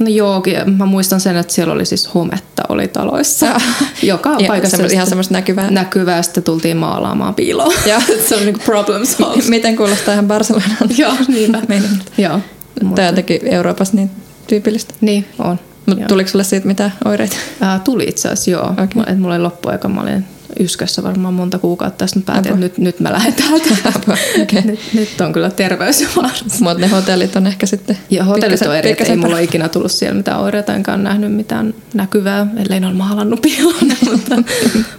no 0.00 0.06
joo, 0.08 0.42
mä 0.76 0.86
muistan 0.86 1.20
sen, 1.20 1.36
että 1.36 1.52
siellä 1.52 1.72
oli 1.74 1.84
siis 1.86 2.14
hometta 2.14 2.62
oli 2.68 2.88
taloissa. 2.88 3.46
Joka 4.02 4.30
Ihan 4.30 4.44
paikassa. 4.46 4.76
semmo- 4.76 4.92
ihan 4.92 5.06
semmoista 5.06 5.34
näkyvää. 5.34 5.70
Näkyvää, 5.70 6.16
ja 6.16 6.22
sitten 6.22 6.42
tultiin 6.42 6.76
maalaamaan 6.76 7.34
piiloon. 7.34 7.72
Joo. 7.90 8.00
se 8.28 8.36
on 8.36 8.42
niinku 8.44 8.60
problem 8.64 9.06
solved. 9.16 9.48
Miten 9.48 9.76
kuulostaa 9.76 10.12
ihan 10.14 10.26
Barcelonan 10.28 10.76
joo, 10.98 11.12
niinpä. 11.28 11.58
joo. 12.18 12.40
Tämä 12.80 12.92
on 12.98 13.04
jotenkin 13.06 13.40
Euroopassa 13.44 13.96
niin 13.96 14.10
tyypillistä. 14.46 14.94
Niin, 15.00 15.24
on. 15.38 15.58
Mutta 15.86 16.04
tuliko 16.04 16.30
sulle 16.30 16.44
siitä 16.44 16.66
mitään 16.66 16.92
oireita? 17.04 17.36
Ää, 17.60 17.78
tuli 17.84 18.04
itse 18.08 18.28
asiassa, 18.28 18.50
joo. 18.50 18.66
Okay. 18.70 19.02
Et 19.06 19.18
mulla 19.18 19.34
oli 19.34 19.42
loppuaika, 19.42 19.88
mä 19.88 20.00
olin 20.00 20.24
yskässä 20.60 21.02
varmaan 21.02 21.34
monta 21.34 21.58
kuukautta, 21.58 22.06
sitten 22.06 22.22
päätin, 22.22 22.52
että 22.52 22.60
nyt, 22.60 22.78
nyt 22.78 23.00
mä 23.00 23.12
lähden 23.12 23.34
täältä. 23.34 23.74
Okei. 24.42 24.62
nyt, 24.62 24.80
nyt 24.94 25.20
on 25.20 25.32
kyllä 25.32 25.50
terveys. 25.50 26.04
Mutta 26.60 26.80
ne 26.80 26.86
hotellit 26.86 27.36
on 27.36 27.46
ehkä 27.46 27.66
sitten... 27.66 27.98
Ja 28.10 28.24
hotellit 28.24 28.62
on 28.62 28.76
eri, 28.76 28.88
ei 28.88 28.94
pikkasen 28.94 29.18
mulla 29.18 29.36
ole 29.36 29.42
ikinä 29.42 29.68
tullut 29.68 29.92
siellä 29.92 30.16
mitään 30.16 30.40
oireita, 30.40 30.74
enkä 30.74 30.94
ole 30.94 31.02
nähnyt 31.02 31.32
mitään 31.32 31.74
näkyvää, 31.94 32.46
ellei 32.56 32.80
ne 32.80 32.86
ole 32.86 32.94
maalannut 32.94 33.42
piiloon, 33.42 33.92
mutta, 34.10 34.36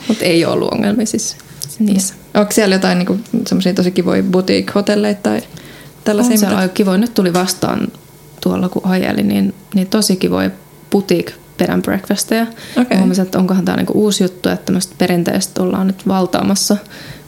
mutta 0.08 0.26
ei 0.26 0.46
ole 0.46 0.54
ollut 0.54 0.74
ongelmia 0.74 1.06
siis 1.06 1.38
niissä. 1.80 2.14
Onko 2.34 2.52
siellä 2.52 2.76
jotain 2.76 2.98
niinku, 2.98 3.20
semmoisia 3.48 3.74
tosi 3.74 3.92
kivoja 3.92 4.24
boutique-hotelleita 4.24 5.22
tai 5.22 5.42
tällaisia? 6.04 6.34
On 6.34 6.38
se 6.38 6.46
mitä- 6.46 6.58
aika 6.58 6.74
kivoja. 6.74 6.98
Nyt 6.98 7.14
tuli 7.14 7.34
vastaan 7.34 7.88
tuolla, 8.42 8.70
kun 8.70 8.86
ajelin, 8.86 9.28
niin, 9.28 9.54
niin 9.76 9.88
tosi 9.88 10.16
kivoja 10.16 10.50
boutique 10.92 11.34
bed 11.60 11.70
and 11.70 11.84
breakfasteja. 11.84 12.48
Okei. 12.78 12.98
Huomasin, 12.98 13.26
että 13.26 13.40
onkohan 13.40 13.66
tämä 13.66 13.78
niinku 13.78 13.94
uusi 13.94 14.24
juttu, 14.24 14.50
että 14.50 14.66
tämmöistä 14.66 14.96
perinteistä 14.98 15.64
ollaan 15.64 15.88
nyt 15.88 16.08
valtaamassa. 16.08 16.78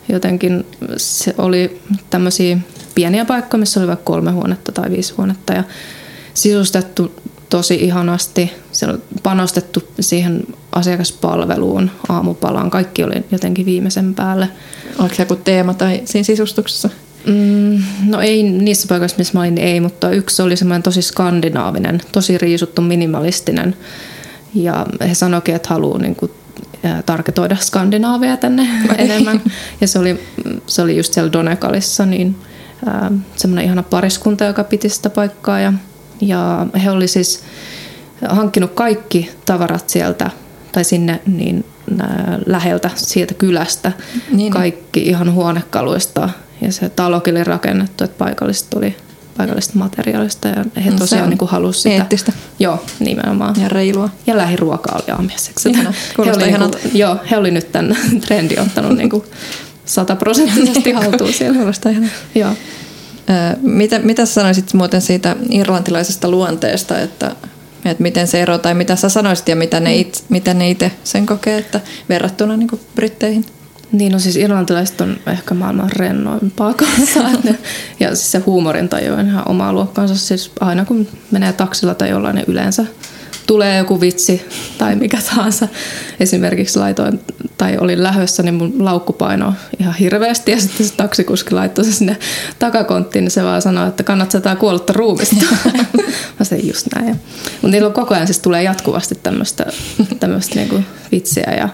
Jotenkin 0.09 0.65
se 0.97 1.35
oli 1.37 1.81
tämmöisiä 2.09 2.57
pieniä 2.95 3.25
paikkoja, 3.25 3.59
missä 3.59 3.79
oli 3.79 3.87
vaikka 3.87 4.03
kolme 4.03 4.31
huonetta 4.31 4.71
tai 4.71 4.91
viisi 4.91 5.13
huonetta 5.17 5.53
ja 5.53 5.63
sisustettu 6.33 7.15
tosi 7.49 7.75
ihanasti. 7.75 8.51
Siellä 8.71 8.93
on 8.93 9.01
panostettu 9.23 9.83
siihen 9.99 10.43
asiakaspalveluun, 10.71 11.91
aamupalaan. 12.09 12.69
Kaikki 12.69 13.03
oli 13.03 13.13
jotenkin 13.31 13.65
viimeisen 13.65 14.15
päälle. 14.15 14.49
Oliko 14.99 15.15
se 15.15 15.21
joku 15.21 15.35
teema 15.35 15.73
tai 15.73 16.01
siinä 16.05 16.23
sisustuksessa? 16.23 16.89
Mm, 17.25 17.83
no 18.05 18.21
ei 18.21 18.43
niissä 18.43 18.87
paikoissa, 18.87 19.17
missä 19.17 19.33
mä 19.33 19.39
olin, 19.39 19.55
niin 19.55 19.67
ei, 19.67 19.79
mutta 19.79 20.11
yksi 20.11 20.41
oli 20.41 20.55
semmoinen 20.55 20.83
tosi 20.83 21.01
skandinaavinen, 21.01 22.01
tosi 22.11 22.37
riisuttu, 22.37 22.81
minimalistinen. 22.81 23.75
Ja 24.53 24.85
he 25.09 25.13
sanoikin, 25.13 25.55
että 25.55 25.69
haluaa 25.69 25.99
niin 25.99 26.15
kuin, 26.15 26.31
tarketoida 27.05 27.55
Skandinaavia 27.55 28.37
tänne 28.37 28.67
enemmän. 28.97 29.41
Ja 29.81 29.87
se 29.87 29.99
oli, 29.99 30.27
se 30.67 30.81
oli 30.81 30.97
just 30.97 31.13
siellä 31.13 31.31
Donekalissa, 31.31 32.05
niin 32.05 32.35
semmoinen 33.35 33.65
ihana 33.65 33.83
pariskunta, 33.83 34.45
joka 34.45 34.63
piti 34.63 34.89
sitä 34.89 35.09
paikkaa. 35.09 35.59
Ja, 35.59 35.73
ja 36.21 36.67
he 36.83 36.91
oli 36.91 37.07
siis 37.07 37.43
hankkinut 38.29 38.71
kaikki 38.71 39.31
tavarat 39.45 39.89
sieltä 39.89 40.29
tai 40.71 40.83
sinne 40.83 41.21
niin 41.25 41.65
läheltä 42.45 42.89
siitä 42.95 43.33
kylästä. 43.33 43.91
Niin. 44.31 44.51
Kaikki 44.53 45.01
ihan 45.01 45.33
huonekaluista 45.33 46.29
ja 46.61 46.71
se 46.71 46.89
talokin 46.89 47.35
oli 47.35 47.43
rakennettu, 47.43 48.03
että 48.03 48.17
paikalliset 48.17 48.73
oli 48.73 48.95
paikallista 49.37 49.79
materiaalista 49.79 50.47
ja 50.47 50.65
he 50.85 50.91
no, 50.91 50.97
tosiaan 50.97 51.29
niin 51.29 51.39
halusivat 51.47 51.83
sitä. 51.93 51.95
Eettistä. 51.95 52.33
Joo, 52.59 52.85
nimenomaan. 52.99 53.55
Ja 53.61 53.69
reilua. 53.69 54.09
Ja 54.27 54.37
lähiruoka 54.37 54.95
oli 54.95 55.11
aamiaiseksi. 55.11 55.69
Ihana. 55.69 55.93
he, 56.25 56.31
oli, 56.31 56.43
niin 56.43 56.59
kuin, 56.59 56.71
joo, 56.93 57.17
he 57.31 57.37
oli 57.37 57.51
nyt 57.51 57.71
tämän 57.71 57.97
trendin 58.27 58.59
ottanut 58.59 58.97
niin 58.97 59.09
kuin 59.09 59.23
sataprosenttisesti 59.85 60.91
haltuun 61.01 61.33
siellä. 61.33 61.57
Kuulostaa 61.57 61.91
ihanaa. 61.91 62.09
Joo. 62.35 62.51
Mitä, 63.61 63.99
mitä 63.99 64.25
sanoisit 64.25 64.73
muuten 64.73 65.01
siitä 65.01 65.35
irlantilaisesta 65.49 66.29
luonteesta, 66.29 66.99
että, 66.99 67.35
että 67.85 68.03
miten 68.03 68.27
se 68.27 68.41
ero 68.41 68.57
tai 68.57 68.73
mitä 68.73 68.95
sä 68.95 69.09
sanoisit 69.09 69.47
ja 69.47 69.55
mitä 69.55 69.79
ne, 69.79 69.95
it, 69.95 70.23
miten 70.29 70.59
ne 70.59 70.69
itse 70.69 70.91
sen 71.03 71.25
kokee, 71.25 71.57
että 71.57 71.79
verrattuna 72.09 72.57
niin 72.57 72.67
kuin 72.67 72.81
Britteihin? 72.95 73.45
Niin, 73.91 74.11
no 74.11 74.19
siis 74.19 74.35
irlantilaiset 74.35 75.01
on 75.01 75.17
ehkä 75.27 75.53
maailman 75.53 75.91
rennoimpaa 75.91 76.73
kanssa. 76.73 77.19
ja 77.99 78.15
siis 78.15 78.31
se 78.31 78.39
huumorintaju 78.39 79.13
on 79.13 79.27
ihan 79.27 79.47
omaa 79.47 79.73
luokkaansa. 79.73 80.15
Siis 80.15 80.51
aina 80.59 80.85
kun 80.85 81.07
menee 81.31 81.53
taksilla 81.53 81.95
tai 81.95 82.09
jollain, 82.09 82.35
niin 82.35 82.45
yleensä 82.47 82.85
tulee 83.47 83.77
joku 83.77 84.01
vitsi 84.01 84.45
tai 84.77 84.95
mikä 84.95 85.17
tahansa. 85.29 85.67
Esimerkiksi 86.19 86.79
laitoin, 86.79 87.19
tai 87.57 87.77
olin 87.77 88.03
lähössä, 88.03 88.43
niin 88.43 88.53
mun 88.53 88.85
laukku 88.85 89.13
painoi 89.13 89.51
ihan 89.79 89.93
hirveästi 89.95 90.51
ja 90.51 90.59
sitten 90.59 90.85
se 90.85 90.93
taksikuski 90.93 91.51
laittoi 91.51 91.85
se 91.85 91.91
sinne 91.91 92.17
takakonttiin, 92.59 93.23
niin 93.23 93.31
se 93.31 93.43
vaan 93.43 93.61
sanoi, 93.61 93.87
että 93.87 94.03
kannattaa 94.03 94.41
tämä 94.41 94.55
kuollutta 94.55 94.93
ruumista. 94.93 95.45
Mä 96.39 96.45
sanoin 96.45 96.67
just 96.67 96.87
näin. 96.95 97.19
Mutta 97.51 97.67
niillä 97.67 97.89
koko 97.89 98.13
ajan 98.13 98.27
siis 98.27 98.39
tulee 98.39 98.63
jatkuvasti 98.63 99.15
tämmöistä 99.15 100.55
niinku 100.55 100.79
vitsiä 101.11 101.53
ja 101.57 101.69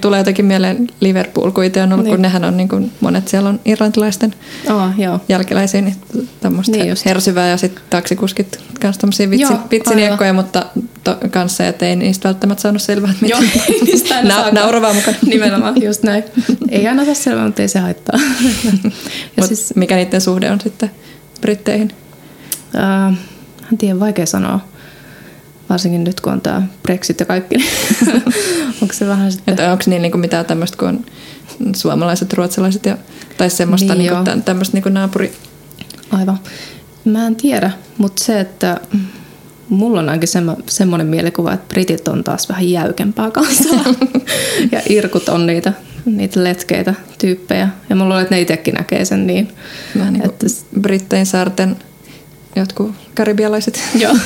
Tulee 0.00 0.20
jotenkin 0.20 0.44
mieleen 0.44 0.88
Liverpool, 1.00 1.50
kun 1.50 1.64
itse 1.64 1.82
on 1.82 1.92
ollut, 1.92 2.04
niin. 2.04 2.14
kun 2.14 2.22
nehän 2.22 2.44
on 2.44 2.56
niin 2.56 2.68
kuin, 2.68 2.92
monet 3.00 3.28
siellä 3.28 3.48
on 3.48 3.60
irlantilaisten 3.64 4.34
oh, 4.70 4.98
joo. 4.98 5.20
jälkeläisiä, 5.28 5.80
niin 5.80 5.96
tämmöistä 6.40 6.76
niin 6.76 6.96
hersyvää 7.04 7.48
ja 7.48 7.56
sitten 7.56 7.82
taksikuskit 7.90 8.60
kanssa 8.80 9.00
tämmöisiä 9.00 9.30
vitsi, 9.30 9.52
vitsiniekkoja, 9.70 10.32
mutta 10.32 10.66
to, 11.04 11.16
kanssa, 11.30 11.66
että 11.66 11.86
ei 11.86 11.96
niistä 11.96 12.28
välttämättä 12.28 12.62
saanut 12.62 12.82
selvää, 12.82 13.10
että 13.10 13.26
Joo, 13.26 13.40
niistä 13.86 14.14
aina 14.16 14.28
Na, 14.42 14.50
nauravaa 14.50 14.92
mukaan. 14.94 15.16
Nimenomaan, 15.26 15.82
just 15.82 16.02
näin. 16.02 16.24
Ei 16.68 16.88
aina 16.88 17.04
saa 17.04 17.14
selvää, 17.14 17.44
mutta 17.44 17.62
ei 17.62 17.68
se 17.68 17.78
haittaa. 17.78 18.20
ja 19.36 19.46
siis, 19.46 19.72
mikä 19.76 19.96
niiden 19.96 20.20
suhde 20.20 20.50
on 20.50 20.60
sitten 20.60 20.90
Britteihin? 21.40 21.92
Äh, 22.76 23.18
en 23.72 23.78
tiedä, 23.78 24.00
vaikea 24.00 24.26
sanoa 24.26 24.71
varsinkin 25.72 26.04
nyt 26.04 26.20
kun 26.20 26.32
on 26.32 26.40
tämä 26.40 26.62
Brexit 26.82 27.20
ja 27.20 27.26
kaikki, 27.26 27.56
niin 28.06 28.22
onko 28.82 28.94
se 28.94 29.06
vähän 29.06 29.32
sitten... 29.32 29.52
Että 29.52 29.72
onko 29.72 29.84
niin, 29.86 30.02
niin 30.02 30.12
kuin 30.12 30.20
mitään 30.20 30.44
tämmöistä 30.44 30.76
kuin 30.76 31.06
suomalaiset, 31.76 32.32
ruotsalaiset 32.32 32.86
ja, 32.86 32.96
tai 33.38 33.50
semmoista 33.50 33.94
niin 33.94 34.12
niin 34.12 34.24
kuin, 34.24 34.42
tämmöistä 34.42 34.76
niin 34.76 34.82
kuin 34.82 34.94
naapuri... 34.94 35.32
Aivan. 36.10 36.38
Mä 37.04 37.26
en 37.26 37.36
tiedä, 37.36 37.70
mutta 37.98 38.24
se, 38.24 38.40
että 38.40 38.80
mulla 39.68 40.00
on 40.00 40.08
ainakin 40.08 40.28
semmo, 40.28 40.56
semmoinen 40.68 41.06
mielikuva, 41.06 41.52
että 41.52 41.68
britit 41.68 42.08
on 42.08 42.24
taas 42.24 42.48
vähän 42.48 42.70
jäykempää 42.70 43.30
kansaa 43.30 43.94
ja 44.72 44.82
irkut 44.88 45.28
on 45.28 45.46
niitä, 45.46 45.72
niitä 46.04 46.44
letkeitä 46.44 46.94
tyyppejä. 47.18 47.68
Ja 47.90 47.96
mulla 47.96 48.14
on, 48.14 48.22
että 48.22 48.34
ne 48.34 48.40
itsekin 48.40 48.74
näkee 48.74 49.04
sen 49.04 49.26
niin. 49.26 49.48
Vähän 49.98 50.12
niin 50.12 50.24
että... 50.24 50.46
Brittein 50.80 51.26
saarten 51.26 51.76
jotkut 52.56 52.94
karibialaiset 53.14 53.82
Joo. 54.02 54.16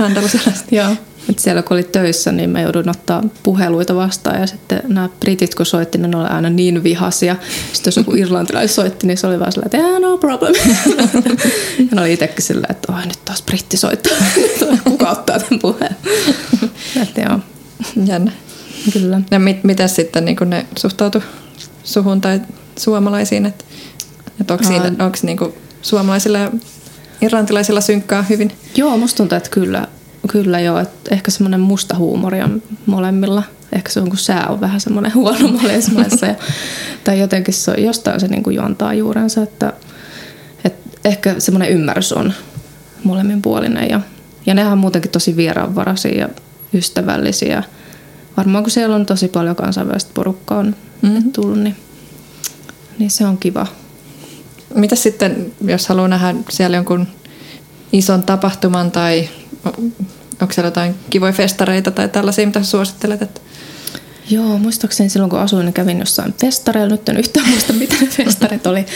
Joo. 0.70 0.96
Et 1.30 1.38
siellä 1.38 1.62
kun 1.62 1.74
oli 1.74 1.82
töissä, 1.82 2.32
niin 2.32 2.50
mä 2.50 2.60
joudun 2.60 2.88
ottaa 2.88 3.22
puheluita 3.42 3.94
vastaan 3.94 4.40
ja 4.40 4.46
sitten 4.46 4.82
nämä 4.88 5.08
britit 5.20 5.54
kun 5.54 5.66
soitti, 5.66 5.98
niin 5.98 6.10
ne 6.10 6.16
oli 6.16 6.28
aina 6.28 6.50
niin 6.50 6.82
vihasia. 6.82 7.36
Sitten 7.72 7.90
jos 7.90 7.96
joku 7.96 8.14
irlantilais 8.14 8.74
soitti, 8.74 9.06
niin 9.06 9.16
se 9.16 9.26
oli 9.26 9.40
vaan 9.40 9.52
sellainen, 9.52 9.80
että 9.80 9.88
yeah, 9.88 10.00
no 10.00 10.18
problem. 10.18 10.54
ja 11.78 11.86
ne 11.92 12.00
oli 12.00 12.12
itsekin 12.12 12.42
silleen, 12.42 12.70
että 12.70 12.92
oi 12.92 13.06
nyt 13.06 13.24
taas 13.24 13.42
britti 13.42 13.76
soittaa. 13.76 14.16
Kuka 14.84 15.10
ottaa 15.10 15.38
tämän 15.38 15.58
puheen? 15.60 15.96
että 17.02 17.20
joo. 17.20 17.38
Jännä. 18.06 18.32
Kyllä. 18.92 19.20
Ja 19.30 19.38
mit, 19.38 19.64
mitä 19.64 19.88
sitten 19.88 20.24
niin 20.24 20.36
ne 20.46 20.66
suhtautu 20.78 21.22
suhun 21.84 22.20
tai 22.20 22.40
suomalaisiin? 22.78 23.46
Että, 23.46 23.64
että 24.40 24.54
onko, 24.54 24.64
siinä, 24.64 24.84
onko 24.84 25.18
niin 25.22 25.38
suomalaisilla 25.82 26.38
ja 26.38 26.50
irlantilaisilla 27.22 27.80
synkkää 27.80 28.22
hyvin. 28.22 28.52
Joo, 28.76 28.98
musta 28.98 29.16
tuntuu, 29.16 29.36
että 29.36 29.50
kyllä, 29.50 29.86
kyllä 30.28 30.60
joo. 30.60 30.78
Että 30.78 31.14
ehkä 31.14 31.30
semmoinen 31.30 31.60
musta 31.60 31.96
huumori 31.96 32.42
on 32.42 32.62
molemmilla. 32.86 33.42
Ehkä 33.72 33.90
se 33.90 34.00
on, 34.00 34.08
kun 34.08 34.18
sää 34.18 34.46
on 34.48 34.60
vähän 34.60 34.80
semmoinen 34.80 35.14
huono 35.14 35.48
molemmissa. 35.48 36.26
ja, 36.26 36.34
tai 37.04 37.18
jotenkin 37.18 37.54
se, 37.54 37.72
jostain 37.72 38.20
se 38.20 38.28
niin 38.28 38.42
kuin 38.42 38.56
juontaa 38.56 38.94
juurensa. 38.94 39.42
Että, 39.42 39.72
että 40.64 40.98
ehkä 41.04 41.34
semmoinen 41.38 41.70
ymmärrys 41.70 42.12
on 42.12 42.32
molemmin 43.04 43.42
puolinen. 43.42 43.90
Ja, 43.90 44.00
ja 44.46 44.54
nehän 44.54 44.72
on 44.72 44.78
muutenkin 44.78 45.10
tosi 45.10 45.36
vieraanvaraisia 45.36 46.18
ja 46.18 46.28
ystävällisiä. 46.74 47.62
Varmaan 48.36 48.64
kun 48.64 48.70
siellä 48.70 48.96
on 48.96 49.06
tosi 49.06 49.28
paljon 49.28 49.56
kansainvälistä 49.56 50.10
porukkaa 50.14 50.58
on 50.58 50.76
mm-hmm. 51.02 51.32
tullut, 51.32 51.58
niin, 51.58 51.76
niin 52.98 53.10
se 53.10 53.26
on 53.26 53.38
kiva. 53.38 53.66
Mitä 54.74 54.96
sitten, 54.96 55.52
jos 55.64 55.88
haluaa 55.88 56.08
nähdä 56.08 56.34
siellä 56.50 56.76
jonkun 56.76 57.06
ison 57.92 58.22
tapahtuman 58.22 58.90
tai 58.90 59.28
onko 60.42 60.54
siellä 60.54 60.66
jotain 60.66 60.94
kivoja 61.10 61.32
festareita 61.32 61.90
tai 61.90 62.08
tällaisia, 62.08 62.46
mitä 62.46 62.62
suosittelet? 62.62 63.22
Että... 63.22 63.40
Joo, 64.30 64.58
muistaakseni 64.58 65.08
silloin 65.08 65.30
kun 65.30 65.38
asuin, 65.38 65.64
niin 65.64 65.72
kävin 65.72 65.98
jossain 65.98 66.34
festareilla. 66.40 66.94
Nyt 66.94 67.08
en 67.08 67.16
yhtään 67.16 67.48
muista, 67.48 67.72
mitä 67.72 67.94
ne 68.00 68.06
festarit 68.06 68.66
oli. 68.66 68.86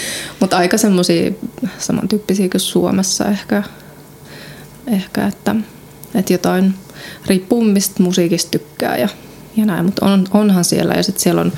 Mutta 0.41 0.57
aika 0.57 0.79
semmoisia 0.79 1.31
samantyyppisiä 1.79 2.49
kuin 2.49 2.61
Suomessa 2.61 3.25
ehkä. 3.25 3.63
Ehkä, 4.87 5.27
että, 5.27 5.57
että 6.15 6.33
jotain 6.33 6.75
riippuu 7.27 7.65
mistä 7.65 8.03
musiikista 8.03 8.51
tykkää 8.51 8.97
ja, 8.97 9.09
ja 9.57 9.67
näin. 9.67 9.85
Mutta 9.85 10.07
on, 10.07 10.27
onhan 10.31 10.65
siellä 10.65 10.95
ja 10.95 11.03
sitten 11.03 11.23
siellä 11.23 11.41
on 11.41 11.53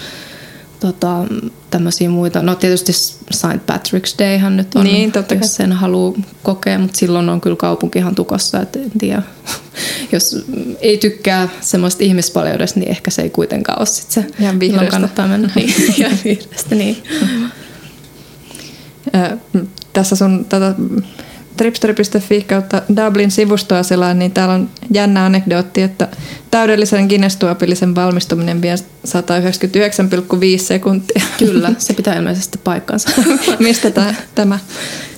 tota, 0.81 1.25
tämmöisiä 1.71 2.09
muita. 2.09 2.43
No 2.43 2.55
tietysti 2.55 2.93
St. 2.93 3.45
Patrick's 3.45 4.19
Dayhan 4.19 4.57
nyt 4.57 4.75
on, 4.75 4.85
niin, 4.85 5.13
totta 5.13 5.35
jos 5.35 5.55
sen 5.57 5.73
haluaa 5.73 6.15
kokea, 6.43 6.79
mutta 6.79 6.99
silloin 6.99 7.29
on 7.29 7.41
kyllä 7.41 7.57
kaupunki 7.57 7.99
ihan 7.99 8.15
tukossa, 8.15 8.61
että 8.61 8.79
en 8.79 8.91
tiedä. 8.99 9.23
jos 10.13 10.47
ei 10.81 10.99
tykkää 10.99 11.49
semmoista 11.61 12.05
ihmispaljoudesta, 12.05 12.81
niin 12.81 12.91
ehkä 12.91 13.11
se 13.11 13.23
ei 13.23 13.31
kuitenkaan 13.31 13.79
ole 13.79 13.87
sit 13.87 14.11
se, 14.11 14.27
ja 14.41 14.61
vihreästä. 14.61 14.91
kannattaa 14.91 15.29
mennä. 15.29 15.51
niin, 15.57 15.75
ja 15.99 16.09
vihreästä, 16.25 16.75
niin. 16.75 17.03
Tässä 19.93 20.17
sun 20.17 20.47
tätä 20.49 20.75
tripsteri.fi 21.59 22.43
kautta 22.43 22.83
Dublin 22.97 23.31
sivustoa 23.31 23.83
selaan, 23.83 24.19
niin 24.19 24.33
täällä 24.33 24.55
on 24.55 24.69
jännä 24.91 25.25
anekdootti, 25.25 25.83
että 25.83 26.09
täydellisen 26.51 27.07
Guinness-tuopillisen 27.07 27.95
valmistuminen 27.95 28.63
vie 28.63 28.75
199,5 28.75 30.63
sekuntia. 30.63 31.23
Kyllä, 31.39 31.73
se 31.79 31.95
pitää 31.95 32.17
ilmeisesti 32.17 32.59
paikkansa. 32.65 33.11
Mistä 33.59 33.91
tämä, 33.91 34.15
tämä? 34.35 34.59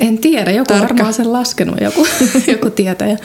En 0.01 0.19
tiedä, 0.19 0.51
joku 0.51 0.67
Tarkka. 0.67 0.89
varmaan 0.89 1.15
sen 1.15 1.33
laskenut, 1.33 1.81
joku, 1.81 2.07
joku 2.53 2.71
tietäjä. 2.71 3.19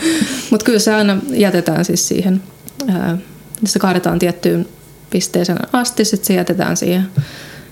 Mutta 0.50 0.64
kyllä 0.66 0.80
se 0.80 0.94
aina 0.94 1.18
jätetään 1.30 1.86
siis 1.86 2.08
siihen, 2.08 2.44
ää, 2.88 3.18
se 3.66 3.80
kaadetaan 3.80 4.20
tiettyyn 4.20 4.68
pisteeseen 5.10 5.60
asti, 5.74 6.06
sitten 6.06 6.28
se 6.28 6.34
jätetään 6.34 6.78
siihen, 6.78 7.08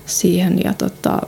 siihen 0.06 0.60
ja 0.64 0.74
tota, 0.74 1.18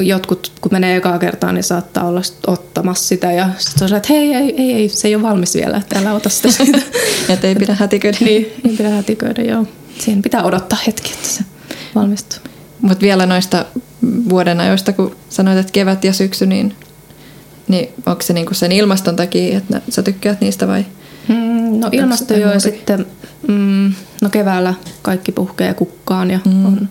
jotkut, 0.00 0.52
kun 0.60 0.72
menee 0.72 0.96
ekaa 0.96 1.18
kertaa, 1.18 1.52
niin 1.52 1.64
saattaa 1.64 2.04
olla 2.04 2.22
ottamassa 2.46 3.08
sitä 3.08 3.32
ja 3.32 3.48
sitten 3.58 3.88
on 3.90 3.96
että 3.96 4.12
hei, 4.12 4.34
ei, 4.34 4.54
ei, 4.56 4.72
ei, 4.72 4.88
se 4.88 5.08
ei 5.08 5.14
ole 5.14 5.22
valmis 5.22 5.54
vielä, 5.54 5.76
että 5.76 5.98
älä 5.98 6.12
ota 6.12 6.28
sitä 6.28 6.50
siitä. 6.50 6.78
että 7.28 7.46
ei 7.46 7.54
pidä 7.54 7.74
hätiköidä. 7.74 8.18
niin, 8.20 8.52
ei 8.64 8.76
pidä 8.76 8.88
hätiköidä, 8.88 9.42
joo. 9.42 9.66
Siinä 9.98 10.22
pitää 10.22 10.44
odottaa 10.44 10.78
hetki, 10.86 11.12
että 11.12 11.28
se 11.28 11.44
valmistuu. 11.94 12.38
Mutta 12.80 13.02
vielä 13.02 13.26
noista 13.26 13.64
vuoden 14.28 14.60
ajoista, 14.60 14.92
kun 14.92 15.16
sanoit, 15.28 15.58
että 15.58 15.72
kevät 15.72 16.04
ja 16.04 16.12
syksy, 16.12 16.46
niin 16.46 16.74
Niin 17.68 17.88
onko 18.06 18.22
se 18.22 18.32
niinku 18.32 18.54
sen 18.54 18.72
ilmaston 18.72 19.16
takia, 19.16 19.58
että 19.58 19.80
sä 19.88 20.02
tykkäät 20.02 20.40
niistä 20.40 20.66
vai? 20.66 20.84
Mm, 21.28 21.80
no 21.80 21.88
ilmasto 21.92 22.34
jo 22.34 22.52
ja 22.52 22.60
sitten 22.60 23.06
mm, 23.48 23.92
no 24.22 24.30
keväällä 24.30 24.74
kaikki 25.02 25.32
puhkee 25.32 25.74
kukkaan 25.74 26.30
ja 26.30 26.40
mm. 26.44 26.66
on 26.66 26.88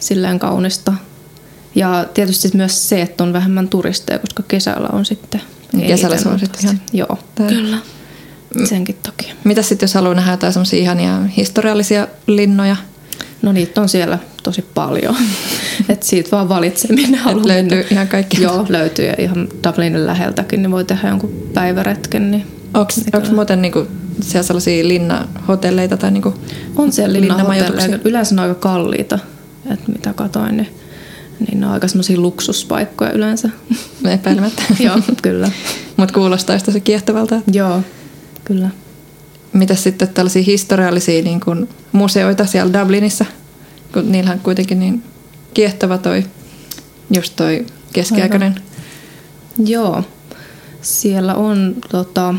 silleen 0.00 0.38
kaunista. 0.38 0.92
Ja 1.76 2.06
tietysti 2.14 2.50
myös 2.54 2.88
se, 2.88 3.02
että 3.02 3.24
on 3.24 3.32
vähemmän 3.32 3.68
turisteja, 3.68 4.18
koska 4.18 4.42
kesällä 4.48 4.88
on 4.92 5.04
sitten 5.04 5.40
Kesällä 5.86 6.16
se 6.16 6.28
on 6.28 6.38
sitten 6.38 6.64
ihan 6.64 6.80
Joo, 6.92 7.18
tää. 7.34 7.48
kyllä. 7.48 7.78
Senkin 8.64 8.96
takia. 9.02 9.34
Mitä 9.44 9.62
sitten, 9.62 9.84
jos 9.86 9.94
haluaa 9.94 10.14
nähdä 10.14 10.30
jotain 10.30 10.52
semmoisia 10.52 10.80
ihania 10.80 11.20
historiallisia 11.36 12.08
linnoja? 12.26 12.76
No 13.42 13.52
niitä 13.52 13.80
on 13.80 13.88
siellä 13.88 14.18
tosi 14.42 14.64
paljon. 14.74 15.16
Et 15.88 16.02
siitä 16.02 16.30
vaan 16.30 16.48
valitsee, 16.48 16.92
minne 16.92 17.18
haluaa 17.18 17.48
löytyy 17.48 17.78
mennä. 17.78 17.90
ihan 17.90 18.08
kaikki. 18.08 18.42
Joo, 18.42 18.66
löytyy 18.68 19.06
ihan 19.18 19.48
Dublinin 19.68 20.06
läheltäkin, 20.06 20.62
niin 20.62 20.70
voi 20.70 20.84
tehdä 20.84 21.08
jonkun 21.08 21.50
päiväretken. 21.54 22.30
Niin 22.30 22.46
Onko 22.74 23.32
muuten 23.34 23.62
niinku 23.62 23.86
siellä 24.20 24.46
sellaisia 24.46 24.88
linnahotelleita 24.88 25.96
tai 25.96 26.10
niinku 26.10 26.34
On 26.76 26.92
siellä 26.92 27.20
linnahotelleja. 27.20 27.98
Yleensä 28.04 28.34
on 28.34 28.38
aika 28.38 28.54
kalliita, 28.54 29.18
että 29.72 29.92
mitä 29.92 30.12
katoin, 30.12 30.56
niin, 30.56 30.68
niin 31.38 31.60
ne 31.60 31.66
on 31.66 31.72
aika 31.72 31.88
semmoisia 31.88 32.20
luksuspaikkoja 32.20 33.12
yleensä. 33.12 33.50
Epäilemättä. 34.04 34.62
Joo, 34.84 35.00
kyllä. 35.22 35.50
Mutta 35.96 36.14
kuulostaa 36.14 36.58
sitä 36.58 36.72
se 36.72 36.80
kiehtovalta. 36.80 37.40
Joo, 37.52 37.82
kyllä. 38.44 38.70
Mitä 39.52 39.74
sitten 39.74 40.08
tällaisia 40.08 40.42
historiallisia 40.42 41.22
niin 41.22 41.40
kuin 41.40 41.68
museoita 41.92 42.46
siellä 42.46 42.80
Dublinissa? 42.80 43.24
Kun 43.92 44.12
niillähän 44.12 44.40
kuitenkin 44.40 44.80
niin 44.80 45.02
kiehtova 45.54 45.98
toi, 45.98 46.24
just 47.14 47.32
toi 47.36 47.66
keskiaikainen. 47.92 48.52
Aivan. 48.52 48.62
Joo, 49.68 50.04
siellä 50.82 51.34
on 51.34 51.76
tota, 51.90 52.34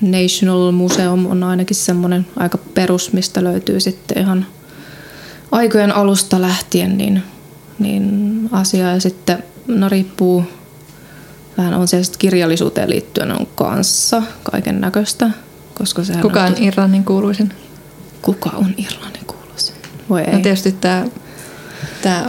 National 0.00 0.72
Museum 0.72 1.26
on 1.26 1.42
ainakin 1.42 1.76
semmoinen 1.76 2.26
aika 2.36 2.58
perus, 2.58 3.12
mistä 3.12 3.44
löytyy 3.44 3.80
sitten 3.80 4.18
ihan 4.18 4.46
aikojen 5.50 5.92
alusta 5.92 6.40
lähtien 6.40 6.98
niin, 6.98 7.22
niin 7.82 8.48
asiaa. 8.52 8.92
Ja 8.92 9.00
sitten 9.00 9.44
no 9.66 9.88
riippuu, 9.88 10.44
vähän 11.58 11.74
on 11.74 11.88
siellä 11.88 12.14
kirjallisuuteen 12.18 12.90
liittyen 12.90 13.32
on 13.32 13.46
kanssa 13.54 14.22
kaiken 14.42 14.80
näköistä. 14.80 15.30
Koska 15.74 16.02
Kuka 16.22 16.44
on 16.44 16.54
Irlannin 16.58 17.04
kuuluisin? 17.04 17.52
Kuka 18.22 18.50
on 18.50 18.74
Irlannin 18.78 19.26
kuuluisin? 19.26 19.74
Voi 20.08 20.20
ei. 20.20 20.32
No 20.32 20.40
tietysti 20.40 20.72
tämä 20.72 21.04
Tämä. 22.02 22.26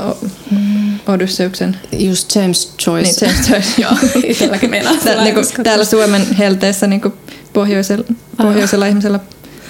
Odysseuksen. 1.07 1.77
Just 1.91 2.35
James 2.35 2.73
Joyce. 2.87 3.09
Niin, 3.09 3.15
James 3.21 3.49
Joyce. 3.49 3.67
Joo, 3.81 3.91
itselläkin 4.23 4.69
meinaa. 4.69 4.93
Tää, 5.03 5.23
niinku, 5.23 5.41
täällä 5.63 5.85
Suomen 5.85 6.35
helteessä 6.37 6.87
niinku 6.87 7.13
pohjoisella, 7.53 8.05
pohjoisella 8.37 8.85
ihmisellä 8.85 9.19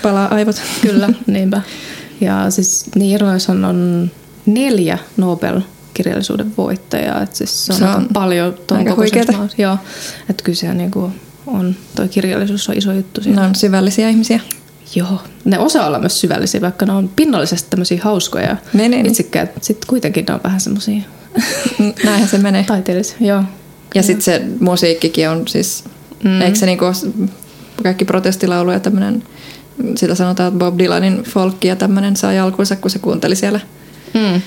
palaa 0.02 0.28
aivot. 0.36 0.62
Kyllä, 0.82 1.10
niinpä. 1.28 1.62
Ja 2.22 2.50
siis 2.50 2.86
niin 2.96 3.20
on 3.66 4.12
neljä 4.46 5.00
Nobel-kirjallisuuden 5.94 6.54
voittajaa. 6.58 7.22
Et 7.22 7.36
siis 7.36 7.66
se 7.66 7.74
on, 7.74 7.80
se 7.80 7.86
on 7.86 8.08
paljon 8.14 8.56
aika 8.72 8.96
huikeeta. 8.96 9.34
Joo, 9.58 9.78
että 10.30 10.44
kyllä 10.44 10.56
se 10.56 10.74
niinku 10.74 11.12
on, 11.48 11.76
toi 11.96 12.08
kirjallisuus 12.08 12.70
on 12.70 12.78
iso 12.78 12.92
juttu. 12.92 13.22
Siinä. 13.22 13.42
Ne 13.42 13.48
on 13.48 13.56
syvällisiä 13.56 14.10
ihmisiä. 14.10 14.40
Joo, 14.96 15.22
ne 15.46 15.60
osaa 15.60 15.88
olla 15.88 16.00
myös 16.00 16.20
syvällisiä, 16.20 16.62
vaikka 16.62 16.86
ne 16.86 16.94
on 16.94 17.10
pinnallisesti 17.16 17.70
tämmöisiä 17.70 18.00
hauskoja 18.04 18.58
ne, 18.74 18.86
itsekkäät. 18.86 19.50
Sitten 19.62 19.88
kuitenkin 19.88 20.26
ne 20.26 20.34
on 20.34 20.40
vähän 20.44 20.60
semmoisia... 20.60 21.02
Näinhän 22.06 22.30
se 22.30 22.38
menee. 22.38 22.64
Taiteellisia, 22.64 23.18
joo. 23.20 23.44
Ja 23.96 24.04
sitten 24.04 24.22
se 24.22 24.42
musiikkikin 24.60 25.30
on 25.30 25.48
siis, 25.48 25.84
mm. 26.24 26.42
eikö 26.42 26.58
se 26.58 26.66
niinku, 26.66 26.86
kaikki 27.84 28.06
protestilauluja 28.06 28.80
tämmöinen, 28.80 29.24
sitä 29.96 30.16
sanotaan, 30.16 30.48
että 30.48 30.60
Bob 30.60 30.80
Dylanin 30.80 31.24
folkki 31.24 31.68
ja 31.68 31.76
tämmöinen 31.76 32.16
sai 32.16 32.40
alkuunsa, 32.40 32.76
kun 32.76 32.92
se 32.92 33.00
kuunteli 33.00 33.36
siellä 33.36 33.60
mm 34.14 34.42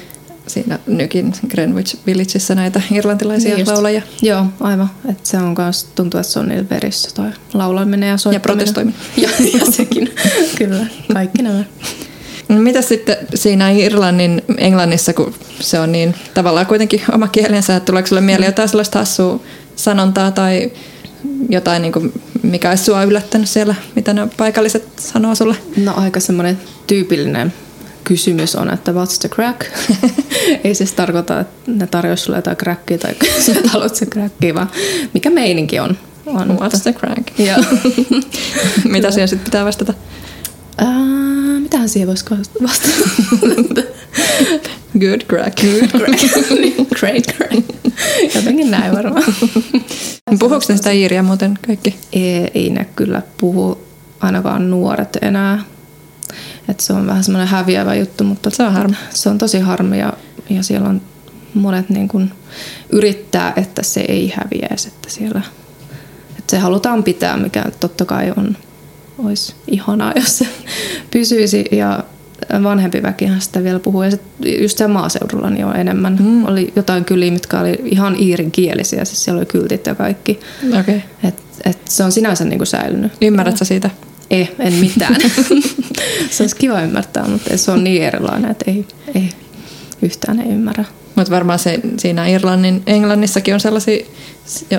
siinä 0.47 0.79
nykin 0.87 1.33
Greenwich 1.49 1.97
Villageissa 2.07 2.55
näitä 2.55 2.81
irlantilaisia 2.91 3.57
niin 3.57 3.69
laulajia. 3.69 4.03
Joo, 4.23 4.47
aivan. 4.61 4.91
Et 5.11 5.27
se 5.27 5.39
on 5.39 5.55
myös, 5.59 5.85
tuntuu, 5.85 6.21
että 6.21 6.33
se 6.33 6.39
on 6.39 6.49
niillä 6.49 6.71
verissä 6.71 7.11
toi 7.15 7.31
laulaminen 7.55 8.09
ja 8.09 8.17
soittaminen. 8.17 8.35
Ja 8.35 8.41
protestoiminen. 8.41 9.01
ja, 9.53 9.59
ja 9.59 9.73
sekin, 9.73 10.11
kyllä. 10.59 10.87
Kaikki 11.13 11.43
nämä. 11.43 11.65
No 12.49 12.57
mitä 12.59 12.83
sitten 12.83 13.17
siinä 13.35 13.71
Irlannin 13.71 14.43
Englannissa, 14.59 15.13
kun 15.13 15.35
se 15.61 15.81
on 15.81 15.93
niin 15.93 16.15
tavallaan 16.35 16.67
kuitenkin 16.67 17.03
oma 17.13 17.29
kielensä, 17.29 17.77
että 17.77 17.87
tuleeko 17.87 18.07
sulle 18.07 18.21
mieleen 18.21 18.49
jotain 18.49 18.69
sellaista 18.69 18.99
hassua 18.99 19.41
sanontaa 19.77 20.31
tai 20.31 20.73
jotain, 21.49 21.83
niin 21.83 21.93
kuin, 21.93 22.13
mikä 22.43 22.69
olisi 22.71 22.85
sua 22.85 23.03
yllättänyt 23.03 23.49
siellä, 23.49 23.75
mitä 23.97 24.13
ne 24.13 24.29
paikalliset 24.37 24.85
sanoo 25.01 25.35
sulle? 25.35 25.57
No 25.77 25.95
aika 25.97 26.21
semmoinen 26.21 26.59
tyypillinen 26.87 27.53
kysymys 28.07 28.57
on, 28.57 28.71
että 28.71 28.93
what's 28.93 29.19
the 29.21 29.29
crack? 29.29 29.61
Ei 30.65 30.75
siis 30.75 30.93
tarkoita, 30.93 31.41
että 31.41 31.71
ne 31.71 31.87
tarjoaisi 31.87 32.25
sulle 32.25 32.39
jotain 32.39 32.57
crackia 32.57 32.99
tai 32.99 33.15
sä 33.47 33.55
haluat 33.67 33.97
se 33.97 34.07
crackia, 34.07 34.55
vaan 34.55 34.71
mikä 35.15 35.31
meininki 35.31 35.81
on. 35.81 35.99
on 36.27 36.49
what's 36.49 36.83
the 36.83 36.93
crack? 36.93 37.39
Joo. 37.49 37.59
Mitä 38.85 39.11
siihen 39.11 39.29
sitten 39.29 39.45
pitää 39.45 39.65
vastata? 39.65 39.95
Uh, 40.83 41.61
mitähän 41.61 41.89
siihen 41.89 42.09
voisi 42.09 42.25
vastata? 42.63 42.95
Good 45.01 45.21
crack. 45.29 45.61
Good 45.61 45.89
crack. 45.89 46.23
Great 46.99 47.25
crack. 47.37 47.67
Jotenkin 48.35 48.71
näin 48.71 48.93
varmaan. 48.93 49.25
Puhuuko 50.39 50.65
ne 50.69 50.77
sitä 50.77 50.91
iiriä 50.91 51.23
muuten 51.23 51.59
kaikki? 51.67 51.97
Ei, 52.13 52.51
ei 52.55 52.71
ne 52.71 52.87
kyllä 52.97 53.23
puhu 53.41 53.79
ainakaan 54.21 54.71
nuoret 54.71 55.19
enää. 55.23 55.65
Et 56.69 56.81
se 56.81 56.93
on 56.93 57.07
vähän 57.07 57.25
semmoinen 57.25 57.49
häviävä 57.49 57.95
juttu, 57.95 58.25
mutta 58.25 58.51
se 58.51 58.63
on, 58.63 58.73
harmi. 58.73 58.97
se 59.11 59.29
on 59.29 59.39
tosi 59.39 59.61
harmi 59.61 59.99
ja, 59.99 60.13
ja 60.51 60.63
siellä 60.63 60.89
on 60.89 61.01
monet 61.55 61.91
niin 61.91 62.09
kun 62.09 62.31
yrittää, 62.91 63.53
että 63.57 63.83
se 63.83 64.01
ei 64.01 64.33
häviäisi, 64.37 64.89
että 64.89 65.11
siellä 65.11 65.43
että 66.47 66.57
se 66.57 66.59
halutaan 66.59 67.03
pitää, 67.03 67.37
mikä 67.37 67.65
totta 67.81 68.05
kai 68.05 68.33
on, 68.37 68.57
olisi 69.19 69.55
ihanaa, 69.69 70.13
jos 70.21 70.39
se 70.39 70.47
pysyisi 71.11 71.65
ja 71.73 72.05
vanhempi 72.63 73.03
väkihän 73.03 73.41
sitä 73.41 73.63
vielä 73.63 73.79
puhuu. 73.79 74.03
Ja 74.03 74.11
just 74.61 74.79
siellä 74.79 74.93
maaseudulla 74.93 75.51
niin 75.51 75.65
on 75.65 75.77
enemmän. 75.77 76.17
Mm. 76.21 76.45
Oli 76.45 76.73
jotain 76.77 77.05
kyliä, 77.05 77.33
mitkä 77.33 77.61
oli 77.61 77.79
ihan 77.85 78.17
iirin 78.21 78.51
kielisiä. 78.51 79.05
Siis 79.05 79.25
siellä 79.25 79.39
oli 79.39 79.47
kyltit 79.47 79.87
ja 79.87 79.95
kaikki. 79.95 80.41
Okay. 80.81 81.01
Et, 81.25 81.43
et 81.65 81.79
se 81.89 82.05
on 82.05 82.13
sinänsä 82.13 82.45
niin 82.45 82.59
kuin 82.59 82.67
säilynyt. 82.67 83.13
Ymmärrätkö 83.21 83.65
siitä? 83.65 83.91
Ei, 84.31 84.55
en 84.59 84.73
mitään. 84.73 85.17
se 86.31 86.43
olisi 86.43 86.57
kiva 86.57 86.83
ymmärtää, 86.83 87.29
mutta 87.29 87.57
se 87.57 87.71
on 87.71 87.85
niin 87.85 88.03
erilainen, 88.03 88.51
että 88.51 88.71
ei, 88.71 88.87
ei 89.15 89.31
yhtään 90.03 90.41
ei 90.41 90.49
ymmärrä. 90.49 90.85
Mutta 91.15 91.31
varmaan 91.31 91.59
se, 91.59 91.81
siinä 91.99 92.27
Irlannin, 92.27 92.83
Englannissakin 92.87 93.55
on 93.55 93.61
sellaisia 93.61 94.07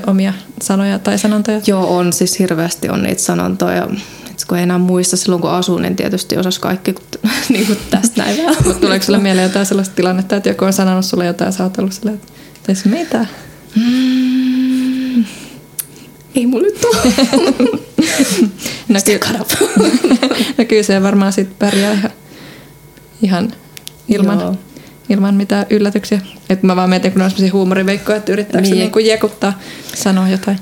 omia 0.08 0.34
sanoja 0.62 1.00
tai 1.00 1.20
sanontoja. 1.20 1.62
Joo, 1.68 1.98
on. 1.98 2.14
Siis 2.14 2.40
hirveästi 2.40 2.90
on 2.90 3.04
niitä 3.04 3.22
sanontoja. 3.22 3.88
Et 4.32 4.46
kun 4.48 4.58
ei 4.58 4.64
enää 4.64 4.78
muista 4.78 5.18
silloin, 5.18 5.42
kun 5.42 5.52
asuu, 5.52 5.78
niin 5.78 5.96
tietysti 5.96 6.38
osasi 6.38 6.60
kaikki 6.60 6.96
niin 7.50 7.66
kuin 7.66 7.80
tästä 7.90 8.24
näin. 8.24 8.38
Mutta 8.66 8.82
tuleeko 8.82 9.06
sulle 9.06 9.20
mieleen 9.20 9.48
jotain 9.48 9.66
sellaista 9.66 9.96
tilannetta, 9.96 10.36
että 10.36 10.50
joku 10.50 10.66
on 10.66 10.74
sanonut 10.74 11.06
sulle 11.06 11.26
jotain 11.26 11.48
ja 11.48 11.52
sä 11.52 11.64
oot 11.64 11.78
ollut 11.78 11.94
silleen, 11.94 12.22
että 12.70 12.90
mitä? 12.90 13.26
Mm, 13.76 14.27
ei 16.38 16.46
mulle 16.46 16.72
tule. 16.72 16.98
no, 18.90 19.00
kyllä, 19.06 19.40
no 20.58 20.66
kyllä 20.68 20.84
se 20.84 21.04
varmaan 21.04 21.34
sitten 21.34 21.56
pärjää 21.60 21.92
ihan, 21.92 22.12
ihan 23.22 23.54
ilman, 24.08 24.58
ilman 25.10 25.36
mitään 25.36 25.66
yllätyksiä. 25.70 26.22
Et 26.50 26.64
mä 26.64 26.76
vaan 26.76 26.90
mietin, 26.90 27.12
kun 27.12 27.22
on 27.22 27.30
sellaisia 27.30 27.54
huumoriveikkoja, 27.54 28.18
että 28.18 28.32
yrittääkö 28.32 28.62
niin. 28.62 28.76
se 28.76 28.80
niinku 28.80 29.00
jekuttaa, 29.00 29.60
sanoa 29.96 30.30
jotain. 30.30 30.58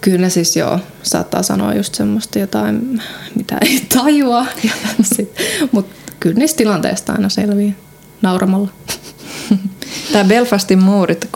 Kyllä 0.00 0.28
siis 0.28 0.56
joo, 0.56 0.80
saattaa 1.02 1.42
sanoa 1.42 1.74
just 1.74 1.94
semmoista 1.94 2.38
jotain, 2.38 3.02
mitä 3.34 3.58
ei 3.60 3.80
tajua. 3.94 4.46
Mutta 5.72 6.12
kyllä 6.20 6.38
niistä 6.38 6.56
tilanteista 6.56 7.12
aina 7.12 7.28
selviää 7.28 7.74
nauramalla. 8.22 8.68
Tämä 10.12 10.24
Belfastin 10.24 10.82
muurit 10.82 11.28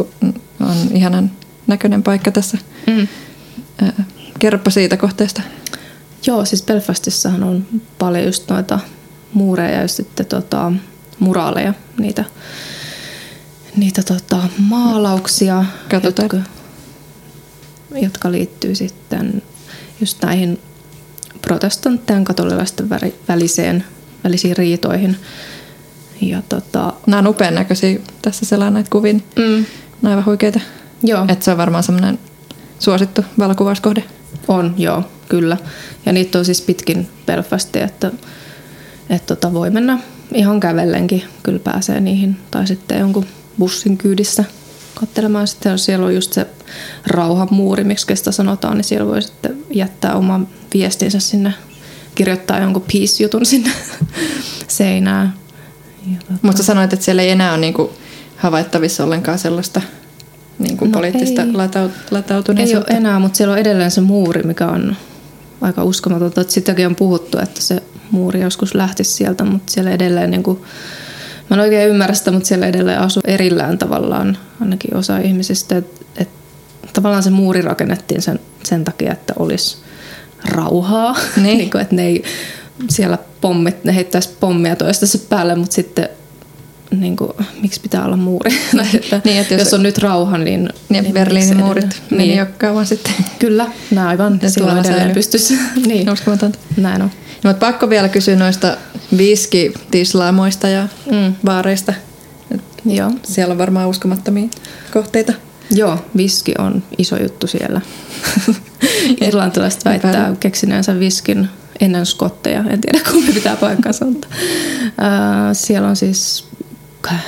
on 0.61 0.77
ihanan 0.95 1.31
näköinen 1.67 2.03
paikka 2.03 2.31
tässä. 2.31 2.59
Mm. 2.87 3.09
Kerropa 4.39 4.71
siitä 4.71 4.97
kohteesta. 4.97 5.43
Joo, 6.27 6.45
siis 6.45 6.63
Belfastissahan 6.63 7.43
on 7.43 7.67
paljon 7.99 8.25
just 8.25 8.51
noita 8.51 8.79
muureja 9.33 9.81
ja 9.81 9.89
sitten 9.89 10.27
tota, 10.27 10.73
muraaleja, 11.19 11.75
niitä, 11.99 12.25
niitä 13.77 14.03
tota, 14.03 14.39
maalauksia, 14.59 15.65
jotka, 15.93 16.37
jotka 17.93 18.33
liittyy 18.33 18.75
sitten 18.75 19.43
just 20.01 20.23
näihin 20.23 20.61
protestanttien 21.43 22.25
katolilaisten 22.25 22.91
väliseen, 23.29 23.85
välisiin 24.25 24.57
riitoihin. 24.57 25.17
Ja 26.21 26.43
tota, 26.49 26.93
Nämä 27.07 27.19
on 27.19 27.27
upean 27.27 27.55
näköisiä. 27.55 27.99
Tässä 28.23 28.47
selaa 28.47 28.71
näitä 28.71 28.91
kuvin. 28.91 29.25
Mm. 29.37 29.65
Nämä 30.03 30.13
aivan 30.13 30.25
huikeita. 30.25 30.61
Joo. 31.03 31.25
Että 31.29 31.45
se 31.45 31.51
on 31.51 31.57
varmaan 31.57 31.85
semmoinen 31.85 32.19
suosittu 32.81 33.25
valokuvauskohde. 33.39 34.05
On, 34.49 34.75
joo, 34.79 35.05
kyllä. 35.29 35.57
Ja 36.07 36.13
niitä 36.13 36.39
on 36.39 36.45
siis 36.45 36.61
pitkin 36.63 37.09
Belfastia, 37.27 37.85
että, 37.85 38.11
että 39.11 39.27
tota 39.37 39.53
voi 39.53 39.71
mennä 39.71 39.99
ihan 40.35 40.61
kävellenkin. 40.61 41.23
Kyllä 41.43 41.59
pääsee 41.59 42.01
niihin. 42.01 42.37
Tai 42.51 42.67
sitten 42.67 42.99
jonkun 42.99 43.27
bussin 43.59 43.99
kyydissä 43.99 44.45
katselemaan. 44.95 45.47
Sitten 45.47 45.79
siellä 45.79 46.07
on 46.07 46.15
just 46.15 46.33
se 46.33 46.47
rauhan 47.07 47.49
muuri, 47.51 47.85
miksi 47.85 48.17
sitä 48.17 48.33
sanotaan, 48.33 48.77
niin 48.77 48.85
siellä 48.85 49.07
voi 49.07 49.23
sitten 49.23 49.57
jättää 49.71 50.15
oman 50.15 50.49
viestinsä 50.75 51.21
sinne, 51.21 51.55
kirjoittaa 52.15 52.59
jonkun 52.59 52.85
peace-jutun 52.93 53.47
sinne 53.47 53.71
seinään. 54.69 55.35
Tota... 56.19 56.39
Mutta 56.43 56.63
sanoit, 56.63 56.93
että 56.93 57.05
siellä 57.05 57.23
ei 57.23 57.31
enää 57.31 57.51
ole 57.51 57.61
niinku 57.61 57.93
havaittavissa 58.37 59.05
ollenkaan 59.05 59.39
sellaista 59.39 59.81
niin 60.61 60.77
kuin 60.77 60.91
no 60.91 60.99
poliittista 60.99 61.43
ei, 61.43 61.53
lataut, 61.53 61.93
latautuneisuutta. 62.11 62.91
Ei 62.91 62.95
ole 62.95 63.01
enää, 63.01 63.19
mutta 63.19 63.37
siellä 63.37 63.53
on 63.53 63.59
edelleen 63.59 63.91
se 63.91 64.01
muuri, 64.01 64.43
mikä 64.43 64.67
on 64.67 64.97
aika 65.61 65.85
uskomatonta. 65.85 66.41
Että 66.41 66.53
sitäkin 66.53 66.87
on 66.87 66.97
puhuttu, 66.97 67.39
että 67.39 67.61
se 67.61 67.83
muuri 68.11 68.41
joskus 68.41 68.75
lähtisi 68.75 69.13
sieltä, 69.13 69.45
mutta 69.45 69.73
siellä 69.73 69.91
edelleen, 69.91 70.31
niin 70.31 70.43
kuin, 70.43 70.61
mä 71.51 71.57
en 71.57 71.61
oikein 71.61 71.91
ymmärrä 71.91 72.15
sitä, 72.15 72.31
mutta 72.31 72.47
siellä 72.47 72.67
edelleen 72.67 73.01
asuu 73.01 73.23
erillään 73.27 73.79
tavallaan 73.79 74.39
ainakin 74.61 74.97
osa 74.97 75.19
ihmisistä. 75.19 75.77
Että, 75.77 76.05
että 76.17 76.35
tavallaan 76.93 77.23
se 77.23 77.31
muuri 77.31 77.63
rakennettiin 77.63 78.23
sen, 78.23 78.41
sen 78.63 78.85
takia, 78.85 79.13
että 79.13 79.35
olisi 79.39 79.77
rauhaa. 80.45 81.17
Niin. 81.37 81.45
niin 81.59 81.71
kuin, 81.71 81.83
että 81.83 81.95
ne 81.95 82.07
ei 82.07 82.25
siellä 82.89 83.19
pommit, 83.41 83.85
ne 83.85 83.95
heittäisi 83.95 84.37
pommia 84.41 84.77
toistensa 84.77 85.19
päälle, 85.29 85.55
mutta 85.55 85.75
sitten 85.75 86.09
niin 86.91 87.17
kuin, 87.17 87.31
miksi 87.63 87.81
pitää 87.81 88.05
olla 88.05 88.17
muuri. 88.17 88.51
että 88.95 89.21
niin, 89.25 89.41
että 89.41 89.55
jos, 89.55 89.63
jos 89.63 89.75
on 89.75 89.83
nyt 89.83 89.99
rauha, 89.99 90.39
niin... 90.39 90.69
Niin, 90.89 91.03
niin 91.03 91.15
Berliinin 91.15 91.57
muurit 91.57 92.03
meni 92.11 92.27
niin. 92.27 92.39
jo 92.39 92.47
kauan 92.59 92.87
sitten. 92.87 93.13
Kyllä, 93.39 93.67
nämä 93.91 94.09
aivan. 94.09 94.39
Ja 94.43 94.51
silloin 94.51 94.79
edelleen 94.79 95.15
pystyisi. 95.15 95.59
niin. 95.87 96.11
Uskomatonta. 96.11 96.59
Näin 96.77 97.03
on. 97.03 97.11
No, 97.45 97.51
mutta 97.51 97.67
pakko 97.67 97.89
vielä 97.89 98.09
kysyä 98.09 98.37
noista 98.37 98.77
viskitislaamoista 99.17 100.69
ja 100.69 100.89
mm. 101.11 101.35
baareista. 101.45 101.95
Joo. 102.85 103.11
Siellä 103.23 103.53
on 103.53 103.59
varmaan 103.59 103.89
uskomattomia 103.89 104.49
kohteita. 104.93 105.33
Joo, 105.71 105.99
viski 106.17 106.55
on 106.59 106.83
iso 106.99 107.17
juttu 107.23 107.47
siellä. 107.47 107.81
Irlantilaiset 109.27 109.85
väittää 109.85 110.37
keksineensä 110.41 110.99
viskin 110.99 111.49
ennen 111.81 112.07
skotteja. 112.07 112.65
En 112.71 112.81
tiedä, 112.81 113.01
kumpi 113.11 113.33
pitää 113.33 113.57
paikkansa. 113.57 114.05
Mutta, 114.05 114.27
äh, 115.03 115.51
siellä 115.53 115.89
on 115.89 115.97
siis 115.97 116.45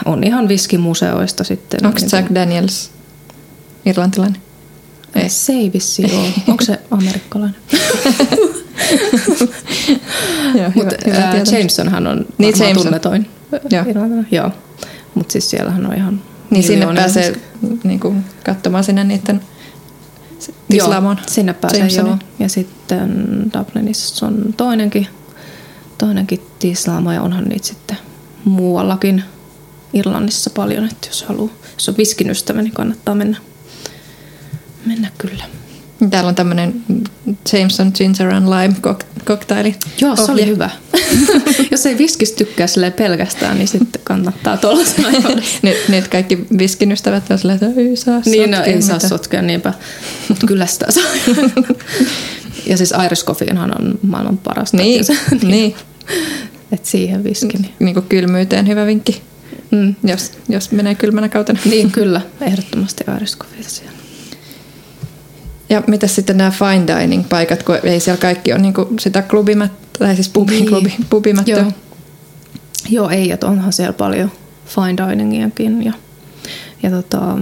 on 0.05 0.25
ihan 0.25 0.49
viskimuseoista 0.49 1.45
sitten. 1.45 1.87
Onko 1.87 1.99
niin 2.01 2.11
Jack 2.13 2.35
Daniels 2.35 2.91
irlantilainen? 3.87 4.43
Ei. 5.15 5.29
Se 5.29 5.53
ei 5.53 5.73
vissi 5.73 6.05
ole. 6.05 6.29
Onko 6.49 6.65
se 6.65 6.81
amerikkalainen? 6.91 7.61
Mutta 10.75 10.97
Jamesonhan 11.57 12.07
on 12.07 12.27
niin 12.39 12.55
Jameson. 12.59 12.83
tunnetoin. 12.83 13.29
Joo. 13.71 13.85
Joo. 14.31 14.51
Mutta 15.15 15.33
siis 15.33 15.51
siellähän 15.51 15.87
on 15.87 15.95
ihan 15.95 16.21
Niin 16.51 16.65
sinne 16.65 16.87
pääsee 16.95 17.41
niinku, 17.85 18.15
katsomaan 18.45 18.85
sinne 18.85 19.05
niiden 19.05 19.41
Joo, 20.71 21.17
sinne 21.27 21.53
pääsee 21.53 21.87
joo. 21.87 22.19
Ja 22.39 22.49
sitten 22.49 23.11
Dublinissa 23.59 24.27
on 24.27 24.55
toinenkin, 24.57 25.07
toinenkin 25.99 26.43
tislaamo 26.59 27.13
ja 27.13 27.23
onhan 27.23 27.45
niitä 27.45 27.67
sitten 27.67 27.97
muuallakin 28.45 29.25
Irlannissa 29.93 30.51
paljon, 30.51 30.85
että 30.85 31.09
jos 31.09 31.23
haluaa, 31.23 31.53
jos 31.75 31.89
on 31.89 31.97
viskin 31.97 32.31
ystävä, 32.31 32.63
niin 32.63 32.73
kannattaa 32.73 33.15
mennä, 33.15 33.37
mennä 34.87 35.11
kyllä. 35.19 35.45
Täällä 36.11 36.29
on 36.29 36.35
tämmöinen 36.35 36.83
Jameson 37.53 37.93
Ginger 37.95 38.35
and 38.35 38.47
Lime 38.49 38.75
koktaili. 39.25 39.75
Joo, 40.01 40.17
se 40.17 40.33
oli 40.33 40.47
hyvä. 40.47 40.71
Jos 41.71 41.87
ei 41.87 41.99
viskistä 41.99 42.37
tykkää 42.37 42.67
pelkästään, 42.97 43.59
niin 43.59 43.69
sitten 43.69 44.01
kannattaa 44.05 44.57
tuollaisena 44.57 45.09
nyt, 45.63 45.89
nyt 45.89 46.09
kaikki 46.09 46.47
viskin 46.59 46.93
ystävät 46.93 47.31
on 47.31 47.39
silleen, 47.39 47.59
että 47.63 47.81
ei 47.81 47.97
saa 47.97 48.23
Niin, 48.25 48.51
no, 48.51 48.63
ei 48.63 48.83
saa 48.83 48.99
sotkea, 48.99 49.43
niinpä. 49.43 49.75
Mutta 50.29 50.47
kyllä 50.47 50.67
sitä 50.67 50.87
saa. 50.91 51.05
ja 52.71 52.77
siis 52.77 52.95
Irish 53.07 53.25
Coffeehan 53.25 53.81
on 53.81 53.99
maailman 54.03 54.39
parasta. 54.39 54.77
Niin, 54.77 55.05
niin. 55.31 55.51
niin. 55.51 55.75
Et 56.73 56.87
siihen 56.87 57.25
viski. 57.25 57.59
Niin. 57.59 57.75
niin 57.79 57.95
kuin 57.95 58.07
kylmyyteen 58.09 58.69
hyvä 58.69 58.87
vinkki. 58.87 59.23
Mm. 59.71 59.95
Jos, 60.05 60.33
jos 60.49 60.71
menee 60.73 60.95
kylmänä 60.95 61.29
kautena. 61.29 61.61
Niin, 61.71 61.91
kyllä. 61.91 62.21
Ehdottomasti 62.41 63.05
siellä. 63.61 63.93
Ja 65.69 65.83
mitä 65.87 66.07
sitten 66.07 66.37
nämä 66.37 66.51
fine 66.51 66.87
dining 66.87 67.29
paikat, 67.29 67.63
kun 67.63 67.79
ei 67.83 68.01
siellä 68.01 68.21
kaikki 68.21 68.53
ole 68.53 68.61
niin 68.61 68.75
sitä 69.01 69.23
klubimättä, 69.23 69.99
tai 69.99 70.15
siis 70.15 70.29
pubi, 70.29 70.53
niin. 70.53 70.69
klubi, 70.69 70.95
pubimättä. 71.11 71.51
Joo. 71.51 71.73
Joo, 72.89 73.11
ei, 73.11 73.31
että 73.31 73.47
onhan 73.47 73.73
siellä 73.73 73.93
paljon 73.93 74.33
fine 74.67 75.11
diningiakin. 75.11 75.85
Ja, 75.85 75.93
ja 76.83 76.91
tota, 76.91 77.39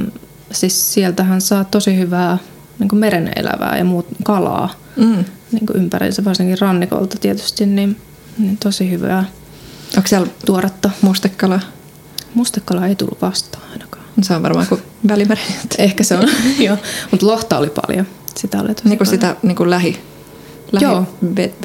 siis 0.52 0.94
sieltähän 0.94 1.40
saa 1.40 1.64
tosi 1.64 1.98
hyvää 1.98 2.38
niin 2.78 2.98
meren 2.98 3.32
elävää 3.36 3.78
ja 3.78 3.84
muut 3.84 4.06
kalaa 4.24 4.74
mm. 4.96 5.24
niin 5.52 5.66
ympäriinsä, 5.74 6.24
varsinkin 6.24 6.58
rannikolta 6.60 7.16
tietysti, 7.20 7.66
niin, 7.66 7.96
niin 8.38 8.56
tosi 8.56 8.90
hyvää. 8.90 9.24
Onko 9.96 10.08
siellä 10.08 10.28
tuoretta 10.46 10.90
mustekala? 11.02 11.60
Mustekala 12.34 12.86
ei 12.86 12.96
tullut 12.96 13.22
vastaan 13.22 13.64
ainakaan. 13.72 14.04
Se 14.22 14.34
on 14.34 14.42
varmaan 14.42 14.66
kuin 14.66 14.82
välimeri. 15.08 15.40
Ehkä 15.78 16.04
se 16.04 16.16
on, 16.16 16.28
joo. 16.58 16.76
Mutta 17.10 17.26
lohta 17.26 17.58
oli 17.58 17.70
paljon. 17.86 18.06
Sitä 18.36 18.60
oli 18.60 18.74
tosi 18.74 18.88
niin 18.88 18.98
kuin 18.98 19.06
sitä 19.06 19.36
niin 19.42 19.56
kuin 19.56 19.70
lähi, 19.70 20.00
lähi 20.72 20.84
Joo. 20.84 21.04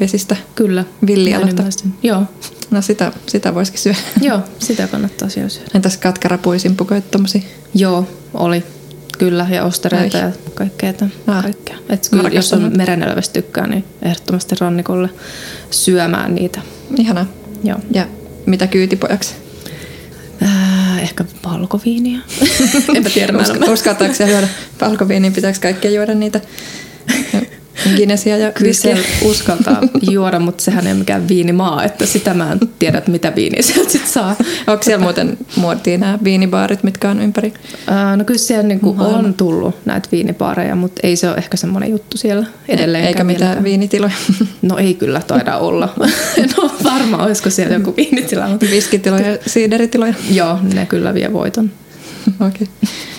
vesistä 0.00 0.36
Kyllä. 0.54 0.84
villialasta. 1.06 1.62
Joo. 2.02 2.22
No 2.70 2.82
sitä, 2.82 3.12
sitä 3.26 3.54
voisikin 3.54 3.80
syödä. 3.80 3.98
Joo, 4.28 4.40
sitä 4.58 4.88
kannattaa 4.88 5.28
syödä. 5.28 5.48
Entäs 5.74 5.96
katkarapuisimpukoit 5.96 7.10
tommosia? 7.10 7.42
Joo, 7.74 8.08
oli. 8.34 8.64
Kyllä, 9.18 9.46
ja 9.50 9.64
ostereita 9.64 10.18
Ai. 10.18 10.24
ja 10.24 10.32
kaikkea. 10.54 10.92
Ah. 11.26 11.42
kaikkea. 11.42 11.76
Et 11.88 12.08
kyllä, 12.10 12.28
jos 12.28 12.52
on 12.52 12.72
merenelävästä 12.76 13.32
tykkää, 13.32 13.66
niin 13.66 13.84
ehdottomasti 14.02 14.54
rannikolle 14.60 15.08
syömään 15.70 16.34
niitä. 16.34 16.60
Ihanaa. 16.98 17.26
Joo. 17.64 17.78
Ja 17.90 18.06
mitä 18.46 18.66
kyytipojaksi? 18.66 19.34
Äh, 20.96 21.02
ehkä 21.02 21.24
valkoviiniä. 21.44 22.20
Enpä 22.94 23.10
tiedä. 23.10 23.38
Uska, 23.38 23.72
uskaltaako 23.72 24.14
siellä 24.14 24.32
juoda 24.32 24.48
valkoviiniä? 24.80 25.30
Pitääkö 25.30 25.58
kaikkea 25.62 25.90
juoda 25.90 26.14
niitä 26.14 26.40
Guinnessia 27.96 28.36
ja 28.36 28.52
Kyllä 28.52 28.98
uskaltaa 29.22 29.82
juoda, 30.10 30.40
mutta 30.40 30.64
sehän 30.64 30.86
ei 30.86 30.92
ole 30.92 30.98
mikään 30.98 31.28
viinimaa, 31.28 31.84
että 31.84 32.06
sitä 32.06 32.34
mä 32.34 32.52
en 32.52 32.60
tiedä, 32.78 32.98
että 32.98 33.10
mitä 33.10 33.34
viiniä 33.34 33.62
sieltä 33.62 33.90
sit 33.90 34.06
saa. 34.06 34.36
Onko 34.66 34.82
siellä 34.82 35.02
muuten 35.02 35.38
muotiin 35.56 36.00
nämä 36.00 36.18
viinibaarit, 36.24 36.82
mitkä 36.82 37.10
on 37.10 37.20
ympäri? 37.20 37.54
Ää, 37.86 38.16
no 38.16 38.24
kyllä 38.24 38.38
siellä 38.38 38.62
niinku 38.62 38.96
on 38.98 39.34
tullut 39.34 39.74
näitä 39.84 40.08
viinibaareja, 40.12 40.76
mutta 40.76 41.00
ei 41.02 41.16
se 41.16 41.28
ole 41.28 41.36
ehkä 41.36 41.56
semmoinen 41.56 41.90
juttu 41.90 42.16
siellä 42.16 42.46
edelleen. 42.68 43.04
Eikä 43.04 43.24
mitään 43.24 43.50
mieltä. 43.50 43.64
viinitiloja? 43.64 44.12
No 44.62 44.78
ei 44.78 44.94
kyllä 44.94 45.22
taida 45.26 45.56
olla. 45.56 45.94
en 46.42 46.50
ole 46.56 46.70
varma, 46.84 47.16
olisiko 47.16 47.50
siellä 47.50 47.74
joku 47.74 47.94
viinitila. 47.96 48.48
Mutta... 48.48 48.66
Viskitiloja 48.70 49.30
ja 49.30 49.38
siideritiloja? 49.46 50.14
Joo, 50.30 50.58
ne 50.74 50.86
kyllä 50.86 51.14
vie 51.14 51.32
voiton. 51.32 51.70
Okei. 52.46 52.48
Okay. 52.48 52.66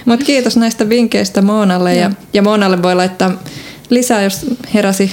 Mutta 0.05 0.25
kiitos 0.25 0.57
näistä 0.57 0.89
vinkkeistä 0.89 1.41
Moonalle 1.41 1.95
ja, 1.95 2.11
ja 2.33 2.41
Moonalle 2.41 2.83
voi 2.83 2.95
laittaa 2.95 3.43
lisää, 3.89 4.23
jos 4.23 4.45
heräsi 4.73 5.11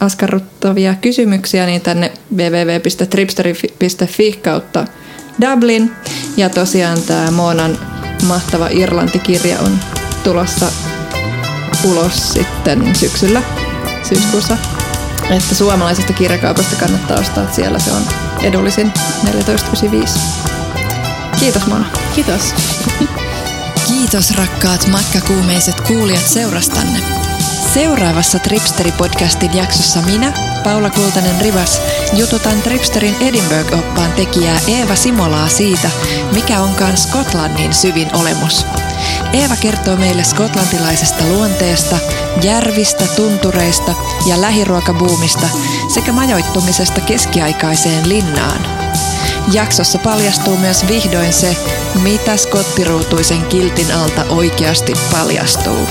askarruttavia 0.00 0.94
kysymyksiä, 0.94 1.66
niin 1.66 1.80
tänne 1.80 2.12
www.tripsteri.fi 2.36 4.32
kautta 4.32 4.86
Dublin. 5.40 5.90
Ja 6.36 6.50
tosiaan 6.50 7.02
tämä 7.02 7.30
Moonan 7.30 7.78
mahtava 8.26 8.68
Irlanti-kirja 8.70 9.58
on 9.60 9.78
tulossa 10.24 10.72
ulos 11.84 12.32
sitten 12.32 12.96
syksyllä, 12.96 13.42
syyskuussa. 14.08 14.56
Että 15.30 15.54
suomalaisesta 15.54 16.12
kirjakaupasta 16.12 16.76
kannattaa 16.76 17.18
ostaa, 17.18 17.44
että 17.44 17.56
siellä 17.56 17.78
se 17.78 17.92
on 17.92 18.02
edullisin 18.42 18.92
14,95. 19.24 20.08
Kiitos 21.40 21.66
Mona. 21.66 21.86
Kiitos. 22.14 22.54
Kiitos 23.88 24.30
rakkaat 24.30 24.86
matkakuumeiset 24.86 25.80
kuulijat 25.80 26.26
seurastanne. 26.26 27.25
Seuraavassa 27.76 28.38
Tripsteri-podcastin 28.38 29.56
jaksossa 29.56 30.00
minä, 30.00 30.32
Paula 30.64 30.90
Kultanen-Rivas, 30.90 31.80
jututan 32.12 32.62
Tripsterin 32.62 33.16
Edinburgh-oppaan 33.20 34.12
tekijää 34.12 34.60
Eeva 34.68 34.94
Simolaa 34.94 35.48
siitä, 35.48 35.90
mikä 36.32 36.60
onkaan 36.60 36.96
Skotlannin 36.96 37.74
syvin 37.74 38.14
olemus. 38.14 38.66
Eeva 39.32 39.56
kertoo 39.56 39.96
meille 39.96 40.24
skotlantilaisesta 40.24 41.24
luonteesta, 41.24 41.98
järvistä, 42.42 43.04
tuntureista 43.16 43.94
ja 44.26 44.40
lähiruokabuumista 44.40 45.48
sekä 45.94 46.12
majoittumisesta 46.12 47.00
keskiaikaiseen 47.00 48.08
linnaan. 48.08 48.66
Jaksossa 49.52 49.98
paljastuu 49.98 50.56
myös 50.56 50.88
vihdoin 50.88 51.32
se, 51.32 51.56
mitä 52.02 52.36
skottiruutuisen 52.36 53.44
kiltin 53.44 53.92
alta 53.92 54.24
oikeasti 54.28 54.92
paljastuu. 55.12 55.86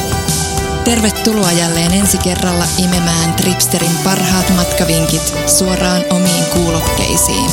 Tervetuloa 0.85 1.51
jälleen 1.51 1.93
ensi 1.93 2.17
kerralla 2.17 2.65
imemään 2.83 3.33
Tripsterin 3.33 3.97
parhaat 4.03 4.53
matkavinkit 4.55 5.33
suoraan 5.47 6.01
omiin 6.09 6.45
kuulokkeisiin. 6.53 7.51